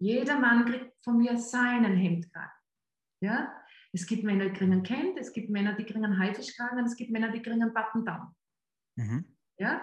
Jeder 0.00 0.38
Mann 0.38 0.64
kriegt 0.64 0.92
von 1.04 1.18
mir 1.18 1.36
seinen 1.36 1.96
Hemdkragen. 1.96 2.50
Ja? 3.20 3.52
Es 3.92 4.06
gibt 4.06 4.24
Männer, 4.24 4.46
die 4.46 4.52
kriegen 4.52 4.82
Kent, 4.82 5.18
es 5.18 5.32
gibt 5.32 5.50
Männer, 5.50 5.74
die 5.74 5.84
kriegen 5.84 6.18
Haifischkragen 6.18 6.78
und 6.78 6.86
es 6.86 6.96
gibt 6.96 7.10
Männer, 7.10 7.30
die 7.30 7.42
kriegen 7.42 7.72
Button 7.72 8.04
Down. 8.04 8.34
Mhm. 8.96 9.36
Ja? 9.58 9.82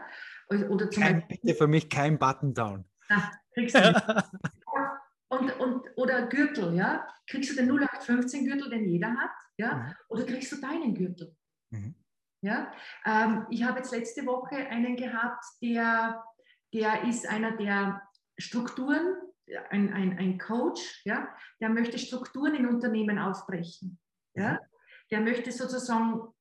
Oder 0.50 0.90
zum 0.90 1.04
kein, 1.04 1.16
Beispiel, 1.20 1.38
bitte 1.42 1.58
für 1.58 1.68
mich 1.68 1.90
kein 1.90 2.20
Button 2.20 2.54
Down. 2.54 2.86
Na, 3.10 3.32
kriegst 3.54 3.76
du 3.76 3.80
nicht. 3.80 4.04
und, 5.30 5.60
und, 5.60 5.86
oder 5.96 6.28
Gürtel, 6.28 6.76
ja? 6.76 7.08
Kriegst 7.28 7.52
du 7.52 7.56
den 7.56 7.70
0815 7.72 8.46
Gürtel, 8.46 8.70
den 8.70 8.86
jeder 8.86 9.10
hat, 9.10 9.32
ja? 9.58 9.76
Mhm. 9.76 9.94
Oder 10.10 10.26
kriegst 10.26 10.52
du 10.52 10.58
deinen 10.58 10.94
Gürtel? 10.94 11.36
Mhm. 11.72 11.96
Ja? 12.42 12.72
Ähm, 13.06 13.48
ich 13.50 13.64
habe 13.64 13.80
jetzt 13.80 13.92
letzte 13.92 14.26
Woche 14.26 14.56
einen 14.56 14.96
gehabt, 14.96 15.44
der, 15.62 16.24
der 16.74 17.04
ist 17.06 17.28
einer 17.28 17.58
der 17.58 18.02
Strukturen, 18.38 19.16
ein, 19.70 19.94
ein, 19.94 20.18
ein 20.18 20.38
Coach, 20.38 21.02
ja? 21.06 21.28
der 21.60 21.70
möchte 21.70 21.98
Strukturen 21.98 22.56
in 22.56 22.68
Unternehmen 22.68 23.20
aufbrechen. 23.20 24.00
Ja? 24.36 24.54
Mhm. 24.54 24.60
Der 25.12 25.22
möchte 25.22 25.52
sozusagen 25.52 26.34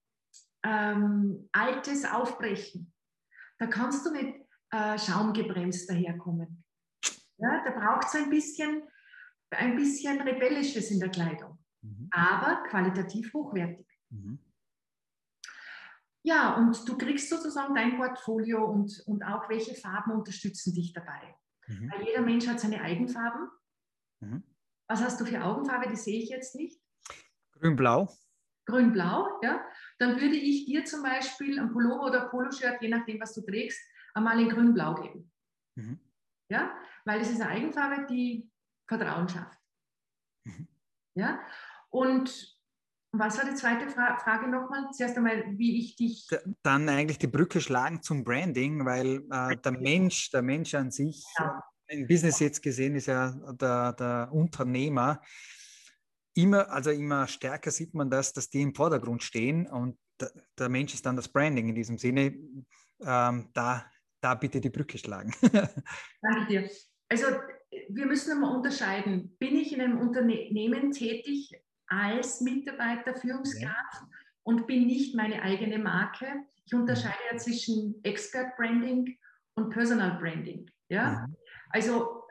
ähm, 0.62 1.48
Altes 1.52 2.04
aufbrechen. 2.04 2.93
Da 3.58 3.66
kannst 3.66 4.04
du 4.06 4.12
nicht 4.12 4.34
äh, 4.70 4.98
schaumgebremst 4.98 5.88
daherkommen. 5.88 6.64
Ja, 7.36 7.64
da 7.64 7.70
braucht 7.70 8.06
es 8.06 8.14
ein 8.14 8.30
bisschen, 8.30 8.82
ein 9.50 9.76
bisschen 9.76 10.20
Rebellisches 10.20 10.90
in 10.90 11.00
der 11.00 11.10
Kleidung, 11.10 11.58
mhm. 11.82 12.08
aber 12.10 12.62
qualitativ 12.68 13.32
hochwertig. 13.32 13.86
Mhm. 14.10 14.38
Ja, 16.26 16.56
und 16.56 16.88
du 16.88 16.96
kriegst 16.96 17.28
sozusagen 17.28 17.74
dein 17.74 17.96
Portfolio 17.96 18.64
und, 18.64 19.02
und 19.06 19.22
auch 19.24 19.48
welche 19.50 19.74
Farben 19.74 20.12
unterstützen 20.12 20.72
dich 20.74 20.92
dabei. 20.92 21.36
Mhm. 21.66 21.92
Weil 21.92 22.06
jeder 22.06 22.22
Mensch 22.22 22.46
hat 22.46 22.60
seine 22.60 22.80
Eigenfarben. 22.80 23.50
Mhm. 24.20 24.42
Was 24.88 25.02
hast 25.02 25.20
du 25.20 25.26
für 25.26 25.42
Augenfarbe? 25.42 25.88
Die 25.88 25.96
sehe 25.96 26.22
ich 26.22 26.30
jetzt 26.30 26.54
nicht. 26.54 26.80
Grün-Blau. 27.52 28.08
Grün-Blau, 28.66 29.40
ja. 29.42 29.60
Dann 29.98 30.20
würde 30.20 30.36
ich 30.36 30.66
dir 30.66 30.84
zum 30.84 31.02
Beispiel 31.02 31.58
ein 31.58 31.72
Pullover 31.72 32.06
oder 32.06 32.28
Poloshirt, 32.28 32.82
je 32.82 32.88
nachdem, 32.88 33.20
was 33.20 33.34
du 33.34 33.42
trägst, 33.42 33.80
einmal 34.14 34.40
in 34.40 34.48
Grün-Blau 34.48 34.94
geben. 34.94 35.32
Mhm. 35.76 36.00
Ja, 36.50 36.76
weil 37.04 37.20
es 37.20 37.30
ist 37.30 37.40
eine 37.40 37.50
Eigenfarbe, 37.50 38.06
die 38.06 38.50
Vertrauen 38.86 39.28
schafft. 39.28 39.58
Mhm. 40.44 40.68
Ja, 41.14 41.40
und 41.90 42.54
was 43.16 43.38
war 43.38 43.44
die 43.44 43.54
zweite 43.54 43.88
Fra 43.88 44.18
Frage 44.18 44.48
nochmal? 44.48 44.90
Zuerst 44.92 45.16
einmal, 45.16 45.44
wie 45.56 45.78
ich 45.78 45.94
dich. 45.94 46.26
Dann 46.62 46.88
eigentlich 46.88 47.18
die 47.18 47.28
Brücke 47.28 47.60
schlagen 47.60 48.02
zum 48.02 48.24
Branding, 48.24 48.84
weil 48.84 49.22
äh, 49.30 49.56
der 49.56 49.72
Mensch, 49.72 50.30
der 50.30 50.42
Mensch 50.42 50.74
an 50.74 50.90
sich, 50.90 51.24
ja. 51.38 51.62
im 51.86 52.08
Business 52.08 52.40
jetzt 52.40 52.60
gesehen, 52.62 52.96
ist 52.96 53.06
ja 53.06 53.30
der, 53.52 53.92
der 53.92 54.28
Unternehmer. 54.32 55.20
Immer, 56.34 56.70
also 56.70 56.90
immer 56.90 57.26
stärker 57.28 57.70
sieht 57.70 57.94
man 57.94 58.10
das, 58.10 58.32
dass 58.32 58.50
die 58.50 58.62
im 58.62 58.74
Vordergrund 58.74 59.22
stehen 59.22 59.66
und 59.66 59.98
der, 60.58 60.68
Mensch 60.68 60.94
ist 60.94 61.04
dann 61.06 61.16
das 61.16 61.28
Branding 61.28 61.68
in 61.68 61.74
diesem 61.74 61.98
Sinne. 61.98 62.36
Ähm, 63.00 63.50
da 63.52 63.84
da 64.24 64.34
bitte 64.34 64.58
die 64.58 64.70
Brücke 64.70 64.96
schlagen. 64.96 65.34
Danke 66.22 66.46
dir. 66.48 66.70
Also 67.10 67.26
wir 67.90 68.06
müssen 68.06 68.32
einmal 68.32 68.56
unterscheiden. 68.56 69.36
Bin 69.38 69.54
ich 69.56 69.74
in 69.74 69.82
einem 69.82 69.98
Unternehmen 69.98 70.92
tätig 70.92 71.52
als 71.88 72.40
Mitarbeiter, 72.40 73.14
Führungskraft 73.14 74.00
ja. 74.00 74.08
und 74.42 74.66
bin 74.66 74.86
nicht 74.86 75.14
meine 75.14 75.42
eigene 75.42 75.78
Marke? 75.78 76.26
Ich 76.64 76.74
unterscheide 76.74 77.18
ja 77.30 77.36
zwischen 77.36 78.02
Expert 78.02 78.56
Branding 78.56 79.14
und 79.56 79.68
Personal 79.68 80.18
Branding. 80.18 80.70
Ja? 80.88 81.12
ja. 81.12 81.26
Also 81.68 82.22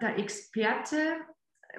der 0.00 0.18
Experte 0.18 0.96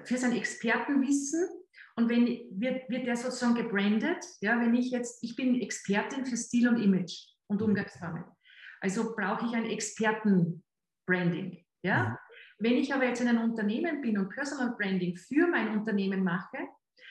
für 0.03 0.17
sein 0.17 0.33
Expertenwissen 0.33 1.49
und 1.97 2.10
wenn 2.10 2.25
wird, 2.51 2.89
wird 2.89 3.08
der 3.08 3.15
sozusagen 3.15 3.55
gebrandet, 3.55 4.23
ja, 4.41 4.60
wenn 4.60 4.75
ich 4.75 4.91
jetzt, 4.91 5.23
ich 5.23 5.36
bin 5.36 5.62
Expertin 5.62 6.25
für 6.25 6.36
Stil 6.36 6.67
und 6.67 6.77
Image 6.77 7.29
und 7.47 7.62
mhm. 7.62 7.67
Umgangsformen. 7.67 8.25
Also 8.81 9.15
brauche 9.15 9.45
ich 9.45 9.53
ein 9.53 9.65
Expertenbranding. 9.65 11.63
Ja? 11.84 12.10
Mhm. 12.10 12.17
Wenn 12.60 12.73
ich 12.73 12.93
aber 12.93 13.05
jetzt 13.05 13.21
in 13.21 13.29
einem 13.29 13.49
Unternehmen 13.49 14.01
bin 14.01 14.17
und 14.17 14.29
Personal 14.29 14.75
Branding 14.77 15.15
für 15.15 15.47
mein 15.47 15.77
Unternehmen 15.77 16.23
mache, 16.23 16.58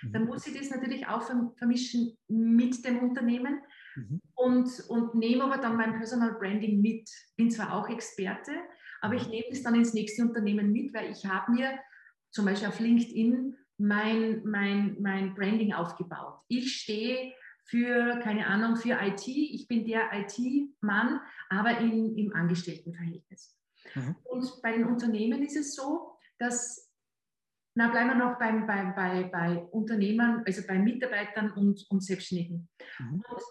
mhm. 0.02 0.12
dann 0.12 0.26
muss 0.26 0.46
ich 0.46 0.58
das 0.58 0.70
natürlich 0.70 1.06
auch 1.06 1.22
vermischen 1.56 2.18
mit 2.28 2.84
dem 2.84 2.98
Unternehmen 2.98 3.62
mhm. 3.96 4.20
und, 4.34 4.68
und 4.88 5.14
nehme 5.14 5.44
aber 5.44 5.62
dann 5.62 5.76
mein 5.76 5.94
Personal 5.94 6.34
Branding 6.34 6.82
mit. 6.82 7.08
Bin 7.36 7.50
zwar 7.50 7.72
auch 7.72 7.88
Experte, 7.88 8.52
aber 9.00 9.14
ich 9.14 9.28
nehme 9.28 9.46
es 9.50 9.62
dann 9.62 9.74
ins 9.74 9.94
nächste 9.94 10.22
Unternehmen 10.22 10.72
mit, 10.72 10.92
weil 10.92 11.10
ich 11.10 11.24
habe 11.24 11.52
mir 11.52 11.78
zum 12.30 12.44
Beispiel 12.44 12.68
auf 12.68 12.80
LinkedIn 12.80 13.56
mein, 13.78 14.42
mein, 14.44 14.96
mein 15.00 15.34
Branding 15.34 15.72
aufgebaut. 15.72 16.40
Ich 16.48 16.80
stehe 16.80 17.32
für, 17.64 18.20
keine 18.20 18.46
Ahnung, 18.46 18.76
für 18.76 18.98
IT. 19.00 19.26
Ich 19.26 19.66
bin 19.68 19.84
der 19.84 20.10
IT-Mann, 20.12 21.20
aber 21.48 21.78
in, 21.78 22.16
im 22.16 22.34
Angestelltenverhältnis. 22.34 23.58
Mhm. 23.94 24.16
Und 24.24 24.62
bei 24.62 24.72
den 24.72 24.84
Unternehmen 24.84 25.42
ist 25.42 25.56
es 25.56 25.74
so, 25.74 26.16
dass, 26.38 26.90
na 27.74 27.90
bleiben 27.90 28.10
wir 28.10 28.16
noch 28.16 28.38
beim, 28.38 28.66
bei, 28.66 28.84
bei, 28.94 29.24
bei 29.24 29.58
Unternehmern, 29.70 30.42
also 30.46 30.62
bei 30.66 30.78
Mitarbeitern 30.78 31.52
und, 31.52 31.86
und 31.90 32.02
Selbstständigen. 32.02 32.68
Mhm. 32.98 33.24
Und 33.28 33.42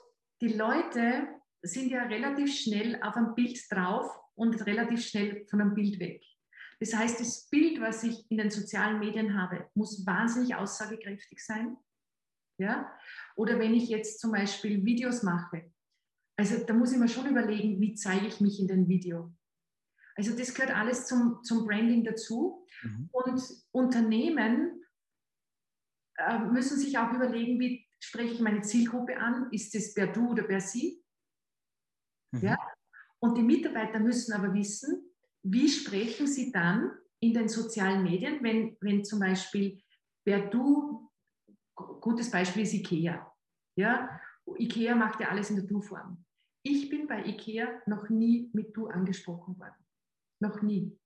die 0.41 0.53
Leute 0.53 1.27
sind 1.61 1.89
ja 1.89 2.03
relativ 2.03 2.53
schnell 2.53 3.01
auf 3.01 3.15
ein 3.15 3.33
Bild 3.35 3.59
drauf 3.71 4.09
und 4.35 4.65
relativ 4.65 5.05
schnell 5.05 5.45
von 5.49 5.61
einem 5.61 5.73
Bild 5.73 5.99
weg. 5.99 6.23
Das 6.83 6.93
heißt, 6.93 7.21
das 7.21 7.47
Bild, 7.47 7.79
was 7.79 8.03
ich 8.03 8.29
in 8.29 8.37
den 8.37 8.51
sozialen 8.51 8.99
Medien 8.99 9.41
habe, 9.41 9.69
muss 9.73 10.05
wahnsinnig 10.05 10.53
aussagekräftig 10.53 11.41
sein. 11.41 11.77
Ja? 12.59 12.93
Oder 13.37 13.57
wenn 13.57 13.73
ich 13.73 13.87
jetzt 13.87 14.19
zum 14.19 14.33
Beispiel 14.33 14.83
Videos 14.83 15.23
mache, 15.23 15.71
also 16.35 16.61
da 16.65 16.73
muss 16.73 16.91
ich 16.91 16.97
mir 16.97 17.07
schon 17.07 17.27
überlegen, 17.27 17.79
wie 17.79 17.93
zeige 17.93 18.27
ich 18.27 18.41
mich 18.41 18.59
in 18.59 18.67
dem 18.67 18.89
Video. 18.89 19.33
Also 20.17 20.37
das 20.37 20.53
gehört 20.53 20.75
alles 20.75 21.07
zum, 21.07 21.41
zum 21.43 21.65
Branding 21.65 22.03
dazu. 22.03 22.67
Mhm. 22.81 23.09
Und 23.13 23.41
Unternehmen 23.71 24.83
äh, 26.17 26.39
müssen 26.39 26.77
sich 26.77 26.97
auch 26.97 27.13
überlegen, 27.13 27.61
wie 27.61 27.87
spreche 28.01 28.33
ich 28.33 28.41
meine 28.41 28.61
Zielgruppe 28.61 29.17
an? 29.17 29.47
Ist 29.53 29.73
es 29.73 29.93
per 29.93 30.07
Du 30.07 30.31
oder 30.31 30.43
per 30.43 30.59
Sie? 30.59 31.01
Mhm. 32.33 32.41
Ja? 32.41 32.57
Und 33.19 33.37
die 33.37 33.41
Mitarbeiter 33.41 33.99
müssen 33.99 34.33
aber 34.33 34.53
wissen, 34.53 35.12
wie 35.43 35.69
sprechen 35.69 36.27
sie 36.27 36.51
dann 36.51 36.91
in 37.19 37.33
den 37.33 37.47
sozialen 37.47 38.03
Medien, 38.03 38.43
wenn, 38.43 38.77
wenn 38.81 39.03
zum 39.03 39.19
Beispiel 39.19 39.81
per 40.25 40.49
Du 40.49 41.09
gutes 41.75 42.29
Beispiel 42.29 42.63
ist 42.63 42.73
IKEA. 42.73 43.31
Ja? 43.77 44.19
IKEA 44.57 44.95
macht 44.95 45.19
ja 45.19 45.29
alles 45.29 45.49
in 45.49 45.57
der 45.57 45.65
Du-Form. 45.65 46.23
Ich 46.63 46.89
bin 46.89 47.07
bei 47.07 47.25
IKEA 47.25 47.81
noch 47.87 48.09
nie 48.09 48.49
mit 48.53 48.75
Du 48.75 48.87
angesprochen 48.87 49.57
worden. 49.57 49.85
Noch 50.41 50.61
nie. 50.61 50.97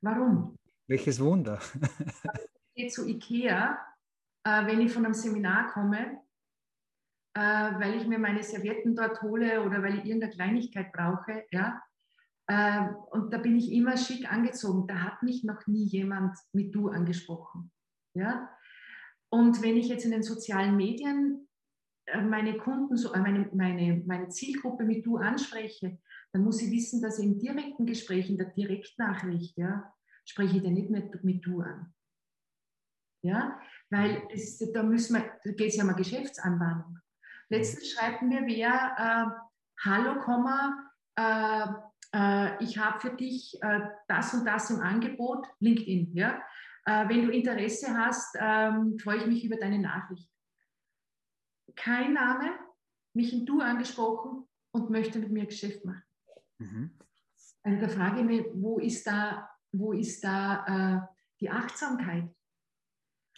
Warum? 0.00 0.56
Welches 0.88 1.20
Wunder. 1.20 1.60
ich 1.74 2.74
gehe 2.74 2.88
zu 2.88 3.08
IKEA, 3.08 3.78
äh, 4.44 4.66
wenn 4.66 4.80
ich 4.80 4.92
von 4.92 5.04
einem 5.04 5.14
Seminar 5.14 5.72
komme, 5.72 6.22
äh, 7.34 7.40
weil 7.40 7.96
ich 7.96 8.06
mir 8.06 8.18
meine 8.18 8.42
Servietten 8.42 8.94
dort 8.94 9.20
hole 9.22 9.62
oder 9.64 9.82
weil 9.82 9.98
ich 9.98 10.04
irgendeine 10.04 10.32
Kleinigkeit 10.32 10.92
brauche. 10.92 11.44
Ja? 11.50 11.82
Äh, 12.48 12.88
und 13.10 13.32
da 13.32 13.38
bin 13.38 13.56
ich 13.56 13.72
immer 13.72 13.96
schick 13.96 14.30
angezogen. 14.32 14.86
Da 14.86 15.02
hat 15.02 15.22
mich 15.22 15.44
noch 15.44 15.66
nie 15.66 15.84
jemand 15.84 16.36
mit 16.52 16.74
Du 16.74 16.88
angesprochen. 16.88 17.70
Ja? 18.14 18.50
Und 19.30 19.62
wenn 19.62 19.76
ich 19.76 19.88
jetzt 19.88 20.04
in 20.04 20.10
den 20.10 20.22
sozialen 20.22 20.76
Medien 20.76 21.46
äh, 22.06 22.22
meine 22.22 22.56
Kunden, 22.56 22.96
äh, 22.96 23.20
meine, 23.20 23.50
meine, 23.52 24.02
meine 24.06 24.28
Zielgruppe 24.28 24.84
mit 24.84 25.04
Du 25.04 25.18
anspreche, 25.18 25.98
dann 26.32 26.42
muss 26.42 26.62
ich 26.62 26.70
wissen, 26.70 27.02
dass 27.02 27.18
ich 27.18 27.26
im 27.26 27.38
direkten 27.38 27.84
Gespräch, 27.84 28.30
in 28.30 28.38
der 28.38 28.50
Direktnachricht, 28.50 29.56
ja, 29.58 29.92
spreche 30.24 30.56
ich 30.56 30.62
den 30.62 30.74
nicht 30.74 30.90
mit, 30.90 31.22
mit 31.24 31.44
Du 31.44 31.60
an. 31.60 31.94
Ja, 33.22 33.60
weil 33.90 34.22
es, 34.32 34.58
da 34.72 34.82
müssen 34.82 35.16
wir, 35.16 35.24
da 35.42 35.50
geht 35.52 35.70
es 35.70 35.76
ja 35.76 35.82
um 35.82 35.88
eine 35.90 35.98
Geschäftsanbahnung. 35.98 36.98
Letztens 37.50 37.90
schreibt 37.90 38.22
mir 38.22 38.46
wer, 38.46 38.94
äh, 38.96 39.84
hallo, 39.84 40.20
Komma, 40.20 40.92
äh, 41.16 41.66
äh, 42.14 42.62
ich 42.64 42.78
habe 42.78 43.00
für 43.00 43.10
dich 43.10 43.58
äh, 43.62 43.80
das 44.06 44.34
und 44.34 44.44
das 44.44 44.70
im 44.70 44.80
Angebot, 44.80 45.46
LinkedIn, 45.60 46.14
ja. 46.14 46.42
Äh, 46.86 47.08
wenn 47.08 47.26
du 47.26 47.30
Interesse 47.30 47.96
hast, 47.96 48.36
ähm, 48.38 48.98
freue 48.98 49.18
ich 49.18 49.26
mich 49.26 49.44
über 49.44 49.56
deine 49.56 49.78
Nachricht. 49.78 50.30
Kein 51.76 52.14
Name, 52.14 52.58
mich 53.14 53.32
in 53.32 53.44
Du 53.44 53.60
angesprochen 53.60 54.48
und 54.72 54.90
möchte 54.90 55.18
mit 55.18 55.30
mir 55.30 55.46
Geschäft 55.46 55.84
machen. 55.84 56.02
Mhm. 56.58 56.98
Also 57.62 57.80
da 57.80 57.88
frage 57.88 58.20
ich 58.20 58.26
mich, 58.26 58.46
wo 58.54 58.78
ist 58.78 59.06
da, 59.06 59.50
wo 59.72 59.92
ist 59.92 60.24
da 60.24 60.64
äh, 61.04 61.14
die 61.40 61.50
Achtsamkeit? 61.50 62.24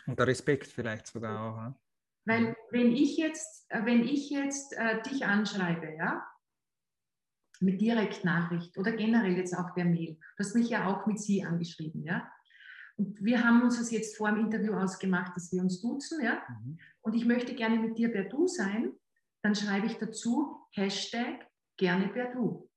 Und 0.07 0.19
der 0.19 0.27
Respekt 0.27 0.69
vielleicht 0.69 1.09
sogar 1.09 1.41
auch. 1.41 1.57
Ja? 1.57 1.81
Weil 2.27 2.57
wenn 2.71 2.95
ich 2.95 3.17
jetzt, 3.17 3.71
äh, 3.71 3.85
wenn 3.85 4.05
ich 4.05 4.31
jetzt 4.31 4.77
äh, 4.77 5.03
dich 5.03 5.27
anschreibe, 5.27 5.95
ja, 5.97 6.30
mit 7.61 7.81
Direktnachricht 7.81 8.77
oder 8.79 8.93
generell 8.93 9.37
jetzt 9.37 9.55
auch 9.55 9.75
per 9.75 9.85
Mail, 9.85 10.15
du 10.15 10.45
hast 10.45 10.55
mich 10.55 10.71
ja 10.71 10.87
auch 10.87 11.07
mit 11.07 11.21
Sie 11.21 11.45
angeschrieben, 11.45 12.03
ja, 12.05 12.31
wir 13.21 13.43
haben 13.43 13.63
uns 13.63 13.79
das 13.79 13.91
jetzt 13.91 14.17
vor 14.17 14.31
dem 14.31 14.41
Interview 14.41 14.75
ausgemacht, 14.75 15.35
dass 15.37 15.51
wir 15.53 15.63
uns 15.63 15.81
duzen, 15.81 16.23
ja. 16.23 16.43
Mhm. 16.49 16.79
Und 17.01 17.15
ich 17.15 17.25
möchte 17.25 17.55
gerne 17.55 17.79
mit 17.79 17.97
dir 17.97 18.11
per 18.11 18.25
Du 18.25 18.47
sein. 18.47 18.93
Dann 19.43 19.55
schreibe 19.55 19.87
ich 19.87 19.97
dazu 19.97 20.67
Hashtag 20.73 21.49
gerne 21.79 22.09
per 22.09 22.33
Du. 22.33 22.69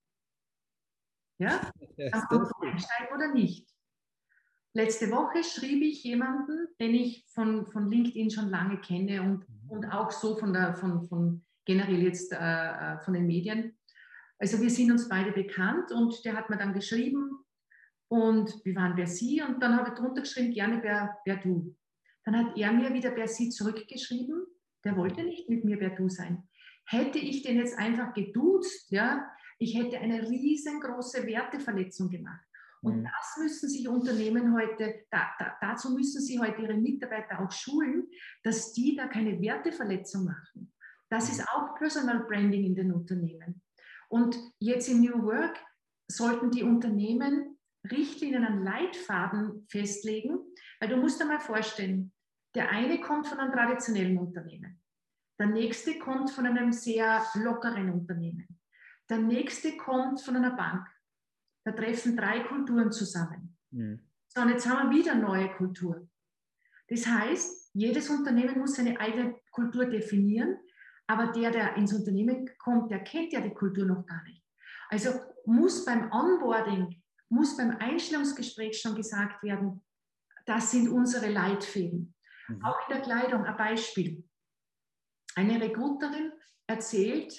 Ja? 1.38 1.70
Dann 1.96 2.22
kommt 2.22 2.50
einsteigen 2.62 3.14
oder 3.14 3.32
nicht. 3.32 3.68
Letzte 4.72 5.10
Woche 5.10 5.44
schrieb 5.44 5.82
ich 5.82 6.02
jemanden, 6.02 6.68
den 6.80 6.94
ich 6.94 7.26
von, 7.28 7.66
von 7.66 7.90
LinkedIn 7.90 8.30
schon 8.30 8.48
lange 8.48 8.80
kenne 8.80 9.22
und, 9.22 9.48
mhm. 9.48 9.70
und 9.70 9.86
auch 9.86 10.10
so 10.10 10.36
von, 10.36 10.52
der, 10.52 10.74
von, 10.74 11.06
von 11.06 11.44
generell 11.64 12.02
jetzt 12.02 12.32
äh, 12.32 12.36
äh, 12.36 12.98
von 13.00 13.14
den 13.14 13.26
Medien. 13.26 13.78
Also 14.38 14.60
wir 14.60 14.70
sind 14.70 14.90
uns 14.90 15.08
beide 15.08 15.32
bekannt 15.32 15.92
und 15.92 16.24
der 16.24 16.34
hat 16.36 16.50
mir 16.50 16.58
dann 16.58 16.74
geschrieben 16.74 17.44
und 18.08 18.64
wir 18.64 18.74
waren 18.74 18.96
per 18.96 19.06
Sie 19.06 19.42
und 19.42 19.62
dann 19.62 19.76
habe 19.76 19.90
ich 19.90 19.94
drunter 19.94 20.22
geschrieben, 20.22 20.52
gerne 20.52 20.78
per, 20.78 21.16
per 21.24 21.36
Du. 21.36 21.76
Dann 22.24 22.36
hat 22.36 22.56
er 22.56 22.72
mir 22.72 22.92
wieder 22.92 23.10
per 23.10 23.28
Sie 23.28 23.50
zurückgeschrieben, 23.50 24.44
der 24.84 24.96
wollte 24.96 25.22
nicht 25.22 25.48
mit 25.48 25.64
mir 25.64 25.78
per 25.78 25.90
Du 25.90 26.08
sein. 26.08 26.42
Hätte 26.86 27.18
ich 27.18 27.42
den 27.42 27.56
jetzt 27.56 27.78
einfach 27.78 28.12
geduzt, 28.12 28.90
ja, 28.90 29.30
ich 29.58 29.76
hätte 29.76 29.98
eine 29.98 30.28
riesengroße 30.28 31.26
Werteverletzung 31.26 32.10
gemacht. 32.10 32.44
Und 32.82 33.00
mhm. 33.00 33.04
das 33.04 33.36
müssen 33.38 33.68
sich 33.68 33.88
Unternehmen 33.88 34.54
heute, 34.54 35.06
da, 35.10 35.32
da, 35.38 35.56
dazu 35.60 35.94
müssen 35.94 36.20
sie 36.20 36.38
heute 36.38 36.60
ihre 36.60 36.74
Mitarbeiter 36.74 37.40
auch 37.40 37.50
schulen, 37.50 38.08
dass 38.42 38.74
die 38.74 38.94
da 38.94 39.06
keine 39.06 39.40
Werteverletzung 39.40 40.26
machen. 40.26 40.72
Das 41.08 41.30
ist 41.30 41.48
auch 41.48 41.74
Personal 41.76 42.24
Branding 42.26 42.64
in 42.64 42.74
den 42.74 42.92
Unternehmen. 42.92 43.62
Und 44.14 44.38
jetzt 44.60 44.88
im 44.88 45.00
New 45.00 45.24
Work 45.24 45.58
sollten 46.06 46.52
die 46.52 46.62
Unternehmen 46.62 47.58
Richtlinien 47.90 48.44
an 48.44 48.62
Leitfaden 48.62 49.66
festlegen, 49.68 50.38
weil 50.78 50.88
du 50.88 50.96
musst 50.98 51.20
dir 51.20 51.24
mal 51.24 51.40
vorstellen, 51.40 52.12
der 52.54 52.70
eine 52.70 53.00
kommt 53.00 53.26
von 53.26 53.40
einem 53.40 53.50
traditionellen 53.50 54.16
Unternehmen, 54.16 54.80
der 55.40 55.48
nächste 55.48 55.98
kommt 55.98 56.30
von 56.30 56.46
einem 56.46 56.70
sehr 56.70 57.24
lockeren 57.34 57.90
Unternehmen, 57.90 58.60
der 59.10 59.18
nächste 59.18 59.76
kommt 59.76 60.20
von 60.20 60.36
einer 60.36 60.54
Bank, 60.54 60.86
da 61.64 61.72
treffen 61.72 62.16
drei 62.16 62.38
Kulturen 62.44 62.92
zusammen. 62.92 63.58
Mhm. 63.72 63.98
So, 64.28 64.42
und 64.42 64.50
jetzt 64.50 64.68
haben 64.68 64.90
wir 64.90 64.96
wieder 64.96 65.16
neue 65.16 65.52
Kultur. 65.56 66.08
Das 66.86 67.04
heißt, 67.04 67.70
jedes 67.72 68.08
Unternehmen 68.10 68.60
muss 68.60 68.76
seine 68.76 69.00
eigene 69.00 69.40
Kultur 69.50 69.86
definieren, 69.86 70.60
aber 71.06 71.28
der, 71.32 71.50
der 71.50 71.76
ins 71.76 71.92
Unternehmen 71.92 72.50
kommt, 72.58 72.90
der 72.90 73.00
kennt 73.00 73.32
ja 73.32 73.40
die 73.40 73.52
Kultur 73.52 73.84
noch 73.84 74.06
gar 74.06 74.22
nicht. 74.24 74.42
Also 74.88 75.10
muss 75.44 75.84
beim 75.84 76.10
Onboarding, 76.10 77.02
muss 77.28 77.56
beim 77.56 77.76
Einstellungsgespräch 77.78 78.80
schon 78.80 78.94
gesagt 78.94 79.42
werden, 79.42 79.82
das 80.46 80.70
sind 80.70 80.88
unsere 80.88 81.30
Leitfäden. 81.30 82.14
Mhm. 82.48 82.64
Auch 82.64 82.88
in 82.88 82.96
der 82.96 83.02
Kleidung, 83.02 83.44
ein 83.44 83.56
Beispiel. 83.56 84.24
Eine 85.34 85.60
Recruiterin 85.60 86.32
erzählt, 86.66 87.34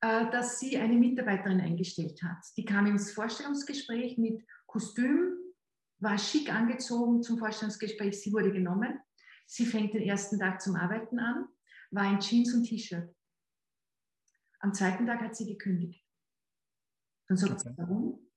äh, 0.00 0.30
dass 0.30 0.58
sie 0.58 0.76
eine 0.76 0.94
Mitarbeiterin 0.94 1.60
eingestellt 1.60 2.22
hat. 2.22 2.44
Die 2.56 2.64
kam 2.64 2.86
ins 2.86 3.12
Vorstellungsgespräch 3.12 4.18
mit 4.18 4.44
Kostüm, 4.66 5.38
war 5.98 6.18
schick 6.18 6.52
angezogen 6.52 7.22
zum 7.22 7.38
Vorstellungsgespräch. 7.38 8.20
Sie 8.20 8.32
wurde 8.32 8.52
genommen. 8.52 8.98
Sie 9.46 9.66
fängt 9.66 9.94
den 9.94 10.02
ersten 10.02 10.38
Tag 10.38 10.60
zum 10.60 10.76
Arbeiten 10.76 11.18
an, 11.18 11.46
war 11.92 12.10
in 12.10 12.20
Jeans 12.20 12.54
und 12.54 12.64
T-Shirt. 12.64 13.14
Am 14.60 14.74
zweiten 14.74 15.06
Tag 15.06 15.20
hat 15.20 15.36
sie 15.36 15.46
gekündigt. 15.46 16.04
Dann 17.28 17.36
sagt 17.36 17.52
okay. 17.52 17.70
sie, 17.70 17.78
warum? 17.78 18.30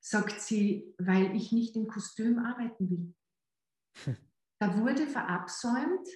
Sagt 0.00 0.40
sie, 0.40 0.94
weil 0.98 1.34
ich 1.36 1.52
nicht 1.52 1.76
im 1.76 1.86
Kostüm 1.86 2.38
arbeiten 2.38 2.90
will. 2.90 3.14
Da 4.58 4.78
wurde 4.78 5.08
verabsäumt, 5.08 6.08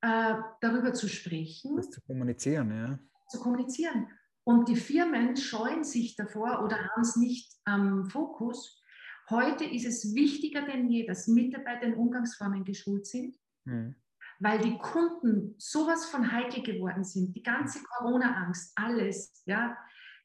äh, 0.00 0.34
darüber 0.60 0.92
zu 0.92 1.08
sprechen. 1.08 1.76
Das 1.76 1.90
zu 1.90 2.00
kommunizieren, 2.02 2.70
ja. 2.72 2.98
Zu 3.28 3.38
kommunizieren. 3.38 4.08
Und 4.44 4.68
die 4.68 4.76
Firmen 4.76 5.36
scheuen 5.36 5.84
sich 5.84 6.16
davor 6.16 6.64
oder 6.64 6.78
haben 6.78 7.02
es 7.02 7.16
nicht 7.16 7.52
am 7.64 8.04
Fokus. 8.06 8.82
Heute 9.30 9.64
ist 9.64 9.86
es 9.86 10.14
wichtiger 10.14 10.62
denn 10.62 10.88
je, 10.88 11.06
dass 11.06 11.26
Mitarbeiter 11.26 11.86
in 11.86 11.94
Umgangsformen 11.94 12.64
geschult 12.64 13.06
sind, 13.06 13.36
mhm. 13.64 13.96
Weil 14.38 14.58
die 14.58 14.78
Kunden 14.78 15.54
sowas 15.58 16.06
von 16.06 16.30
heikel 16.30 16.62
geworden 16.62 17.04
sind. 17.04 17.34
Die 17.34 17.42
ganze 17.42 17.82
Corona-Angst, 17.82 18.72
alles. 18.76 19.42
Ja, 19.46 19.76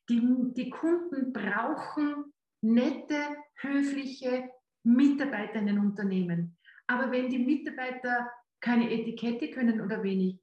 die, 0.10 0.22
die 0.54 0.70
Kunden 0.70 1.32
brauchen 1.32 2.34
nette, 2.62 3.22
höfliche 3.56 4.50
Mitarbeiter 4.84 5.56
in 5.56 5.68
den 5.68 5.80
Unternehmen. 5.80 6.58
Aber 6.88 7.12
wenn 7.12 7.30
die 7.30 7.40
Mitarbeiter 7.40 8.30
keine 8.60 8.92
Etikette 8.92 9.50
können 9.52 9.82
oder 9.82 10.04
wenig, 10.04 10.40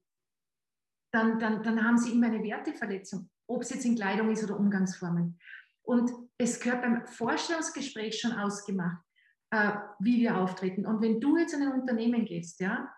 dann, 1.12 1.38
dann, 1.38 1.62
dann 1.62 1.84
haben 1.84 1.98
sie 1.98 2.12
immer 2.12 2.26
eine 2.26 2.42
Werteverletzung 2.42 3.30
ob 3.48 3.62
es 3.62 3.70
jetzt 3.70 3.84
in 3.84 3.96
Kleidung 3.96 4.30
ist 4.30 4.44
oder 4.44 4.58
Umgangsformen. 4.58 5.38
Und 5.82 6.12
es 6.36 6.60
gehört 6.60 6.82
beim 6.82 7.06
Vorstellungsgespräch 7.06 8.20
schon 8.20 8.32
ausgemacht, 8.32 9.02
äh, 9.50 9.72
wie 9.98 10.20
wir 10.20 10.36
auftreten. 10.36 10.86
Und 10.86 11.00
wenn 11.00 11.20
du 11.20 11.38
jetzt 11.38 11.54
in 11.54 11.62
ein 11.62 11.80
Unternehmen 11.80 12.26
gehst, 12.26 12.60
ja, 12.60 12.92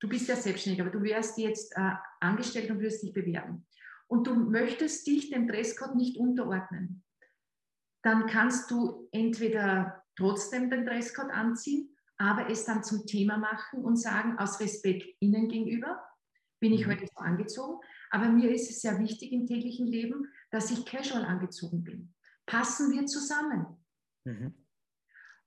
du 0.00 0.08
bist 0.08 0.28
ja 0.28 0.36
selbstständig, 0.36 0.80
aber 0.80 0.90
du 0.90 1.02
wärst 1.02 1.38
jetzt 1.38 1.76
äh, 1.76 1.92
angestellt 2.20 2.70
und 2.70 2.80
würdest 2.80 3.02
dich 3.02 3.12
bewerben. 3.12 3.66
Und 4.08 4.26
du 4.26 4.34
möchtest 4.34 5.06
dich 5.06 5.30
dem 5.30 5.48
Dresscode 5.48 5.96
nicht 5.96 6.18
unterordnen, 6.18 7.02
dann 8.02 8.26
kannst 8.26 8.70
du 8.70 9.08
entweder 9.10 10.04
trotzdem 10.16 10.70
den 10.70 10.86
Dresscode 10.86 11.30
anziehen, 11.30 11.96
aber 12.18 12.48
es 12.48 12.64
dann 12.64 12.84
zum 12.84 13.06
Thema 13.06 13.36
machen 13.36 13.84
und 13.84 13.96
sagen, 13.96 14.38
aus 14.38 14.60
Respekt 14.60 15.06
ihnen 15.20 15.48
gegenüber, 15.48 16.02
bin 16.60 16.72
ich 16.72 16.86
mhm. 16.86 16.92
heute 16.92 17.06
so 17.06 17.20
angezogen, 17.20 17.80
aber 18.10 18.28
mir 18.28 18.50
ist 18.52 18.70
es 18.70 18.80
sehr 18.80 18.98
wichtig 18.98 19.32
im 19.32 19.46
täglichen 19.46 19.86
Leben, 19.86 20.32
dass 20.50 20.70
ich 20.70 20.86
casual 20.86 21.24
angezogen 21.24 21.82
bin. 21.82 22.14
Passen 22.46 22.92
wir 22.92 23.06
zusammen? 23.06 23.66
Mhm. 24.24 24.54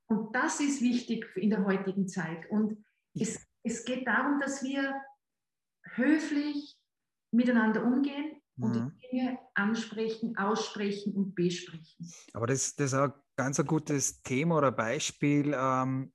Und 0.08 0.36
das 0.36 0.60
ist 0.60 0.82
wichtig 0.82 1.26
in 1.36 1.50
der 1.50 1.66
heutigen 1.66 2.08
Zeit. 2.08 2.50
Und 2.50 2.84
es, 3.14 3.48
es 3.64 3.86
geht 3.86 4.08
darum, 4.08 4.40
dass 4.40 4.64
wir 4.64 5.00
höflich 5.96 6.78
miteinander 7.32 7.84
umgehen 7.84 8.42
und 8.58 8.76
mhm. 8.76 8.98
die 8.98 9.08
Dinge 9.08 9.40
ansprechen, 9.54 10.38
aussprechen 10.38 11.14
und 11.14 11.36
besprechen. 11.36 12.12
Aber 12.34 12.48
das, 12.48 12.76
das 12.76 12.94
ist 12.94 13.00
ein 13.00 13.14
ganz 13.36 13.60
ein 13.60 13.66
gutes 13.66 14.22
Thema 14.22 14.58
oder 14.58 14.72
Beispiel. 14.72 15.54
Ähm, 15.56 16.12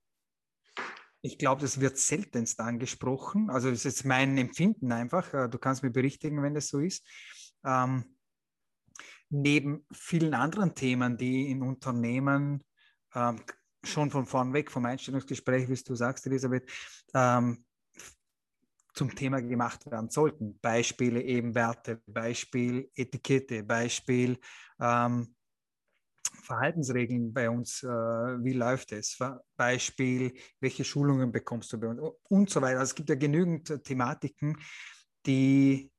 ich 1.23 1.39
glaube, 1.39 1.63
das 1.63 1.81
wird 1.81 1.97
seltenst 1.97 2.61
angesprochen. 2.61 3.49
Also 3.51 3.71
das 3.71 3.85
ist 3.85 4.05
mein 4.05 4.37
Empfinden 4.37 4.93
einfach. 4.93 5.33
Äh, 5.33 5.49
du 5.49 5.59
kannst 5.59 5.83
mir 5.83 5.91
berichtigen, 5.91 6.43
wenn 6.43 6.55
das 6.55 6.69
so 6.69 6.81
ist. 6.81 7.07
Ähm, 7.65 8.05
neben 9.31 9.87
vielen 9.93 10.35
anderen 10.35 10.75
Themen, 10.75 11.17
die 11.17 11.51
in 11.51 11.63
Unternehmen 11.63 12.63
ähm, 13.15 13.41
schon 13.85 14.11
von 14.11 14.27
vorn 14.27 14.53
weg 14.53 14.71
vom 14.71 14.85
Einstellungsgespräch, 14.85 15.69
wie 15.69 15.83
du 15.83 15.95
sagst, 15.95 16.27
Elisabeth, 16.27 16.71
ähm, 17.15 17.65
zum 18.95 19.15
Thema 19.15 19.43
gemacht 19.43 19.85
werden 19.91 20.09
sollten. 20.09 20.59
Beispiele 20.61 21.21
eben 21.23 21.55
Werte, 21.55 22.01
Beispiel 22.07 22.91
Etikette, 22.95 23.65
Beispiel 23.65 24.39
ähm, 24.81 25.35
Verhaltensregeln 26.43 27.33
bei 27.33 27.49
uns, 27.49 27.83
äh, 27.83 27.89
wie 27.89 28.53
läuft 28.53 28.93
es? 28.93 29.19
Beispiel, 29.57 30.35
welche 30.61 30.85
Schulungen 30.85 31.33
bekommst 31.33 31.73
du 31.73 31.81
bei 31.81 31.89
uns 31.89 32.01
und 32.29 32.51
so 32.51 32.61
weiter. 32.61 32.81
Also 32.81 32.91
es 32.91 32.95
gibt 32.95 33.09
ja 33.09 33.15
genügend 33.15 33.83
Thematiken, 33.85 34.59
die, 35.27 35.91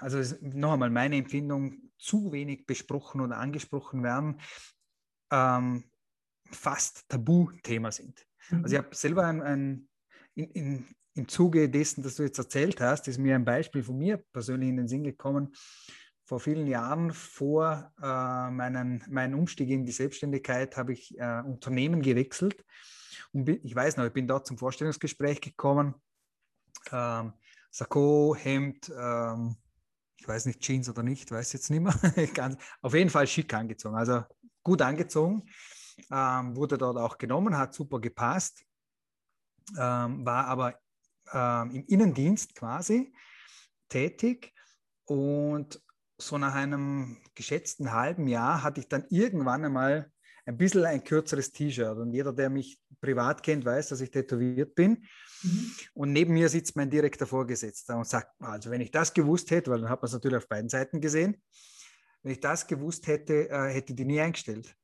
also 0.00 0.36
noch 0.40 0.72
einmal 0.72 0.90
meine 0.90 1.16
Empfindung, 1.16 1.90
zu 1.98 2.32
wenig 2.32 2.66
besprochen 2.66 3.20
oder 3.20 3.38
angesprochen 3.38 4.02
werden, 4.02 4.40
ähm, 5.30 5.84
fast 6.54 7.08
Tabuthema 7.08 7.90
sind. 7.90 8.26
Mhm. 8.50 8.62
Also 8.64 8.76
ich 8.76 8.82
habe 8.82 8.94
selber 8.94 9.26
ein, 9.26 9.42
ein 9.42 9.88
in, 10.34 10.50
in, 10.50 10.86
im 11.14 11.28
Zuge 11.28 11.68
dessen, 11.68 12.02
dass 12.02 12.16
du 12.16 12.22
jetzt 12.22 12.38
erzählt 12.38 12.80
hast, 12.80 13.08
ist 13.08 13.18
mir 13.18 13.34
ein 13.34 13.44
Beispiel 13.44 13.82
von 13.82 13.98
mir 13.98 14.18
persönlich 14.32 14.68
in 14.68 14.76
den 14.76 14.88
Sinn 14.88 15.04
gekommen 15.04 15.52
vor 16.24 16.40
vielen 16.40 16.66
Jahren, 16.66 17.12
vor 17.12 17.92
äh, 18.00 18.50
meinen, 18.50 19.04
meinem 19.08 19.38
Umstieg 19.38 19.68
in 19.68 19.84
die 19.84 19.92
Selbstständigkeit, 19.92 20.76
habe 20.78 20.94
ich 20.94 21.18
äh, 21.18 21.42
Unternehmen 21.44 22.00
gewechselt. 22.00 22.64
Und 23.32 23.44
bin, 23.44 23.60
ich 23.62 23.74
weiß 23.74 23.96
noch, 23.96 24.06
ich 24.06 24.12
bin 24.12 24.26
dort 24.26 24.46
zum 24.46 24.56
Vorstellungsgespräch 24.56 25.42
gekommen. 25.42 25.94
Ähm, 26.90 27.34
Sakko, 27.70 28.34
Hemd, 28.38 28.90
ähm, 28.98 29.56
ich 30.16 30.26
weiß 30.26 30.46
nicht, 30.46 30.60
Jeans 30.60 30.88
oder 30.88 31.02
nicht, 31.02 31.30
weiß 31.30 31.52
jetzt 31.52 31.70
nicht 31.70 31.80
mehr. 31.80 32.26
Ganz, 32.34 32.56
auf 32.80 32.94
jeden 32.94 33.10
Fall 33.10 33.26
schick 33.26 33.52
angezogen, 33.52 33.96
also 33.96 34.22
gut 34.62 34.80
angezogen. 34.80 35.42
Ähm, 36.10 36.56
wurde 36.56 36.78
dort 36.78 36.96
auch 36.96 37.18
genommen, 37.18 37.56
hat 37.56 37.74
super 37.74 38.00
gepasst, 38.00 38.64
ähm, 39.78 40.24
war 40.24 40.46
aber 40.46 40.78
ähm, 41.32 41.74
im 41.74 41.84
Innendienst 41.86 42.54
quasi 42.54 43.14
tätig 43.88 44.52
und 45.04 45.82
so 46.18 46.38
nach 46.38 46.54
einem 46.54 47.18
geschätzten 47.34 47.92
halben 47.92 48.26
Jahr 48.28 48.62
hatte 48.62 48.80
ich 48.80 48.88
dann 48.88 49.04
irgendwann 49.10 49.64
einmal 49.64 50.10
ein 50.44 50.56
bisschen 50.56 50.84
ein 50.84 51.04
kürzeres 51.04 51.52
T-Shirt. 51.52 51.96
Und 51.98 52.12
jeder, 52.12 52.32
der 52.32 52.50
mich 52.50 52.78
privat 53.00 53.42
kennt, 53.42 53.64
weiß, 53.64 53.88
dass 53.88 54.00
ich 54.00 54.10
tätowiert 54.10 54.74
bin. 54.74 55.04
Mhm. 55.42 55.72
Und 55.94 56.12
neben 56.12 56.34
mir 56.34 56.48
sitzt 56.48 56.76
mein 56.76 56.90
direkter 56.90 57.26
Vorgesetzter 57.26 57.96
und 57.96 58.06
sagt, 58.06 58.28
also 58.40 58.70
wenn 58.70 58.80
ich 58.80 58.90
das 58.90 59.12
gewusst 59.12 59.50
hätte, 59.50 59.70
weil 59.70 59.80
dann 59.80 59.90
hat 59.90 60.02
man 60.02 60.06
es 60.06 60.12
natürlich 60.12 60.38
auf 60.38 60.48
beiden 60.48 60.68
Seiten 60.68 61.00
gesehen, 61.00 61.40
wenn 62.22 62.32
ich 62.32 62.40
das 62.40 62.66
gewusst 62.66 63.06
hätte, 63.06 63.48
äh, 63.50 63.72
hätte 63.72 63.92
ich 63.92 63.96
die 63.96 64.04
nie 64.04 64.20
eingestellt. 64.20 64.74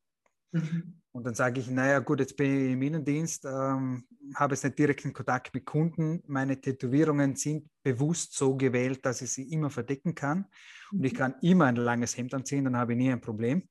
Mhm. 0.53 1.01
Und 1.13 1.25
dann 1.25 1.35
sage 1.35 1.61
ich, 1.61 1.69
naja 1.69 1.99
gut, 1.99 2.21
jetzt 2.21 2.37
bin 2.37 2.67
ich 2.67 2.73
im 2.73 2.83
Innendienst, 2.83 3.45
ähm, 3.45 4.05
habe 4.35 4.55
jetzt 4.55 4.63
nicht 4.63 4.79
direkten 4.79 5.13
Kontakt 5.13 5.53
mit 5.53 5.65
Kunden. 5.65 6.23
Meine 6.27 6.61
Tätowierungen 6.61 7.35
sind 7.35 7.69
bewusst 7.83 8.35
so 8.35 8.57
gewählt, 8.57 9.05
dass 9.05 9.23
ich 9.23 9.33
sie 9.33 9.51
immer 9.51 9.71
verdecken 9.71 10.15
kann. 10.15 10.47
Und 10.93 11.05
ich 11.05 11.15
mhm. 11.15 11.17
kann 11.17 11.35
immer 11.41 11.65
ein 11.67 11.77
langes 11.77 12.17
Hemd 12.17 12.35
anziehen, 12.35 12.65
dann 12.65 12.77
habe 12.77 12.93
ich 12.93 12.99
nie 12.99 13.11
ein 13.11 13.21
Problem. 13.21 13.69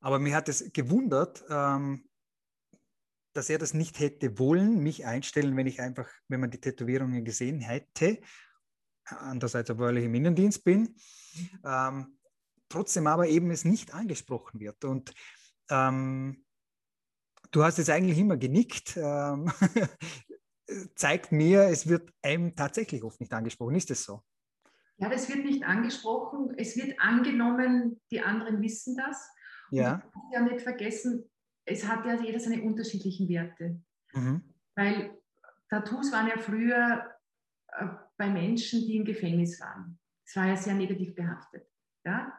Aber 0.00 0.18
mir 0.18 0.36
hat 0.36 0.48
es 0.48 0.72
gewundert, 0.72 1.44
ähm, 1.48 2.08
dass 3.34 3.50
er 3.50 3.58
das 3.58 3.74
nicht 3.74 3.98
hätte 3.98 4.38
wollen, 4.38 4.78
mich 4.82 5.04
einstellen, 5.04 5.56
wenn 5.56 5.66
ich 5.66 5.80
einfach, 5.80 6.08
wenn 6.28 6.40
man 6.40 6.50
die 6.50 6.60
Tätowierungen 6.60 7.24
gesehen 7.24 7.60
hätte. 7.60 8.20
Andererseits, 9.04 9.70
obwohl 9.70 9.98
ich 9.98 10.04
im 10.04 10.14
Innendienst 10.14 10.64
bin. 10.64 10.80
Mhm. 10.82 11.48
Ähm, 11.64 12.18
trotzdem 12.74 13.06
aber 13.06 13.28
eben 13.28 13.50
es 13.50 13.64
nicht 13.64 13.94
angesprochen 13.94 14.60
wird. 14.60 14.84
Und 14.84 15.14
ähm, 15.70 16.44
du 17.52 17.62
hast 17.62 17.78
jetzt 17.78 17.90
eigentlich 17.90 18.18
immer 18.18 18.36
genickt, 18.36 18.96
ähm, 18.96 19.50
zeigt 20.96 21.30
mir, 21.30 21.68
es 21.68 21.88
wird 21.88 22.10
einem 22.22 22.56
tatsächlich 22.56 23.04
oft 23.04 23.20
nicht 23.20 23.32
angesprochen. 23.32 23.76
Ist 23.76 23.90
das 23.90 24.02
so? 24.02 24.22
Ja, 24.96 25.08
das 25.08 25.28
wird 25.28 25.44
nicht 25.44 25.64
angesprochen. 25.64 26.54
Es 26.56 26.76
wird 26.76 26.98
angenommen, 27.00 28.00
die 28.10 28.20
anderen 28.20 28.60
wissen 28.60 28.96
das. 28.96 29.28
Ja. 29.70 30.02
Und 30.14 30.32
ja 30.32 30.40
nicht 30.40 30.62
vergessen, 30.62 31.30
es 31.64 31.86
hat 31.86 32.04
ja 32.04 32.20
jeder 32.20 32.38
seine 32.40 32.62
unterschiedlichen 32.62 33.28
Werte. 33.28 33.80
Mhm. 34.12 34.52
Weil 34.74 35.18
Tattoos 35.70 36.12
waren 36.12 36.28
ja 36.28 36.38
früher 36.38 37.10
äh, 37.68 37.86
bei 38.16 38.28
Menschen, 38.28 38.80
die 38.80 38.96
im 38.96 39.04
Gefängnis 39.04 39.60
waren. 39.60 39.98
Es 40.26 40.36
war 40.36 40.46
ja 40.46 40.56
sehr 40.56 40.74
negativ 40.74 41.14
behaftet. 41.14 41.66
Ja? 42.04 42.32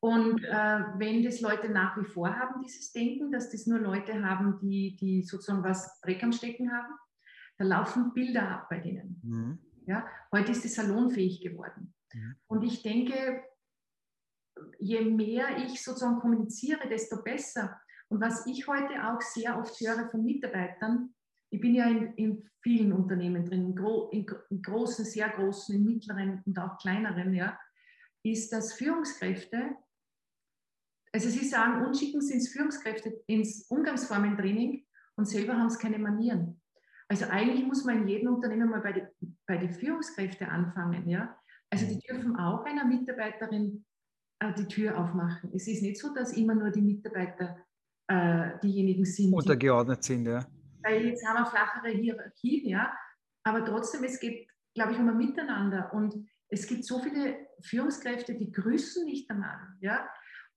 Und 0.00 0.44
äh, 0.44 0.82
wenn 0.96 1.24
das 1.24 1.40
Leute 1.40 1.70
nach 1.70 1.96
wie 1.96 2.04
vor 2.04 2.34
haben, 2.34 2.62
dieses 2.62 2.92
Denken, 2.92 3.32
dass 3.32 3.50
das 3.50 3.66
nur 3.66 3.80
Leute 3.80 4.22
haben, 4.24 4.58
die, 4.60 4.96
die 4.96 5.22
sozusagen 5.22 5.64
was 5.64 6.00
Dreck 6.00 6.22
am 6.22 6.32
Stecken 6.32 6.70
haben, 6.70 6.94
da 7.58 7.64
laufen 7.64 8.12
Bilder 8.14 8.48
ab 8.48 8.68
bei 8.70 8.78
denen. 8.78 9.20
Mhm. 9.24 9.58
Ja? 9.86 10.06
Heute 10.30 10.52
ist 10.52 10.64
es 10.64 10.76
salonfähig 10.76 11.40
geworden. 11.40 11.94
Mhm. 12.14 12.36
Und 12.46 12.62
ich 12.62 12.82
denke, 12.82 13.42
je 14.78 15.00
mehr 15.00 15.58
ich 15.64 15.82
sozusagen 15.82 16.20
kommuniziere, 16.20 16.88
desto 16.88 17.22
besser. 17.22 17.80
Und 18.08 18.20
was 18.20 18.46
ich 18.46 18.68
heute 18.68 19.04
auch 19.04 19.20
sehr 19.20 19.58
oft 19.58 19.80
höre 19.80 20.08
von 20.10 20.24
Mitarbeitern, 20.24 21.12
ich 21.50 21.60
bin 21.60 21.74
ja 21.74 21.88
in, 21.88 22.14
in 22.14 22.50
vielen 22.62 22.92
Unternehmen 22.92 23.44
drin, 23.44 23.70
in, 23.70 23.74
gro 23.74 24.10
in, 24.10 24.26
in, 24.50 24.62
großen, 24.62 25.04
sehr 25.04 25.28
großen, 25.30 25.74
in 25.74 25.84
mittleren 25.84 26.42
und 26.44 26.58
auch 26.58 26.78
kleineren, 26.78 27.34
ja, 27.34 27.58
ist, 28.22 28.52
dass 28.52 28.74
Führungskräfte 28.74 29.76
also 31.12 31.28
Sie 31.28 31.46
sagen, 31.46 31.84
uns 31.84 31.98
schicken 31.98 32.20
Sie 32.20 32.34
ins 32.34 32.48
Führungskräfte, 32.48 33.20
ins 33.26 33.66
Umgangsformentraining 33.68 34.84
und 35.16 35.26
selber 35.26 35.56
haben 35.56 35.66
es 35.66 35.78
keine 35.78 35.98
Manieren. 35.98 36.60
Also 37.08 37.24
eigentlich 37.26 37.66
muss 37.66 37.84
man 37.84 38.02
in 38.02 38.08
jedem 38.08 38.34
Unternehmen 38.34 38.68
mal 38.68 38.80
bei 38.80 38.92
den 38.92 39.08
bei 39.46 39.56
die 39.56 39.72
Führungskräften 39.72 40.46
anfangen. 40.46 41.08
Ja? 41.08 41.36
Also 41.70 41.86
die 41.86 41.98
dürfen 41.98 42.36
auch 42.36 42.64
einer 42.64 42.84
Mitarbeiterin 42.84 43.84
äh, 44.40 44.52
die 44.54 44.66
Tür 44.66 44.98
aufmachen. 44.98 45.50
Es 45.54 45.66
ist 45.66 45.82
nicht 45.82 45.98
so, 45.98 46.14
dass 46.14 46.34
immer 46.34 46.54
nur 46.54 46.70
die 46.70 46.82
Mitarbeiter 46.82 47.56
äh, 48.08 48.58
diejenigen 48.62 49.04
sind. 49.04 49.32
Untergeordnet 49.32 50.04
sind, 50.04 50.26
ja. 50.26 50.46
Weil 50.82 51.06
jetzt 51.06 51.26
haben 51.26 51.42
wir 51.42 51.46
flachere 51.46 51.88
Hierarchien, 51.88 52.68
ja. 52.68 52.92
Aber 53.42 53.64
trotzdem, 53.64 54.04
es 54.04 54.20
geht, 54.20 54.48
glaube 54.74 54.92
ich, 54.92 54.98
um 54.98 55.08
ein 55.08 55.16
Miteinander. 55.16 55.92
Und 55.92 56.14
es 56.48 56.66
gibt 56.66 56.84
so 56.84 56.98
viele 57.00 57.48
Führungskräfte, 57.62 58.34
die 58.34 58.52
grüßen 58.52 59.04
nicht 59.04 59.30
einmal. 59.30 59.58
Ja? 59.80 60.08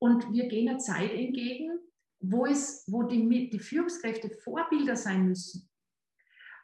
Und 0.02 0.32
wir 0.32 0.48
gehen 0.48 0.68
einer 0.68 0.80
Zeit 0.80 1.12
entgegen, 1.12 1.78
wo, 2.18 2.44
es, 2.44 2.84
wo 2.88 3.04
die, 3.04 3.50
die 3.50 3.58
Führungskräfte 3.60 4.30
Vorbilder 4.30 4.96
sein 4.96 5.28
müssen. 5.28 5.70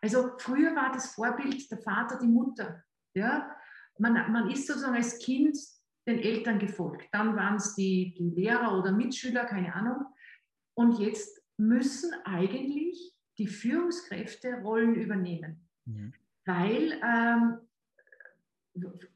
Also 0.00 0.30
früher 0.38 0.74
war 0.74 0.90
das 0.90 1.14
Vorbild 1.14 1.70
der 1.70 1.78
Vater, 1.78 2.18
die 2.18 2.26
Mutter. 2.26 2.82
Ja? 3.14 3.48
Man, 3.96 4.32
man 4.32 4.50
ist 4.50 4.66
sozusagen 4.66 4.96
als 4.96 5.20
Kind 5.20 5.56
den 6.08 6.18
Eltern 6.18 6.58
gefolgt. 6.58 7.06
Dann 7.12 7.36
waren 7.36 7.54
es 7.54 7.76
die, 7.76 8.12
die 8.18 8.30
Lehrer 8.30 8.76
oder 8.76 8.90
Mitschüler, 8.90 9.44
keine 9.44 9.72
Ahnung. 9.72 10.06
Und 10.74 10.98
jetzt 10.98 11.40
müssen 11.56 12.12
eigentlich 12.24 13.14
die 13.38 13.46
Führungskräfte 13.46 14.62
Rollen 14.62 14.96
übernehmen. 14.96 15.68
Mhm. 15.84 16.12
Weil 16.44 17.00
ähm, 17.04 17.58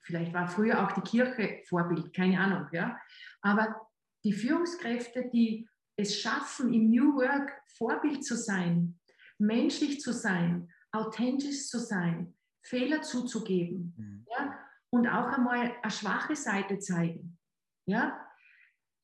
vielleicht 0.03 0.33
war 0.33 0.47
früher 0.47 0.85
auch 0.85 0.93
die 0.93 1.01
Kirche 1.01 1.65
Vorbild, 1.65 2.15
keine 2.15 2.39
Ahnung, 2.39 2.69
ja. 2.71 2.97
Aber 3.41 3.89
die 4.25 4.33
Führungskräfte, 4.33 5.29
die 5.33 5.69
es 5.97 6.21
schaffen, 6.21 6.73
im 6.73 6.91
New 6.91 7.17
Work 7.17 7.53
Vorbild 7.77 8.25
zu 8.25 8.37
sein, 8.37 8.99
menschlich 9.39 10.01
zu 10.01 10.13
sein, 10.13 10.71
authentisch 10.93 11.69
zu 11.69 11.79
sein, 11.79 12.35
Fehler 12.63 13.03
zuzugeben 13.03 13.95
mhm. 13.97 14.27
ja, 14.31 14.59
und 14.91 15.09
auch 15.09 15.27
einmal 15.27 15.75
eine 15.83 15.91
schwache 15.91 16.37
Seite 16.37 16.79
zeigen. 16.79 17.39
Ja? 17.87 18.19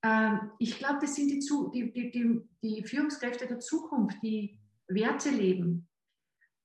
Ähm, 0.02 0.52
ich 0.58 0.78
glaube, 0.78 1.00
das 1.00 1.14
sind 1.14 1.28
die, 1.28 1.40
die, 1.40 1.92
die, 1.92 2.10
die, 2.10 2.48
die 2.62 2.84
Führungskräfte 2.84 3.46
der 3.46 3.58
Zukunft, 3.58 4.22
die 4.22 4.60
Werte 4.86 5.30
leben. 5.30 5.88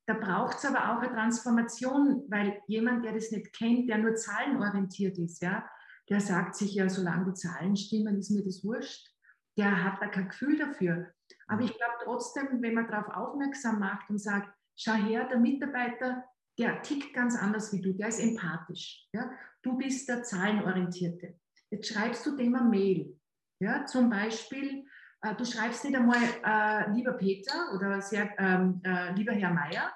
Da 0.05 0.15
braucht 0.15 0.57
es 0.57 0.65
aber 0.65 0.91
auch 0.91 1.01
eine 1.01 1.13
Transformation, 1.13 2.23
weil 2.27 2.61
jemand, 2.67 3.05
der 3.05 3.13
das 3.13 3.31
nicht 3.31 3.53
kennt, 3.53 3.89
der 3.89 3.97
nur 3.97 4.15
zahlenorientiert 4.15 5.17
ist, 5.17 5.41
ja, 5.41 5.67
der 6.09 6.19
sagt 6.19 6.55
sich 6.55 6.73
ja, 6.75 6.89
solange 6.89 7.31
die 7.31 7.33
Zahlen 7.33 7.75
stimmen, 7.75 8.17
ist 8.17 8.31
mir 8.31 8.43
das 8.43 8.63
wurscht. 8.63 9.09
Der 9.57 9.83
hat 9.83 10.01
da 10.01 10.07
kein 10.07 10.29
Gefühl 10.29 10.57
dafür. 10.57 11.13
Aber 11.47 11.61
ich 11.61 11.75
glaube 11.75 11.93
trotzdem, 12.03 12.61
wenn 12.61 12.73
man 12.73 12.87
darauf 12.87 13.07
aufmerksam 13.15 13.79
macht 13.79 14.09
und 14.09 14.19
sagt, 14.19 14.53
schau 14.75 14.93
her, 14.93 15.27
der 15.27 15.39
Mitarbeiter, 15.39 16.23
der 16.57 16.81
tickt 16.81 17.13
ganz 17.13 17.37
anders 17.37 17.71
wie 17.73 17.81
du, 17.81 17.93
der 17.93 18.09
ist 18.09 18.19
empathisch. 18.19 19.07
Ja? 19.13 19.31
Du 19.61 19.77
bist 19.77 20.09
der 20.09 20.23
Zahlenorientierte. 20.23 21.39
Jetzt 21.69 21.87
schreibst 21.87 22.25
du 22.25 22.35
dem 22.35 22.55
eine 22.55 22.69
Mail. 22.69 23.19
Ja? 23.59 23.85
Zum 23.85 24.09
Beispiel, 24.09 24.85
äh, 25.21 25.35
du 25.35 25.45
schreibst 25.45 25.83
nicht 25.85 25.95
einmal, 25.95 26.21
äh, 26.43 26.91
lieber 26.91 27.13
Peter 27.13 27.73
oder 27.75 28.01
sehr, 28.01 28.37
ähm, 28.39 28.81
äh, 28.83 29.13
lieber 29.13 29.33
Herr 29.33 29.53
Meier, 29.53 29.91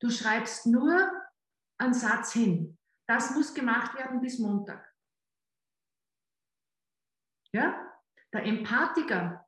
du 0.00 0.10
schreibst 0.10 0.66
nur 0.66 1.10
einen 1.78 1.94
Satz 1.94 2.32
hin. 2.32 2.78
Das 3.06 3.34
muss 3.34 3.54
gemacht 3.54 3.96
werden 3.96 4.20
bis 4.20 4.38
Montag. 4.38 4.93
Ja? 7.54 7.88
Der 8.32 8.44
Empathiker, 8.44 9.46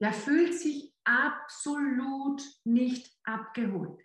der 0.00 0.12
fühlt 0.12 0.52
sich 0.52 0.92
absolut 1.04 2.42
nicht 2.64 3.16
abgeholt. 3.22 4.02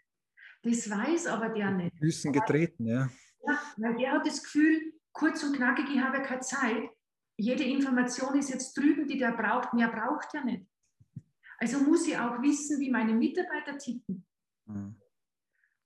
Das 0.61 0.89
weiß 0.89 1.25
aber 1.27 1.49
der 1.49 1.71
nicht. 1.71 1.97
Füßen 1.97 2.31
getreten, 2.31 2.85
ja. 2.85 3.09
ja. 3.45 3.59
Weil 3.77 3.97
der 3.97 4.11
hat 4.11 4.27
das 4.27 4.43
Gefühl, 4.43 4.93
kurz 5.11 5.43
und 5.43 5.55
knackig, 5.55 5.85
ich 5.89 5.99
habe 5.99 6.21
keine 6.21 6.41
Zeit. 6.41 6.87
Jede 7.35 7.63
Information 7.63 8.37
ist 8.37 8.51
jetzt 8.51 8.77
drüben, 8.77 9.07
die 9.07 9.17
der 9.17 9.31
braucht. 9.31 9.73
Mehr 9.73 9.89
braucht 9.89 10.33
er 10.35 10.45
nicht. 10.45 10.67
Also 11.57 11.79
muss 11.79 12.07
ich 12.07 12.15
auch 12.15 12.41
wissen, 12.43 12.79
wie 12.79 12.91
meine 12.91 13.13
Mitarbeiter 13.13 13.77
ticken. 13.77 14.23
Mhm. 14.65 14.95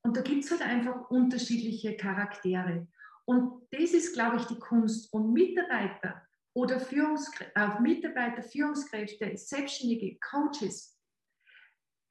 Und 0.01 0.17
da 0.17 0.21
gibt 0.21 0.43
es 0.43 0.51
halt 0.51 0.61
einfach 0.61 1.09
unterschiedliche 1.09 1.95
Charaktere. 1.95 2.87
Und 3.27 3.67
das 3.71 3.91
ist, 3.91 4.13
glaube 4.13 4.37
ich, 4.37 4.45
die 4.45 4.59
Kunst. 4.59 5.11
Und 5.13 5.33
Mitarbeiter 5.33 6.25
oder 6.55 6.79
Führungskräfte, 6.79 7.53
äh, 7.55 7.79
Mitarbeiter, 7.81 8.41
Führungskräfte, 8.41 9.37
Selbstständige, 9.37 10.17
Coaches, 10.19 10.97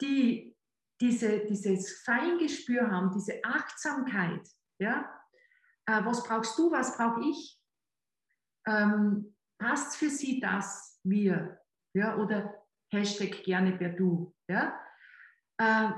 die 0.01 0.55
diese, 1.01 1.47
dieses 1.47 2.03
Feingespür 2.03 2.91
haben, 2.91 3.11
diese 3.13 3.43
Achtsamkeit, 3.45 4.47
ja, 4.79 5.11
äh, 5.87 6.05
was 6.05 6.23
brauchst 6.23 6.59
du, 6.59 6.71
was 6.71 6.97
brauche 6.97 7.29
ich? 7.29 7.61
Ähm, 8.67 9.35
passt 9.59 9.97
für 9.97 10.11
sie 10.11 10.39
das, 10.39 11.01
wir, 11.03 11.61
ja, 11.95 12.17
oder 12.19 12.63
Hashtag 12.93 13.43
gerne 13.43 13.77
per 13.77 13.91
Du, 13.91 14.35
ja, 14.49 14.79
äh, 15.59 15.91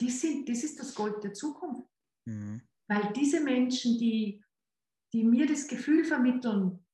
die 0.00 0.10
sind, 0.10 0.48
das 0.48 0.64
ist 0.64 0.78
das 0.78 0.94
Gold 0.94 1.22
der 1.24 1.32
Zukunft. 1.32 1.88
Mhm. 2.26 2.62
Weil 2.88 3.12
diese 3.12 3.40
Menschen, 3.40 3.98
die 3.98 4.42
die 5.12 5.24
mir 5.24 5.46
das 5.46 5.68
Gefühl 5.68 6.04
vermitteln, 6.04 6.84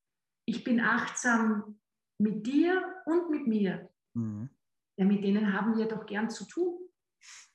ich 0.46 0.64
bin 0.64 0.80
achtsam 0.80 1.78
mit 2.18 2.46
dir 2.46 3.02
und 3.04 3.30
mit 3.30 3.46
mir. 3.46 3.90
Mhm. 4.14 4.50
Ja, 4.98 5.04
mit 5.04 5.22
denen 5.22 5.52
haben 5.52 5.76
wir 5.76 5.86
doch 5.86 6.06
gern 6.06 6.30
zu 6.30 6.46
tun. 6.46 6.88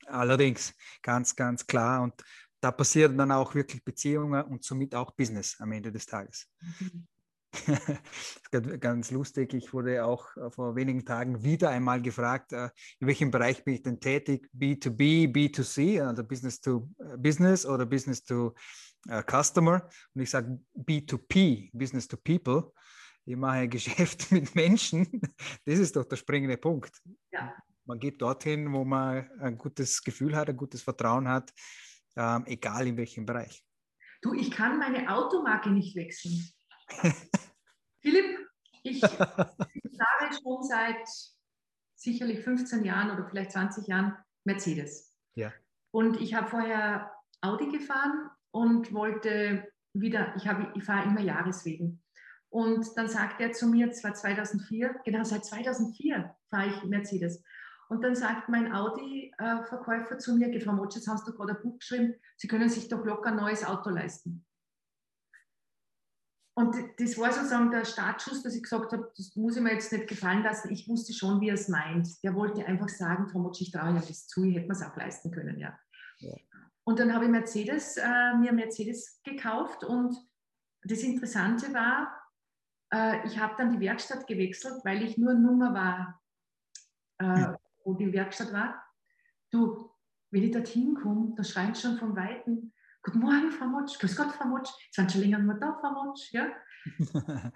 Allerdings, 0.06 0.74
ganz, 1.02 1.34
ganz 1.34 1.66
klar. 1.66 2.02
Und 2.02 2.14
da 2.60 2.70
passieren 2.70 3.18
dann 3.18 3.32
auch 3.32 3.54
wirklich 3.54 3.82
Beziehungen 3.82 4.44
und 4.44 4.62
somit 4.62 4.94
auch 4.94 5.10
Business 5.12 5.56
am 5.58 5.72
Ende 5.72 5.90
des 5.90 6.06
Tages. 6.06 6.48
Mhm. 6.60 7.06
ganz 8.80 9.10
lustig. 9.10 9.52
Ich 9.54 9.72
wurde 9.72 10.04
auch 10.04 10.36
äh, 10.36 10.50
vor 10.50 10.74
wenigen 10.74 11.04
Tagen 11.04 11.42
wieder 11.42 11.70
einmal 11.70 12.00
gefragt, 12.00 12.52
äh, 12.52 12.70
in 12.98 13.06
welchem 13.06 13.30
Bereich 13.30 13.64
bin 13.64 13.74
ich 13.74 13.82
denn 13.82 14.00
tätig? 14.00 14.48
B2B, 14.56 15.30
B2C, 15.32 16.02
also 16.02 16.24
Business 16.24 16.60
to 16.60 16.88
äh, 16.98 17.16
Business 17.18 17.66
oder 17.66 17.84
Business 17.84 18.22
to 18.22 18.54
Customer. 19.06 19.88
Und 20.14 20.22
ich 20.22 20.30
sage 20.30 20.60
B2P, 20.76 21.70
Business 21.72 22.08
to 22.08 22.16
People. 22.16 22.72
Ich 23.24 23.36
mache 23.36 23.68
Geschäft 23.68 24.30
mit 24.32 24.54
Menschen. 24.54 25.20
Das 25.64 25.78
ist 25.78 25.96
doch 25.96 26.04
der 26.04 26.16
springende 26.16 26.56
Punkt. 26.56 27.00
Ja. 27.30 27.54
Man 27.84 27.98
geht 27.98 28.22
dorthin, 28.22 28.72
wo 28.72 28.84
man 28.84 29.28
ein 29.40 29.58
gutes 29.58 30.02
Gefühl 30.02 30.36
hat, 30.36 30.48
ein 30.48 30.56
gutes 30.56 30.82
Vertrauen 30.82 31.28
hat, 31.28 31.52
ähm, 32.16 32.44
egal 32.46 32.86
in 32.86 32.96
welchem 32.96 33.26
Bereich. 33.26 33.64
Du, 34.22 34.34
ich 34.34 34.52
kann 34.52 34.78
meine 34.78 35.12
Automarke 35.12 35.70
nicht 35.70 35.96
wechseln. 35.96 36.48
Philipp, 38.02 38.38
ich 38.84 39.00
fahre 39.00 40.32
schon 40.42 40.62
seit 40.62 41.08
sicherlich 41.96 42.40
15 42.40 42.84
Jahren 42.84 43.10
oder 43.10 43.28
vielleicht 43.28 43.52
20 43.52 43.86
Jahren 43.88 44.16
Mercedes. 44.44 45.12
Ja. 45.34 45.52
Und 45.90 46.20
ich 46.20 46.34
habe 46.34 46.48
vorher 46.48 47.12
Audi 47.40 47.68
gefahren 47.70 48.30
und 48.52 48.92
wollte 48.92 49.68
wieder, 49.92 50.34
ich, 50.36 50.48
ich 50.74 50.84
fahre 50.84 51.08
immer 51.08 51.20
Jahreswegen. 51.20 52.02
Und 52.48 52.86
dann 52.96 53.08
sagt 53.08 53.40
er 53.40 53.52
zu 53.52 53.66
mir, 53.66 53.88
es 53.88 54.04
war 54.04 54.14
2004, 54.14 55.00
genau 55.04 55.24
seit 55.24 55.44
2004 55.44 56.36
fahre 56.50 56.68
ich 56.68 56.84
Mercedes. 56.84 57.42
Und 57.88 58.02
dann 58.02 58.14
sagt 58.14 58.48
mein 58.48 58.72
Audi-Verkäufer 58.72 60.18
zu 60.18 60.36
mir, 60.36 60.60
Frau 60.60 60.72
Motsch, 60.72 60.96
jetzt 60.96 61.08
haben 61.08 61.18
Sie 61.18 61.24
doch 61.30 61.36
gerade 61.36 61.56
ein 61.56 61.62
Buch 61.62 61.78
geschrieben, 61.78 62.14
Sie 62.36 62.48
können 62.48 62.68
sich 62.68 62.88
doch 62.88 63.04
locker 63.04 63.30
ein 63.30 63.36
neues 63.36 63.64
Auto 63.64 63.90
leisten. 63.90 64.44
Und 66.54 66.76
das 66.98 67.16
war 67.16 67.32
sozusagen 67.32 67.70
der 67.70 67.86
Startschuss, 67.86 68.42
dass 68.42 68.54
ich 68.54 68.62
gesagt 68.62 68.92
habe, 68.92 69.10
das 69.16 69.34
muss 69.36 69.56
ich 69.56 69.62
mir 69.62 69.72
jetzt 69.72 69.90
nicht 69.90 70.06
gefallen 70.06 70.42
lassen. 70.42 70.70
Ich 70.70 70.86
wusste 70.86 71.14
schon, 71.14 71.40
wie 71.40 71.48
er 71.48 71.54
es 71.54 71.68
meint. 71.68 72.22
Der 72.22 72.34
wollte 72.34 72.66
einfach 72.66 72.90
sagen, 72.90 73.28
Frau 73.28 73.38
Motsch, 73.38 73.62
ich 73.62 73.72
traue 73.72 73.94
ja 73.94 74.02
das 74.06 74.26
zu, 74.26 74.44
ich 74.44 74.56
hätte 74.56 74.66
mir 74.66 74.74
es 74.74 74.82
auch 74.82 74.96
leisten 74.96 75.30
können. 75.30 75.58
Ja. 75.58 75.78
ja. 76.18 76.34
Und 76.92 76.98
dann 76.98 77.14
habe 77.14 77.24
ich 77.24 77.30
Mercedes, 77.30 77.96
äh, 77.96 78.34
mir 78.34 78.52
Mercedes 78.52 79.18
gekauft 79.24 79.82
und 79.82 80.14
das 80.82 80.98
Interessante 80.98 81.72
war, 81.72 82.14
äh, 82.92 83.26
ich 83.26 83.38
habe 83.38 83.54
dann 83.56 83.72
die 83.72 83.80
Werkstatt 83.80 84.26
gewechselt, 84.26 84.84
weil 84.84 85.02
ich 85.02 85.16
nur 85.16 85.32
Nummer 85.32 85.72
war, 85.72 86.20
äh, 87.16 87.56
wo 87.82 87.94
die 87.94 88.12
Werkstatt 88.12 88.52
war. 88.52 88.84
Du, 89.50 89.90
wenn 90.30 90.42
ich 90.42 90.50
dorthin 90.50 90.94
komme, 90.94 91.32
da 91.34 91.42
schreit 91.42 91.78
schon 91.78 91.96
von 91.96 92.14
Weitem, 92.14 92.74
Guten 93.02 93.20
Morgen, 93.20 93.50
Frau 93.50 93.68
Motsch. 93.68 93.98
Grüß 93.98 94.14
Gott, 94.14 94.32
Frau 94.32 94.44
Motsch. 94.44 94.68
Sind 94.90 95.10
schon 95.10 95.22
länger 95.22 95.38
nicht 95.38 95.62
da, 95.62 95.72
Frau 95.80 95.92
Motsch. 95.92 96.30
Ja? 96.32 96.48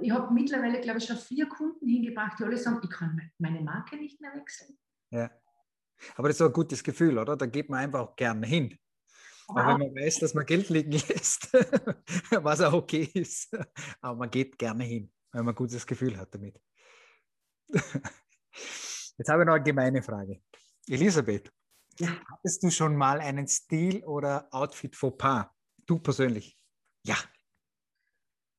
ich 0.00 0.12
habe 0.12 0.32
mittlerweile, 0.32 0.80
glaube 0.80 1.00
ich, 1.00 1.06
schon 1.06 1.16
vier 1.16 1.48
Kunden 1.48 1.88
hingebracht, 1.88 2.38
die 2.38 2.44
alle 2.44 2.56
sagen, 2.56 2.78
ich 2.84 2.90
kann 2.90 3.32
meine 3.38 3.62
Marke 3.62 3.96
nicht 3.96 4.20
mehr 4.20 4.32
wechseln. 4.36 4.78
Ja. 5.10 5.28
Aber 6.16 6.28
das 6.28 6.36
ist 6.40 6.46
ein 6.46 6.52
gutes 6.52 6.82
Gefühl, 6.82 7.18
oder? 7.18 7.36
Da 7.36 7.46
geht 7.46 7.68
man 7.68 7.80
einfach 7.80 8.00
auch 8.00 8.16
gerne 8.16 8.46
hin. 8.46 8.78
Aber 9.48 9.66
auch 9.66 9.78
wenn 9.78 9.88
man 9.88 9.94
weiß, 9.96 10.20
dass 10.20 10.34
man 10.34 10.46
Geld 10.46 10.68
liegen 10.68 10.92
lässt, 10.92 11.52
was 12.30 12.60
auch 12.60 12.72
okay 12.72 13.10
ist. 13.14 13.52
Aber 14.00 14.18
man 14.18 14.30
geht 14.30 14.58
gerne 14.58 14.84
hin, 14.84 15.12
weil 15.32 15.42
man 15.42 15.54
ein 15.54 15.56
gutes 15.56 15.86
Gefühl 15.86 16.16
hat 16.16 16.34
damit. 16.34 16.60
Jetzt 19.18 19.28
habe 19.28 19.42
ich 19.42 19.46
noch 19.46 19.54
eine 19.54 19.64
gemeine 19.64 20.02
Frage. 20.02 20.40
Elisabeth, 20.86 21.52
ja. 22.00 22.08
Hattest 22.30 22.62
du 22.62 22.70
schon 22.70 22.96
mal 22.96 23.20
einen 23.20 23.46
Stil- 23.46 24.02
oder 24.04 24.48
Outfit-Fauxpas? 24.52 25.50
Du 25.84 25.98
persönlich? 25.98 26.56
Ja. 27.04 27.16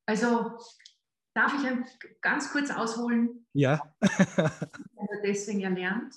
Also, 0.06 0.58
darf 1.34 1.52
ich 1.54 2.20
ganz 2.20 2.52
kurz 2.52 2.70
ausholen? 2.70 3.46
Ja. 3.52 3.80
ich 4.00 4.36
habe 4.38 5.22
deswegen 5.24 5.62
erlernt, 5.62 6.14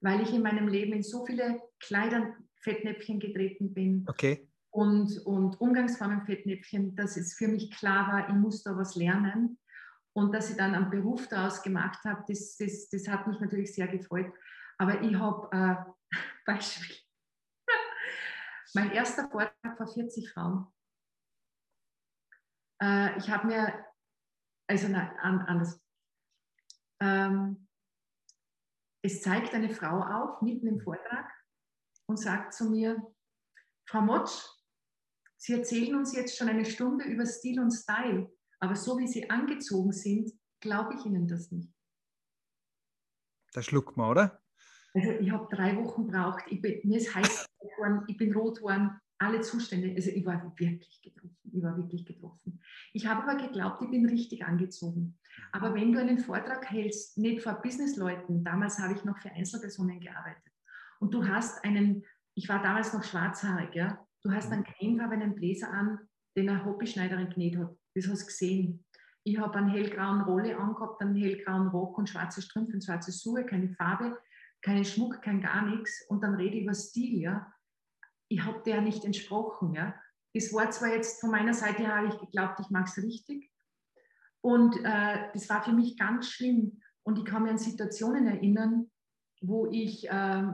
weil 0.00 0.22
ich 0.22 0.32
in 0.32 0.42
meinem 0.42 0.68
Leben 0.68 0.92
in 0.92 1.02
so 1.02 1.24
viele 1.26 1.60
Kleidern-Fettnäpfchen 1.80 3.20
getreten 3.20 3.74
bin. 3.74 4.04
Okay. 4.08 4.48
Und, 4.70 5.18
und 5.26 5.60
Umgangsformen 5.60 6.24
Fettnäpfchen, 6.24 6.94
dass 6.94 7.16
es 7.16 7.34
für 7.34 7.48
mich 7.48 7.70
klar 7.72 8.12
war, 8.12 8.28
ich 8.28 8.34
muss 8.34 8.62
da 8.62 8.76
was 8.76 8.94
lernen. 8.94 9.58
Und 10.12 10.32
dass 10.32 10.50
ich 10.50 10.56
dann 10.56 10.74
einen 10.74 10.90
Beruf 10.90 11.28
daraus 11.28 11.62
gemacht 11.62 12.04
habe, 12.04 12.24
das, 12.26 12.56
das, 12.56 12.88
das 12.88 13.08
hat 13.08 13.26
mich 13.26 13.38
natürlich 13.40 13.74
sehr 13.74 13.88
gefreut. 13.88 14.32
Aber 14.78 15.00
ich 15.02 15.14
habe 15.14 15.48
äh, 15.52 16.16
Beispiel. 16.46 16.96
mein 18.74 18.90
erster 18.92 19.28
Vortrag 19.28 19.76
vor 19.76 19.86
40 19.86 20.30
Frauen. 20.30 20.66
Äh, 22.82 23.18
ich 23.18 23.30
habe 23.30 23.46
mir, 23.46 23.84
also 24.68 24.88
nein, 24.88 25.10
anders. 25.20 25.80
Ähm, 27.00 27.59
es 29.02 29.22
zeigt 29.22 29.54
eine 29.54 29.70
Frau 29.70 30.00
auf, 30.00 30.42
mitten 30.42 30.66
im 30.66 30.80
Vortrag, 30.80 31.30
und 32.06 32.18
sagt 32.18 32.54
zu 32.54 32.70
mir, 32.70 33.00
Frau 33.86 34.00
Motsch, 34.00 34.42
Sie 35.36 35.54
erzählen 35.54 35.94
uns 35.94 36.14
jetzt 36.14 36.36
schon 36.36 36.48
eine 36.48 36.66
Stunde 36.66 37.06
über 37.06 37.24
Stil 37.24 37.60
und 37.60 37.70
Style, 37.70 38.30
aber 38.58 38.76
so 38.76 38.98
wie 38.98 39.08
Sie 39.08 39.30
angezogen 39.30 39.92
sind, 39.92 40.32
glaube 40.60 40.94
ich 40.94 41.06
Ihnen 41.06 41.26
das 41.26 41.50
nicht. 41.50 41.72
Da 43.52 43.62
schluckt 43.62 43.96
man, 43.96 44.10
oder? 44.10 44.42
Also 44.92 45.12
ich 45.12 45.30
habe 45.30 45.48
drei 45.54 45.76
Wochen 45.76 46.06
gebraucht. 46.06 46.44
Ich 46.48 46.60
bin, 46.60 46.80
mir 46.84 46.98
ist 46.98 47.14
heiß 47.14 47.46
geworden, 47.58 48.04
ich 48.06 48.16
bin 48.16 48.34
rot 48.34 48.58
geworden, 48.58 49.00
alle 49.20 49.40
Zustände. 49.42 49.92
Also 49.94 50.10
ich 50.10 50.24
war 50.24 50.42
wirklich 50.58 51.02
getroffen. 51.02 51.36
Ich 51.52 51.62
war 51.62 51.76
wirklich 51.76 52.06
getroffen. 52.06 52.60
Ich 52.92 53.06
habe 53.06 53.22
aber 53.22 53.40
geglaubt, 53.40 53.82
ich 53.82 53.90
bin 53.90 54.06
richtig 54.06 54.44
angezogen. 54.44 55.18
Aber 55.52 55.74
wenn 55.74 55.92
du 55.92 56.00
einen 56.00 56.18
Vortrag 56.18 56.70
hältst, 56.70 57.18
nicht 57.18 57.42
vor 57.42 57.54
Businessleuten, 57.54 58.44
damals 58.44 58.78
habe 58.78 58.94
ich 58.94 59.04
noch 59.04 59.18
für 59.18 59.30
Einzelpersonen 59.30 60.00
gearbeitet, 60.00 60.42
und 61.00 61.14
du 61.14 61.26
hast 61.26 61.64
einen, 61.64 62.04
ich 62.34 62.48
war 62.48 62.62
damals 62.62 62.92
noch 62.92 63.04
schwarzhaarig, 63.04 63.74
ja, 63.74 64.06
du 64.22 64.32
hast 64.32 64.52
einen 64.52 64.64
cremefarbenen 64.64 65.34
Bläser 65.34 65.70
an, 65.70 65.98
den 66.36 66.48
eine 66.48 66.64
Hobbyschneiderin 66.64 67.30
genäht 67.30 67.56
hat. 67.56 67.74
Das 67.94 68.06
hast 68.06 68.22
du 68.22 68.26
gesehen. 68.26 68.84
Ich 69.24 69.38
habe 69.38 69.58
einen 69.58 69.70
hellgrauen 69.70 70.22
Rolle 70.22 70.58
angehabt, 70.58 71.00
einen 71.00 71.14
hellgrauen 71.14 71.68
Rock 71.68 71.96
und 71.98 72.08
schwarze 72.08 72.42
Strümpfe 72.42 72.74
und 72.74 72.84
schwarze 72.84 73.12
Schuhe, 73.12 73.44
keine 73.44 73.70
Farbe 73.70 74.18
keinen 74.62 74.84
Schmuck, 74.84 75.22
kein 75.22 75.40
gar 75.40 75.66
nichts 75.66 76.04
und 76.08 76.22
dann 76.22 76.34
rede 76.34 76.56
ich 76.56 76.62
über 76.64 76.74
Stil, 76.74 77.20
ja. 77.20 77.52
Ich 78.30 78.44
habe 78.44 78.62
der 78.64 78.80
nicht 78.80 79.04
entsprochen, 79.04 79.74
ja. 79.74 79.94
Das 80.34 80.52
war 80.52 80.70
zwar 80.70 80.94
jetzt 80.94 81.20
von 81.20 81.30
meiner 81.30 81.54
Seite 81.54 81.82
her, 81.82 81.96
habe 81.96 82.08
ich 82.08 82.18
geglaubt, 82.18 82.60
ich 82.60 82.70
mache 82.70 82.84
es 82.84 83.02
richtig. 83.02 83.50
Und 84.40 84.76
äh, 84.84 85.28
das 85.32 85.48
war 85.48 85.62
für 85.62 85.72
mich 85.72 85.98
ganz 85.98 86.28
schlimm. 86.30 86.80
Und 87.02 87.18
ich 87.18 87.24
kann 87.24 87.42
mich 87.42 87.50
an 87.50 87.58
Situationen 87.58 88.26
erinnern, 88.28 88.90
wo 89.42 89.66
ich 89.66 90.08
äh, 90.08 90.44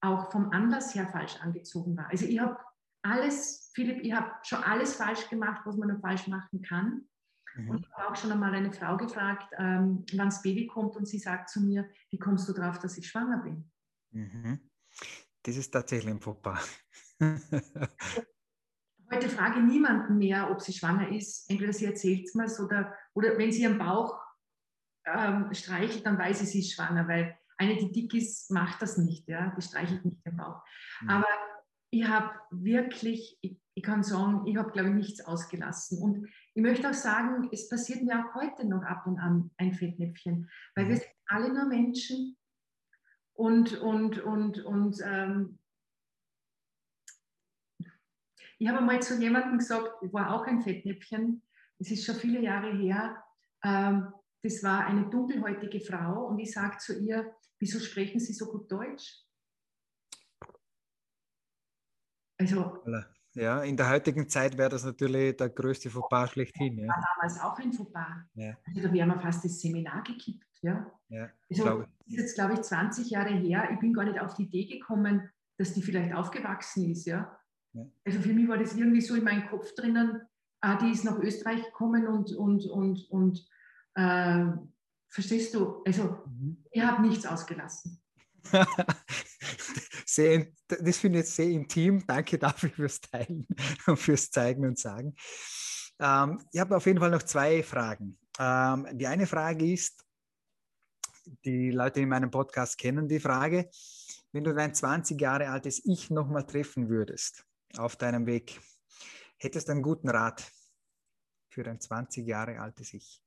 auch 0.00 0.32
vom 0.32 0.50
Anlass 0.50 0.94
her 0.94 1.08
falsch 1.08 1.36
angezogen 1.40 1.96
war. 1.96 2.08
Also 2.08 2.26
ich 2.26 2.38
habe 2.40 2.58
alles, 3.02 3.70
Philipp, 3.74 4.02
ich 4.02 4.14
habe 4.14 4.32
schon 4.42 4.62
alles 4.62 4.96
falsch 4.96 5.28
gemacht, 5.28 5.62
was 5.64 5.76
man 5.76 5.88
nur 5.88 6.00
falsch 6.00 6.26
machen 6.26 6.62
kann. 6.62 7.06
Mhm. 7.54 7.70
Und 7.70 7.80
ich 7.80 7.92
habe 7.92 8.10
auch 8.10 8.16
schon 8.16 8.32
einmal 8.32 8.54
eine 8.54 8.72
Frau 8.72 8.96
gefragt, 8.96 9.52
ähm, 9.58 10.04
wann 10.14 10.28
das 10.28 10.42
Baby 10.42 10.66
kommt 10.66 10.96
und 10.96 11.06
sie 11.06 11.18
sagt 11.18 11.50
zu 11.50 11.60
mir, 11.60 11.88
wie 12.10 12.18
kommst 12.18 12.48
du 12.48 12.52
drauf, 12.52 12.78
dass 12.78 12.96
ich 12.96 13.08
schwanger 13.08 13.38
bin? 13.38 13.70
Mhm. 14.10 14.60
Das 15.44 15.56
ist 15.58 15.70
tatsächlich 15.70 16.12
ein 16.12 16.20
Fauxpas. 16.20 16.82
Heute 19.10 19.28
frage 19.28 19.60
ich 19.60 19.64
niemanden 19.66 20.16
mehr, 20.16 20.50
ob 20.50 20.62
sie 20.62 20.72
schwanger 20.72 21.10
ist. 21.12 21.48
Entweder 21.50 21.72
sie 21.72 21.84
erzählt 21.84 22.26
es 22.26 22.34
mir 22.34 22.46
oder, 22.64 22.94
oder 23.12 23.36
wenn 23.36 23.52
sie 23.52 23.62
ihren 23.62 23.78
Bauch 23.78 24.18
ähm, 25.06 25.52
streichelt, 25.52 26.06
dann 26.06 26.18
weiß 26.18 26.40
ich, 26.42 26.48
sie 26.48 26.60
ist 26.60 26.72
schwanger, 26.72 27.06
weil 27.06 27.38
eine, 27.58 27.76
die 27.76 27.92
dick 27.92 28.14
ist, 28.14 28.50
macht 28.50 28.80
das 28.80 28.96
nicht. 28.96 29.28
Ja? 29.28 29.54
Die 29.56 29.60
streichelt 29.62 30.02
nicht 30.06 30.24
den 30.26 30.38
Bauch. 30.38 30.62
Mhm. 31.02 31.10
Aber 31.10 31.28
ich 31.90 32.08
habe 32.08 32.30
wirklich, 32.50 33.38
ich, 33.42 33.60
ich, 33.74 33.82
kann 33.82 34.02
sagen, 34.02 34.46
ich 34.46 34.56
habe, 34.56 34.72
glaube 34.72 34.88
ich, 34.88 34.94
nichts 34.94 35.20
ausgelassen. 35.20 35.98
Und 35.98 36.26
ich 36.54 36.62
möchte 36.62 36.88
auch 36.88 36.94
sagen, 36.94 37.50
es 37.52 37.68
passiert 37.68 38.02
mir 38.02 38.18
auch 38.18 38.34
heute 38.34 38.66
noch 38.66 38.82
ab 38.82 39.06
und 39.06 39.18
an 39.18 39.50
ein 39.58 39.74
Fettnäpfchen, 39.74 40.50
weil 40.74 40.88
wir 40.88 40.94
mhm. 40.94 41.00
sind 41.00 41.10
alle 41.26 41.52
nur 41.52 41.66
Menschen 41.66 42.38
und, 43.34 43.80
und, 43.80 44.18
und, 44.20 44.64
und 44.64 45.00
ähm, 45.04 45.58
ich 48.58 48.68
habe 48.68 48.84
mal 48.84 49.02
zu 49.02 49.20
jemandem 49.20 49.58
gesagt, 49.58 50.02
ich 50.02 50.12
war 50.12 50.34
auch 50.34 50.46
ein 50.46 50.62
Fettnäpfchen, 50.62 51.42
es 51.78 51.90
ist 51.90 52.04
schon 52.04 52.14
viele 52.14 52.40
Jahre 52.40 52.72
her, 52.76 53.22
ähm, 53.62 54.12
das 54.42 54.62
war 54.62 54.86
eine 54.86 55.08
dunkelhäutige 55.10 55.80
Frau 55.80 56.26
und 56.26 56.38
ich 56.38 56.52
sage 56.52 56.78
zu 56.78 56.98
ihr, 57.00 57.34
wieso 57.58 57.80
sprechen 57.80 58.20
Sie 58.20 58.32
so 58.32 58.46
gut 58.46 58.70
Deutsch? 58.70 59.24
Also, 62.38 62.82
ja, 63.34 63.62
in 63.62 63.76
der 63.76 63.90
heutigen 63.90 64.28
Zeit 64.28 64.56
wäre 64.56 64.70
das 64.70 64.84
natürlich 64.84 65.36
der 65.36 65.48
größte 65.48 65.90
Fauxpas 65.90 66.30
schlechthin. 66.30 66.78
Ja. 66.78 66.88
War 66.88 67.04
damals 67.14 67.40
auch 67.40 67.58
ein 67.58 67.72
Fauxpas. 67.72 68.06
Ja. 68.34 68.56
Also 68.66 68.82
da 68.82 68.92
wäre 68.92 69.06
man 69.06 69.20
fast 69.20 69.44
das 69.44 69.60
Seminar 69.60 70.02
gekippt. 70.02 70.46
Ja. 70.62 70.90
ja 71.08 71.28
also, 71.50 71.80
das 71.80 71.88
ist 72.06 72.18
jetzt, 72.18 72.34
glaube 72.36 72.54
ich, 72.54 72.62
20 72.62 73.10
Jahre 73.10 73.34
her. 73.34 73.68
Ich 73.72 73.78
bin 73.80 73.92
gar 73.92 74.04
nicht 74.04 74.20
auf 74.20 74.34
die 74.34 74.44
Idee 74.44 74.66
gekommen, 74.66 75.28
dass 75.58 75.74
die 75.74 75.82
vielleicht 75.82 76.14
aufgewachsen 76.14 76.90
ist. 76.90 77.06
Ja. 77.06 77.38
ja. 77.72 77.84
Also 78.04 78.20
für 78.20 78.32
mich 78.32 78.48
war 78.48 78.58
das 78.58 78.76
irgendwie 78.76 79.00
so 79.00 79.14
in 79.14 79.24
meinem 79.24 79.48
Kopf 79.48 79.74
drinnen, 79.74 80.22
äh, 80.62 80.78
die 80.78 80.90
ist 80.90 81.04
nach 81.04 81.18
Österreich 81.18 81.62
gekommen 81.64 82.06
und, 82.06 82.32
und, 82.34 82.66
und, 82.66 83.10
und 83.10 83.46
äh, 83.94 84.46
verstehst 85.08 85.54
du, 85.54 85.82
also 85.84 86.18
mhm. 86.26 86.64
ich 86.70 86.82
habe 86.82 87.02
nichts 87.02 87.26
ausgelassen. 87.26 88.00
sehr, 90.06 90.46
das 90.68 90.98
finde 90.98 91.18
ich 91.18 91.24
jetzt 91.24 91.36
sehr 91.36 91.48
intim. 91.48 92.04
Danke 92.06 92.38
dafür 92.38 92.70
fürs 92.76 93.00
Teilen 93.00 93.46
und 93.86 93.96
fürs 93.96 94.30
Zeigen 94.30 94.66
und 94.66 94.78
Sagen. 94.78 95.14
Ähm, 95.98 96.42
ich 96.52 96.60
habe 96.60 96.76
auf 96.76 96.86
jeden 96.86 96.98
Fall 96.98 97.10
noch 97.10 97.22
zwei 97.22 97.62
Fragen. 97.62 98.18
Ähm, 98.38 98.86
die 98.92 99.06
eine 99.06 99.26
Frage 99.26 99.72
ist, 99.72 100.04
die 101.44 101.70
Leute 101.70 102.00
in 102.00 102.08
meinem 102.08 102.30
Podcast 102.30 102.76
kennen 102.78 103.08
die 103.08 103.20
Frage, 103.20 103.70
wenn 104.32 104.44
du 104.44 104.52
dein 104.52 104.74
20 104.74 105.20
Jahre 105.20 105.48
altes 105.48 105.84
Ich 105.84 106.10
nochmal 106.10 106.44
treffen 106.44 106.88
würdest 106.88 107.44
auf 107.76 107.96
deinem 107.96 108.26
Weg, 108.26 108.60
hättest 109.38 109.68
du 109.68 109.72
einen 109.72 109.82
guten 109.82 110.08
Rat 110.08 110.44
für 111.48 111.62
dein 111.62 111.80
20 111.80 112.26
Jahre 112.26 112.58
altes 112.58 112.92
Ich? 112.92 113.22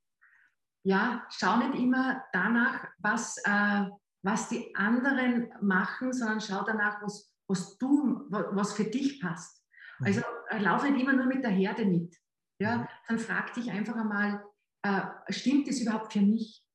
Ja, 0.83 1.25
schau 1.29 1.57
nicht 1.57 1.81
immer 1.81 2.23
danach, 2.31 2.87
was, 2.99 3.37
äh, 3.45 3.85
was 4.23 4.49
die 4.49 4.75
anderen 4.75 5.51
machen, 5.61 6.13
sondern 6.13 6.41
schau 6.41 6.63
danach, 6.63 7.01
was, 7.01 7.33
was 7.47 7.77
du, 7.77 8.25
was 8.29 8.73
für 8.73 8.85
dich 8.85 9.21
passt. 9.21 9.63
Mhm. 9.99 10.05
Also 10.05 10.21
äh, 10.49 10.59
lauf 10.59 10.83
nicht 10.83 11.01
immer 11.01 11.13
nur 11.13 11.25
mit 11.25 11.43
der 11.43 11.51
Herde 11.51 11.85
mit. 11.85 12.15
Ja, 12.59 12.77
mhm. 12.77 12.87
dann 13.07 13.19
frag 13.19 13.53
dich 13.53 13.69
einfach 13.71 13.95
einmal, 13.95 14.43
äh, 14.83 15.01
stimmt 15.29 15.67
das 15.67 15.79
überhaupt 15.79 16.13
für 16.13 16.21
mich? 16.21 16.65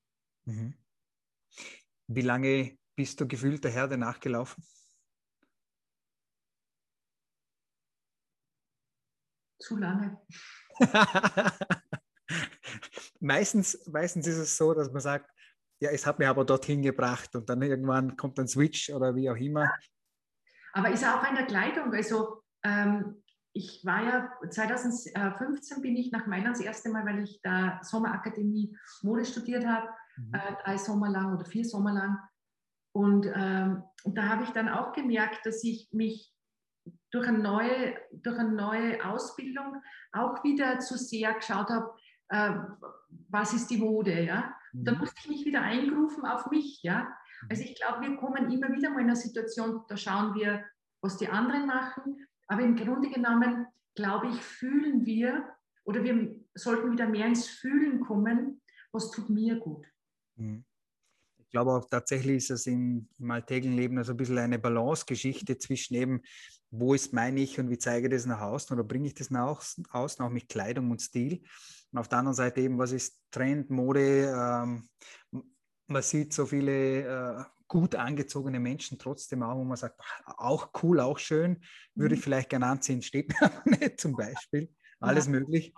Mhm. 0.45 0.75
Wie 2.09 2.21
lange 2.21 2.79
bist 2.95 3.21
du 3.21 3.27
gefühlt 3.27 3.65
der 3.65 3.71
Herde 3.71 3.97
nachgelaufen? 3.97 4.63
Zu 9.59 9.77
lange. 9.77 10.21
meistens, 13.21 13.79
meistens 13.87 14.27
ist 14.27 14.39
es 14.39 14.57
so, 14.57 14.75
dass 14.75 14.91
man 14.91 15.01
sagt, 15.01 15.32
ja, 15.83 15.91
es 15.91 16.07
hat 16.07 16.21
mir 16.21 16.31
aber 16.31 16.45
dorthin 16.45 16.81
gebracht 16.81 17.35
und 17.35 17.49
dann 17.49 17.61
irgendwann 17.61 18.17
kommt 18.17 18.39
ein 18.39 18.47
Switch 18.47 18.89
oder 18.91 19.17
wie 19.17 19.29
auch 19.29 19.37
immer. 19.37 19.69
Aber 20.75 20.91
ist 20.91 21.05
auch 21.05 21.29
in 21.29 21.35
der 21.35 21.47
Kleidung. 21.47 21.93
Also 21.93 22.45
ähm, 22.63 23.21
ich 23.53 23.85
war 23.85 24.05
ja 24.05 24.33
2015 24.49 25.83
bin 25.83 25.97
ich 25.97 26.13
nach 26.13 26.27
Mailand 26.27 26.57
das 26.57 26.65
erste 26.65 26.89
Mal, 26.89 27.05
weil 27.05 27.25
ich 27.25 27.41
da 27.43 27.81
Sommerakademie 27.83 28.79
Mode 29.03 29.25
studiert 29.25 29.67
habe, 29.67 29.89
mhm. 30.17 30.35
äh, 30.35 30.63
drei 30.63 30.79
Sommer 30.79 31.11
lang 31.11 31.35
oder 31.35 31.45
vier 31.45 31.65
Sommer 31.65 31.93
lang. 31.93 32.19
Und, 32.95 33.27
ähm, 33.35 33.83
und 34.05 34.17
da 34.17 34.29
habe 34.29 34.45
ich 34.45 34.51
dann 34.51 34.69
auch 34.69 34.93
gemerkt, 34.93 35.45
dass 35.45 35.65
ich 35.65 35.89
mich 35.91 36.33
durch 37.11 37.27
eine 37.27 37.41
neue, 37.41 37.97
durch 38.13 38.39
eine 38.39 38.53
neue 38.53 39.05
Ausbildung 39.05 39.83
auch 40.13 40.45
wieder 40.45 40.79
zu 40.79 40.97
sehr 40.97 41.35
geschaut 41.35 41.71
habe, 41.71 41.93
äh, 42.33 42.55
was 43.29 43.53
ist 43.53 43.69
die 43.69 43.77
Mode, 43.77 44.25
ja. 44.25 44.55
Mhm. 44.73 44.85
Da 44.85 44.95
musste 44.95 45.21
ich 45.21 45.29
mich 45.29 45.45
wieder 45.45 45.63
eingrufen 45.63 46.25
auf 46.25 46.51
mich, 46.51 46.83
ja. 46.83 47.03
Mhm. 47.03 47.49
Also 47.51 47.63
ich 47.63 47.75
glaube, 47.77 48.01
wir 48.01 48.17
kommen 48.17 48.51
immer 48.51 48.73
wieder 48.73 48.91
mal 48.91 49.01
in 49.01 49.09
eine 49.09 49.17
Situation, 49.17 49.83
da 49.89 49.97
schauen 49.97 50.35
wir, 50.35 50.65
was 51.03 51.19
die 51.19 51.29
anderen 51.29 51.67
machen, 51.67 52.27
aber 52.47 52.63
im 52.63 52.77
Grunde 52.77 53.11
genommen, 53.11 53.67
glaube 53.95 54.29
ich, 54.29 54.41
fühlen 54.41 55.05
wir 55.05 55.47
oder 55.85 56.03
wir 56.03 56.35
sollten 56.55 56.93
wieder 56.93 57.07
mehr 57.07 57.27
ins 57.27 57.49
Fühlen 57.49 58.01
kommen, 58.01 58.63
was 58.93 59.11
tut 59.11 59.29
mir 59.29 59.57
gut. 59.57 59.87
Mhm. 60.37 60.65
Ich 61.39 61.51
glaube 61.51 61.73
auch 61.73 61.87
tatsächlich 61.87 62.37
ist 62.37 62.51
es 62.51 62.67
im, 62.67 63.09
im 63.19 63.31
alltäglichen 63.31 63.77
Leben 63.77 63.99
also 63.99 64.15
ein 64.15 64.17
bisschen 64.17 64.39
eine 64.39 64.59
Balance-Geschichte 64.59 65.59
zwischen 65.59 65.95
eben, 65.97 66.23
wo 66.73 66.95
ist 66.95 67.13
mein 67.13 67.37
Ich 67.37 67.61
und 67.61 67.69
wie 67.69 67.79
zeige 67.79 68.09
ich 68.09 68.13
das 68.13 68.27
nach 68.27 68.41
außen 68.41 68.75
oder 68.75 68.83
bringe 68.83 69.07
ich 69.07 69.15
das 69.15 69.31
nach 69.31 69.63
außen, 69.91 70.23
auch 70.23 70.31
mit 70.31 70.49
Kleidung 70.49 70.91
und 70.91 71.01
Stil. 71.01 71.43
Und 71.93 71.99
auf 71.99 72.09
der 72.09 72.19
anderen 72.19 72.35
Seite 72.35 72.63
eben, 72.63 72.79
was 72.79 72.93
ist 72.93 73.21
Trend, 73.31 73.71
Mode? 73.71 74.33
Ähm, 74.35 74.89
man 75.87 76.03
sieht 76.03 76.33
so 76.33 76.47
viele 76.47 77.03
äh, 77.03 77.45
gut 77.69 77.95
angezogene 77.95 78.59
Menschen 78.59 78.99
trotzdem 78.99 79.43
auch, 79.43 79.57
wo 79.57 79.65
man 79.65 79.77
sagt, 79.77 80.01
auch 80.25 80.71
cool, 80.83 81.01
auch 81.01 81.19
schön, 81.19 81.63
würde 81.95 82.15
ich 82.15 82.21
mhm. 82.21 82.25
vielleicht 82.25 82.49
gerne 82.49 82.67
anziehen, 82.67 83.03
steht 83.03 83.29
mir 83.29 83.43
aber 83.43 83.63
nicht 83.67 84.01
zum 84.01 84.17
Beispiel. 84.17 84.75
Alles 84.99 85.27
ja. 85.27 85.33
möglich. 85.33 85.75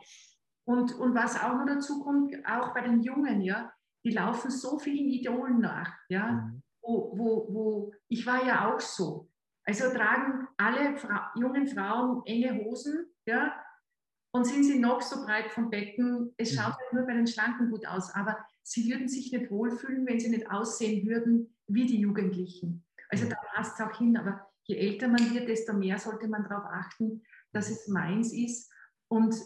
Und, 0.64 0.94
und 0.94 1.14
was 1.14 1.36
auch 1.36 1.54
noch 1.54 1.66
dazu 1.66 2.04
kommt, 2.04 2.32
auch 2.46 2.72
bei 2.72 2.82
den 2.82 3.02
Jungen, 3.02 3.40
ja, 3.40 3.72
die 4.04 4.12
laufen 4.12 4.50
so 4.50 4.78
vielen 4.78 5.08
Idolen 5.08 5.58
nach, 5.58 5.92
ja, 6.08 6.32
mhm. 6.32 6.62
wo, 6.80 7.18
wo, 7.18 7.54
wo, 7.54 7.92
ich 8.08 8.24
war 8.26 8.46
ja 8.46 8.72
auch 8.72 8.80
so. 8.80 9.28
Also 9.66 9.90
tragen 9.90 10.46
alle 10.56 10.96
Fra 10.96 11.32
jungen 11.36 11.66
Frauen 11.66 12.22
enge 12.26 12.64
Hosen, 12.64 13.06
ja, 13.26 13.54
und 14.32 14.44
sind 14.46 14.64
sie 14.64 14.78
noch 14.78 15.00
so 15.00 15.24
breit 15.24 15.52
vom 15.52 15.70
Becken, 15.70 16.34
es 16.36 16.52
mhm. 16.52 16.56
schaut 16.56 16.74
halt 16.76 16.92
nur 16.92 17.06
bei 17.06 17.14
den 17.14 17.26
Schlanken 17.26 17.70
gut 17.70 17.86
aus, 17.86 18.12
aber 18.14 18.36
sie 18.62 18.90
würden 18.90 19.08
sich 19.08 19.32
nicht 19.32 19.50
wohlfühlen, 19.50 20.06
wenn 20.06 20.18
sie 20.18 20.28
nicht 20.28 20.50
aussehen 20.50 21.06
würden 21.06 21.56
wie 21.68 21.86
die 21.86 22.00
Jugendlichen. 22.00 22.84
Also 23.08 23.26
mhm. 23.26 23.30
da 23.30 23.36
passt 23.54 23.78
es 23.78 23.86
auch 23.86 23.96
hin, 23.96 24.16
aber 24.16 24.50
je 24.64 24.76
älter 24.76 25.08
man 25.08 25.32
wird, 25.32 25.48
desto 25.48 25.72
mehr 25.72 25.98
sollte 25.98 26.28
man 26.28 26.42
darauf 26.42 26.64
achten, 26.64 27.22
dass 27.52 27.70
es 27.70 27.86
meins 27.86 28.32
ist 28.32 28.72
und 29.08 29.36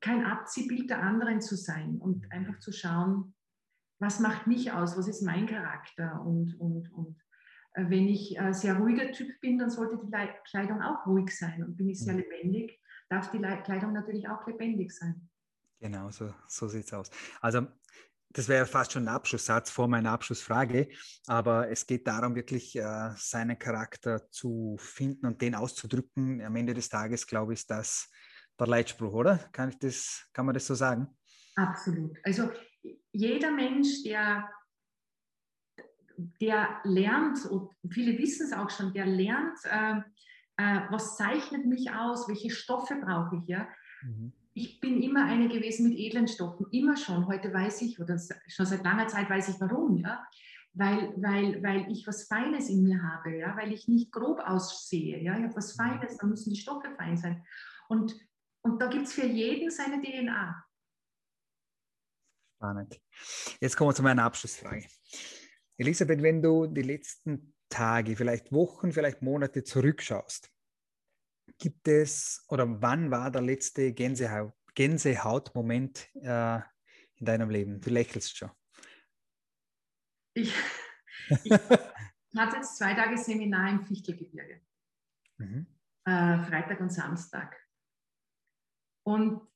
kein 0.00 0.24
Abziehbild 0.24 0.90
der 0.90 1.02
anderen 1.02 1.40
zu 1.40 1.56
sein 1.56 1.98
und 1.98 2.30
einfach 2.32 2.58
zu 2.58 2.72
schauen, 2.72 3.34
was 4.00 4.20
macht 4.20 4.46
mich 4.46 4.72
aus, 4.72 4.98
was 4.98 5.08
ist 5.08 5.22
mein 5.22 5.46
Charakter 5.46 6.20
und, 6.22 6.58
und, 6.60 6.92
und 6.92 7.22
wenn 7.76 8.08
ich 8.08 8.38
ein 8.40 8.54
sehr 8.54 8.76
ruhiger 8.76 9.12
Typ 9.12 9.40
bin, 9.40 9.58
dann 9.58 9.70
sollte 9.70 9.98
die 10.02 10.10
Kleidung 10.48 10.82
auch 10.82 11.06
ruhig 11.06 11.30
sein 11.36 11.62
und 11.62 11.76
bin 11.76 11.90
ich 11.90 12.00
sehr 12.00 12.14
mhm. 12.14 12.20
lebendig, 12.20 12.80
darf 13.08 13.30
die 13.30 13.38
Kleidung 13.38 13.92
natürlich 13.92 14.28
auch 14.28 14.46
lebendig 14.46 14.92
sein. 14.92 15.28
Genau, 15.78 16.10
so, 16.10 16.32
so 16.48 16.68
sieht 16.68 16.86
es 16.86 16.92
aus. 16.94 17.10
Also 17.40 17.66
das 18.30 18.48
wäre 18.48 18.66
fast 18.66 18.92
schon 18.92 19.04
ein 19.04 19.14
Abschlusssatz 19.14 19.70
vor 19.70 19.88
meiner 19.88 20.10
Abschlussfrage, 20.10 20.88
aber 21.26 21.70
es 21.70 21.86
geht 21.86 22.06
darum, 22.06 22.34
wirklich 22.34 22.76
äh, 22.76 23.10
seinen 23.16 23.58
Charakter 23.58 24.30
zu 24.30 24.76
finden 24.78 25.26
und 25.26 25.40
den 25.40 25.54
auszudrücken. 25.54 26.42
Am 26.42 26.56
Ende 26.56 26.74
des 26.74 26.88
Tages, 26.88 27.26
glaube 27.26 27.52
ich, 27.52 27.60
ist 27.60 27.70
das 27.70 28.10
der 28.58 28.66
Leitspruch, 28.66 29.12
oder? 29.12 29.38
Kann, 29.52 29.68
ich 29.68 29.78
das, 29.78 30.28
kann 30.32 30.46
man 30.46 30.54
das 30.54 30.66
so 30.66 30.74
sagen? 30.74 31.06
Absolut. 31.56 32.16
Also 32.24 32.50
jeder 33.12 33.50
Mensch, 33.50 34.02
der, 34.04 34.48
der 36.16 36.80
lernt, 36.84 37.44
und 37.46 37.70
viele 37.90 38.18
wissen 38.18 38.46
es 38.46 38.52
auch 38.52 38.70
schon, 38.70 38.92
der 38.92 39.06
lernt, 39.06 39.58
äh, 39.64 40.00
äh, 40.56 40.80
was 40.90 41.16
zeichnet 41.16 41.66
mich 41.66 41.90
aus, 41.92 42.28
welche 42.28 42.50
Stoffe 42.50 42.96
brauche 42.96 43.36
ich, 43.36 43.48
ja. 43.48 43.68
Mhm. 44.02 44.32
Ich 44.54 44.80
bin 44.80 45.02
immer 45.02 45.26
eine 45.26 45.48
gewesen 45.48 45.88
mit 45.88 45.98
edlen 45.98 46.28
Stoffen, 46.28 46.66
immer 46.72 46.96
schon. 46.96 47.26
Heute 47.26 47.52
weiß 47.52 47.82
ich, 47.82 48.00
oder 48.00 48.18
schon 48.48 48.64
seit 48.64 48.82
langer 48.84 49.06
Zeit 49.06 49.28
weiß 49.28 49.50
ich 49.50 49.60
warum, 49.60 49.98
ja. 49.98 50.26
Weil, 50.72 51.14
weil, 51.16 51.62
weil 51.62 51.90
ich 51.90 52.06
was 52.06 52.26
Feines 52.26 52.68
in 52.68 52.82
mir 52.82 53.02
habe, 53.02 53.36
ja, 53.36 53.56
weil 53.56 53.72
ich 53.72 53.88
nicht 53.88 54.12
grob 54.12 54.40
aussehe. 54.40 55.22
Ja? 55.22 55.36
Ich 55.36 55.44
habe 55.44 55.56
was 55.56 55.76
mhm. 55.76 55.82
Feines, 55.82 56.16
da 56.16 56.26
müssen 56.26 56.50
die 56.50 56.60
Stoffe 56.60 56.90
fein 56.96 57.16
sein. 57.16 57.44
Und, 57.88 58.14
und 58.62 58.80
da 58.80 58.88
gibt 58.88 59.06
es 59.06 59.12
für 59.12 59.26
jeden 59.26 59.70
seine 59.70 60.02
DNA. 60.02 60.64
Spannend. 62.56 63.00
Jetzt 63.60 63.76
kommen 63.76 63.90
wir 63.90 63.94
zu 63.94 64.02
meiner 64.02 64.24
Abschlussfrage. 64.24 64.86
Elisabeth, 65.78 66.22
wenn 66.22 66.42
du 66.42 66.66
die 66.66 66.82
letzten 66.82 67.54
Tage, 67.68 68.16
vielleicht 68.16 68.52
Wochen, 68.52 68.92
vielleicht 68.92 69.22
Monate 69.22 69.62
zurückschaust, 69.62 70.50
gibt 71.58 71.88
es 71.88 72.44
oder 72.48 72.80
wann 72.80 73.10
war 73.10 73.30
der 73.30 73.42
letzte 73.42 73.92
Gänsehaut, 73.92 74.54
Gänsehautmoment 74.74 76.08
äh, 76.14 76.60
in 77.16 77.26
deinem 77.26 77.50
Leben? 77.50 77.80
Du 77.80 77.90
lächelst 77.90 78.36
schon. 78.36 78.50
Ich, 80.34 80.54
ich 81.44 81.52
hatte 82.36 82.56
jetzt 82.56 82.76
zwei 82.76 82.94
Tage 82.94 83.16
Seminar 83.16 83.70
im 83.70 83.82
Fichtelgebirge. 83.82 84.60
Mhm. 85.38 85.66
Äh, 86.04 86.38
Freitag 86.44 86.80
und 86.80 86.90
Samstag. 86.90 87.56
Und, 89.04 89.46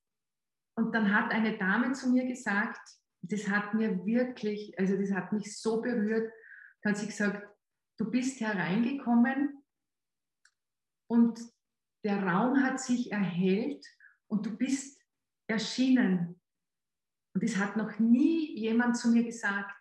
und 0.76 0.92
dann 0.94 1.12
hat 1.12 1.32
eine 1.32 1.58
Dame 1.58 1.92
zu 1.92 2.10
mir 2.10 2.26
gesagt, 2.26 2.80
das 3.22 3.48
hat 3.48 3.74
mir 3.74 4.04
wirklich, 4.04 4.78
also 4.78 4.96
das 4.96 5.12
hat 5.12 5.32
mich 5.32 5.58
so 5.58 5.80
berührt, 5.80 6.32
hat 6.84 6.96
sie 6.96 7.06
gesagt, 7.06 7.46
du 7.98 8.10
bist 8.10 8.40
hereingekommen 8.40 9.62
und 11.08 11.40
der 12.04 12.22
Raum 12.22 12.62
hat 12.62 12.80
sich 12.80 13.12
erhellt 13.12 13.84
und 14.28 14.46
du 14.46 14.56
bist 14.56 15.00
erschienen. 15.46 16.40
Und 17.34 17.42
das 17.42 17.56
hat 17.56 17.76
noch 17.76 17.98
nie 17.98 18.58
jemand 18.58 18.96
zu 18.96 19.10
mir 19.10 19.24
gesagt, 19.24 19.74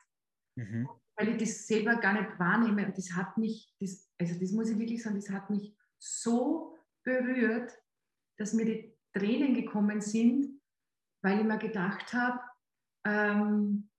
mhm. 0.56 0.90
weil 1.16 1.30
ich 1.30 1.38
das 1.38 1.66
selber 1.66 1.96
gar 1.96 2.14
nicht 2.14 2.38
wahrnehme. 2.38 2.86
Und 2.86 2.98
das 2.98 3.14
hat 3.14 3.38
mich, 3.38 3.74
das, 3.80 4.12
also 4.20 4.38
das 4.40 4.52
muss 4.52 4.70
ich 4.70 4.78
wirklich 4.78 5.02
sagen, 5.02 5.16
das 5.16 5.30
hat 5.30 5.50
mich 5.50 5.76
so 5.98 6.78
berührt, 7.04 7.72
dass 8.38 8.54
mir 8.54 8.66
die 8.66 8.98
Tränen 9.14 9.54
gekommen 9.54 10.02
sind, 10.02 10.62
weil 11.24 11.40
ich 11.40 11.46
mir 11.46 11.58
gedacht 11.58 12.14
habe, 12.14 12.40
ähm, 13.10 13.90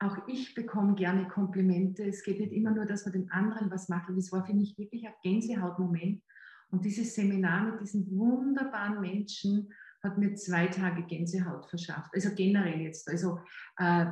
auch 0.00 0.18
ich 0.26 0.54
bekomme 0.54 0.94
gerne 0.94 1.28
Komplimente. 1.28 2.04
Es 2.04 2.22
geht 2.22 2.40
nicht 2.40 2.52
immer 2.52 2.70
nur, 2.70 2.84
dass 2.84 3.04
man 3.04 3.12
den 3.12 3.30
anderen 3.30 3.70
was 3.70 3.88
macht. 3.88 4.08
Und 4.08 4.16
das 4.16 4.32
war 4.32 4.44
für 4.44 4.54
mich 4.54 4.76
wirklich 4.76 5.06
ein 5.06 5.14
Gänsehautmoment. 5.22 6.22
Und 6.70 6.84
dieses 6.84 7.14
Seminar 7.14 7.70
mit 7.70 7.80
diesen 7.80 8.10
wunderbaren 8.10 9.00
Menschen 9.00 9.72
hat 10.02 10.18
mir 10.18 10.34
zwei 10.34 10.66
Tage 10.66 11.04
Gänsehaut 11.04 11.66
verschafft. 11.66 12.10
Also 12.14 12.34
generell 12.34 12.80
jetzt, 12.80 13.08
also 13.08 13.40
äh, 13.78 14.06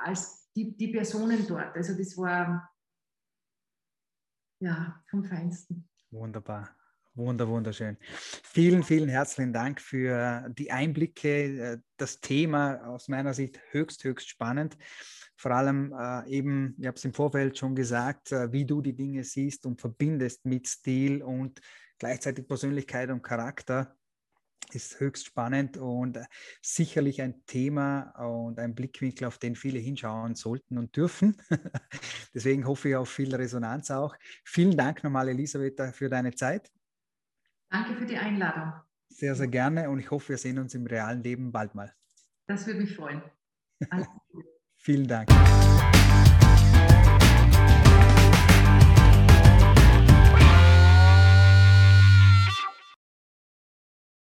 als 0.00 0.50
die, 0.54 0.76
die 0.76 0.88
Personen 0.88 1.46
dort. 1.46 1.74
Also 1.76 1.96
das 1.96 2.16
war 2.16 2.70
ja 4.60 5.02
vom 5.08 5.24
Feinsten. 5.24 5.88
Wunderbar. 6.10 6.77
Wunder, 7.18 7.48
wunderschön. 7.48 7.96
Vielen, 8.44 8.84
vielen 8.84 9.08
herzlichen 9.08 9.52
Dank 9.52 9.80
für 9.80 10.48
die 10.56 10.70
Einblicke. 10.70 11.82
Das 11.96 12.20
Thema 12.20 12.86
aus 12.86 13.08
meiner 13.08 13.34
Sicht 13.34 13.60
höchst, 13.72 14.04
höchst 14.04 14.28
spannend. 14.28 14.78
Vor 15.36 15.50
allem 15.50 15.92
äh, 15.92 16.28
eben, 16.30 16.76
ich 16.78 16.86
habe 16.86 16.96
es 16.96 17.04
im 17.04 17.12
Vorfeld 17.12 17.58
schon 17.58 17.74
gesagt, 17.74 18.30
äh, 18.30 18.52
wie 18.52 18.64
du 18.64 18.80
die 18.82 18.94
Dinge 18.94 19.24
siehst 19.24 19.66
und 19.66 19.80
verbindest 19.80 20.46
mit 20.46 20.68
Stil 20.68 21.22
und 21.22 21.60
gleichzeitig 21.98 22.46
Persönlichkeit 22.46 23.10
und 23.10 23.22
Charakter 23.22 23.96
ist 24.72 25.00
höchst 25.00 25.26
spannend 25.26 25.76
und 25.76 26.20
sicherlich 26.62 27.20
ein 27.20 27.44
Thema 27.46 28.10
und 28.10 28.60
ein 28.60 28.74
Blickwinkel, 28.74 29.26
auf 29.26 29.38
den 29.38 29.56
viele 29.56 29.80
hinschauen 29.80 30.36
sollten 30.36 30.78
und 30.78 30.94
dürfen. 30.94 31.36
Deswegen 32.34 32.66
hoffe 32.66 32.90
ich 32.90 32.96
auf 32.96 33.08
viel 33.08 33.34
Resonanz 33.34 33.90
auch. 33.90 34.14
Vielen 34.44 34.76
Dank 34.76 35.02
nochmal, 35.02 35.28
Elisabeth, 35.28 35.80
für 35.94 36.08
deine 36.08 36.34
Zeit. 36.34 36.70
Danke 37.70 37.94
für 37.94 38.06
die 38.06 38.16
Einladung. 38.16 38.72
Sehr, 39.08 39.34
sehr 39.34 39.48
gerne 39.48 39.90
und 39.90 39.98
ich 39.98 40.10
hoffe, 40.10 40.30
wir 40.30 40.38
sehen 40.38 40.58
uns 40.58 40.74
im 40.74 40.86
realen 40.86 41.22
Leben 41.22 41.52
bald 41.52 41.74
mal. 41.74 41.94
Das 42.46 42.66
würde 42.66 42.80
mich 42.80 42.94
freuen. 42.94 43.22
Vielen 44.76 45.06
Dank. 45.06 45.28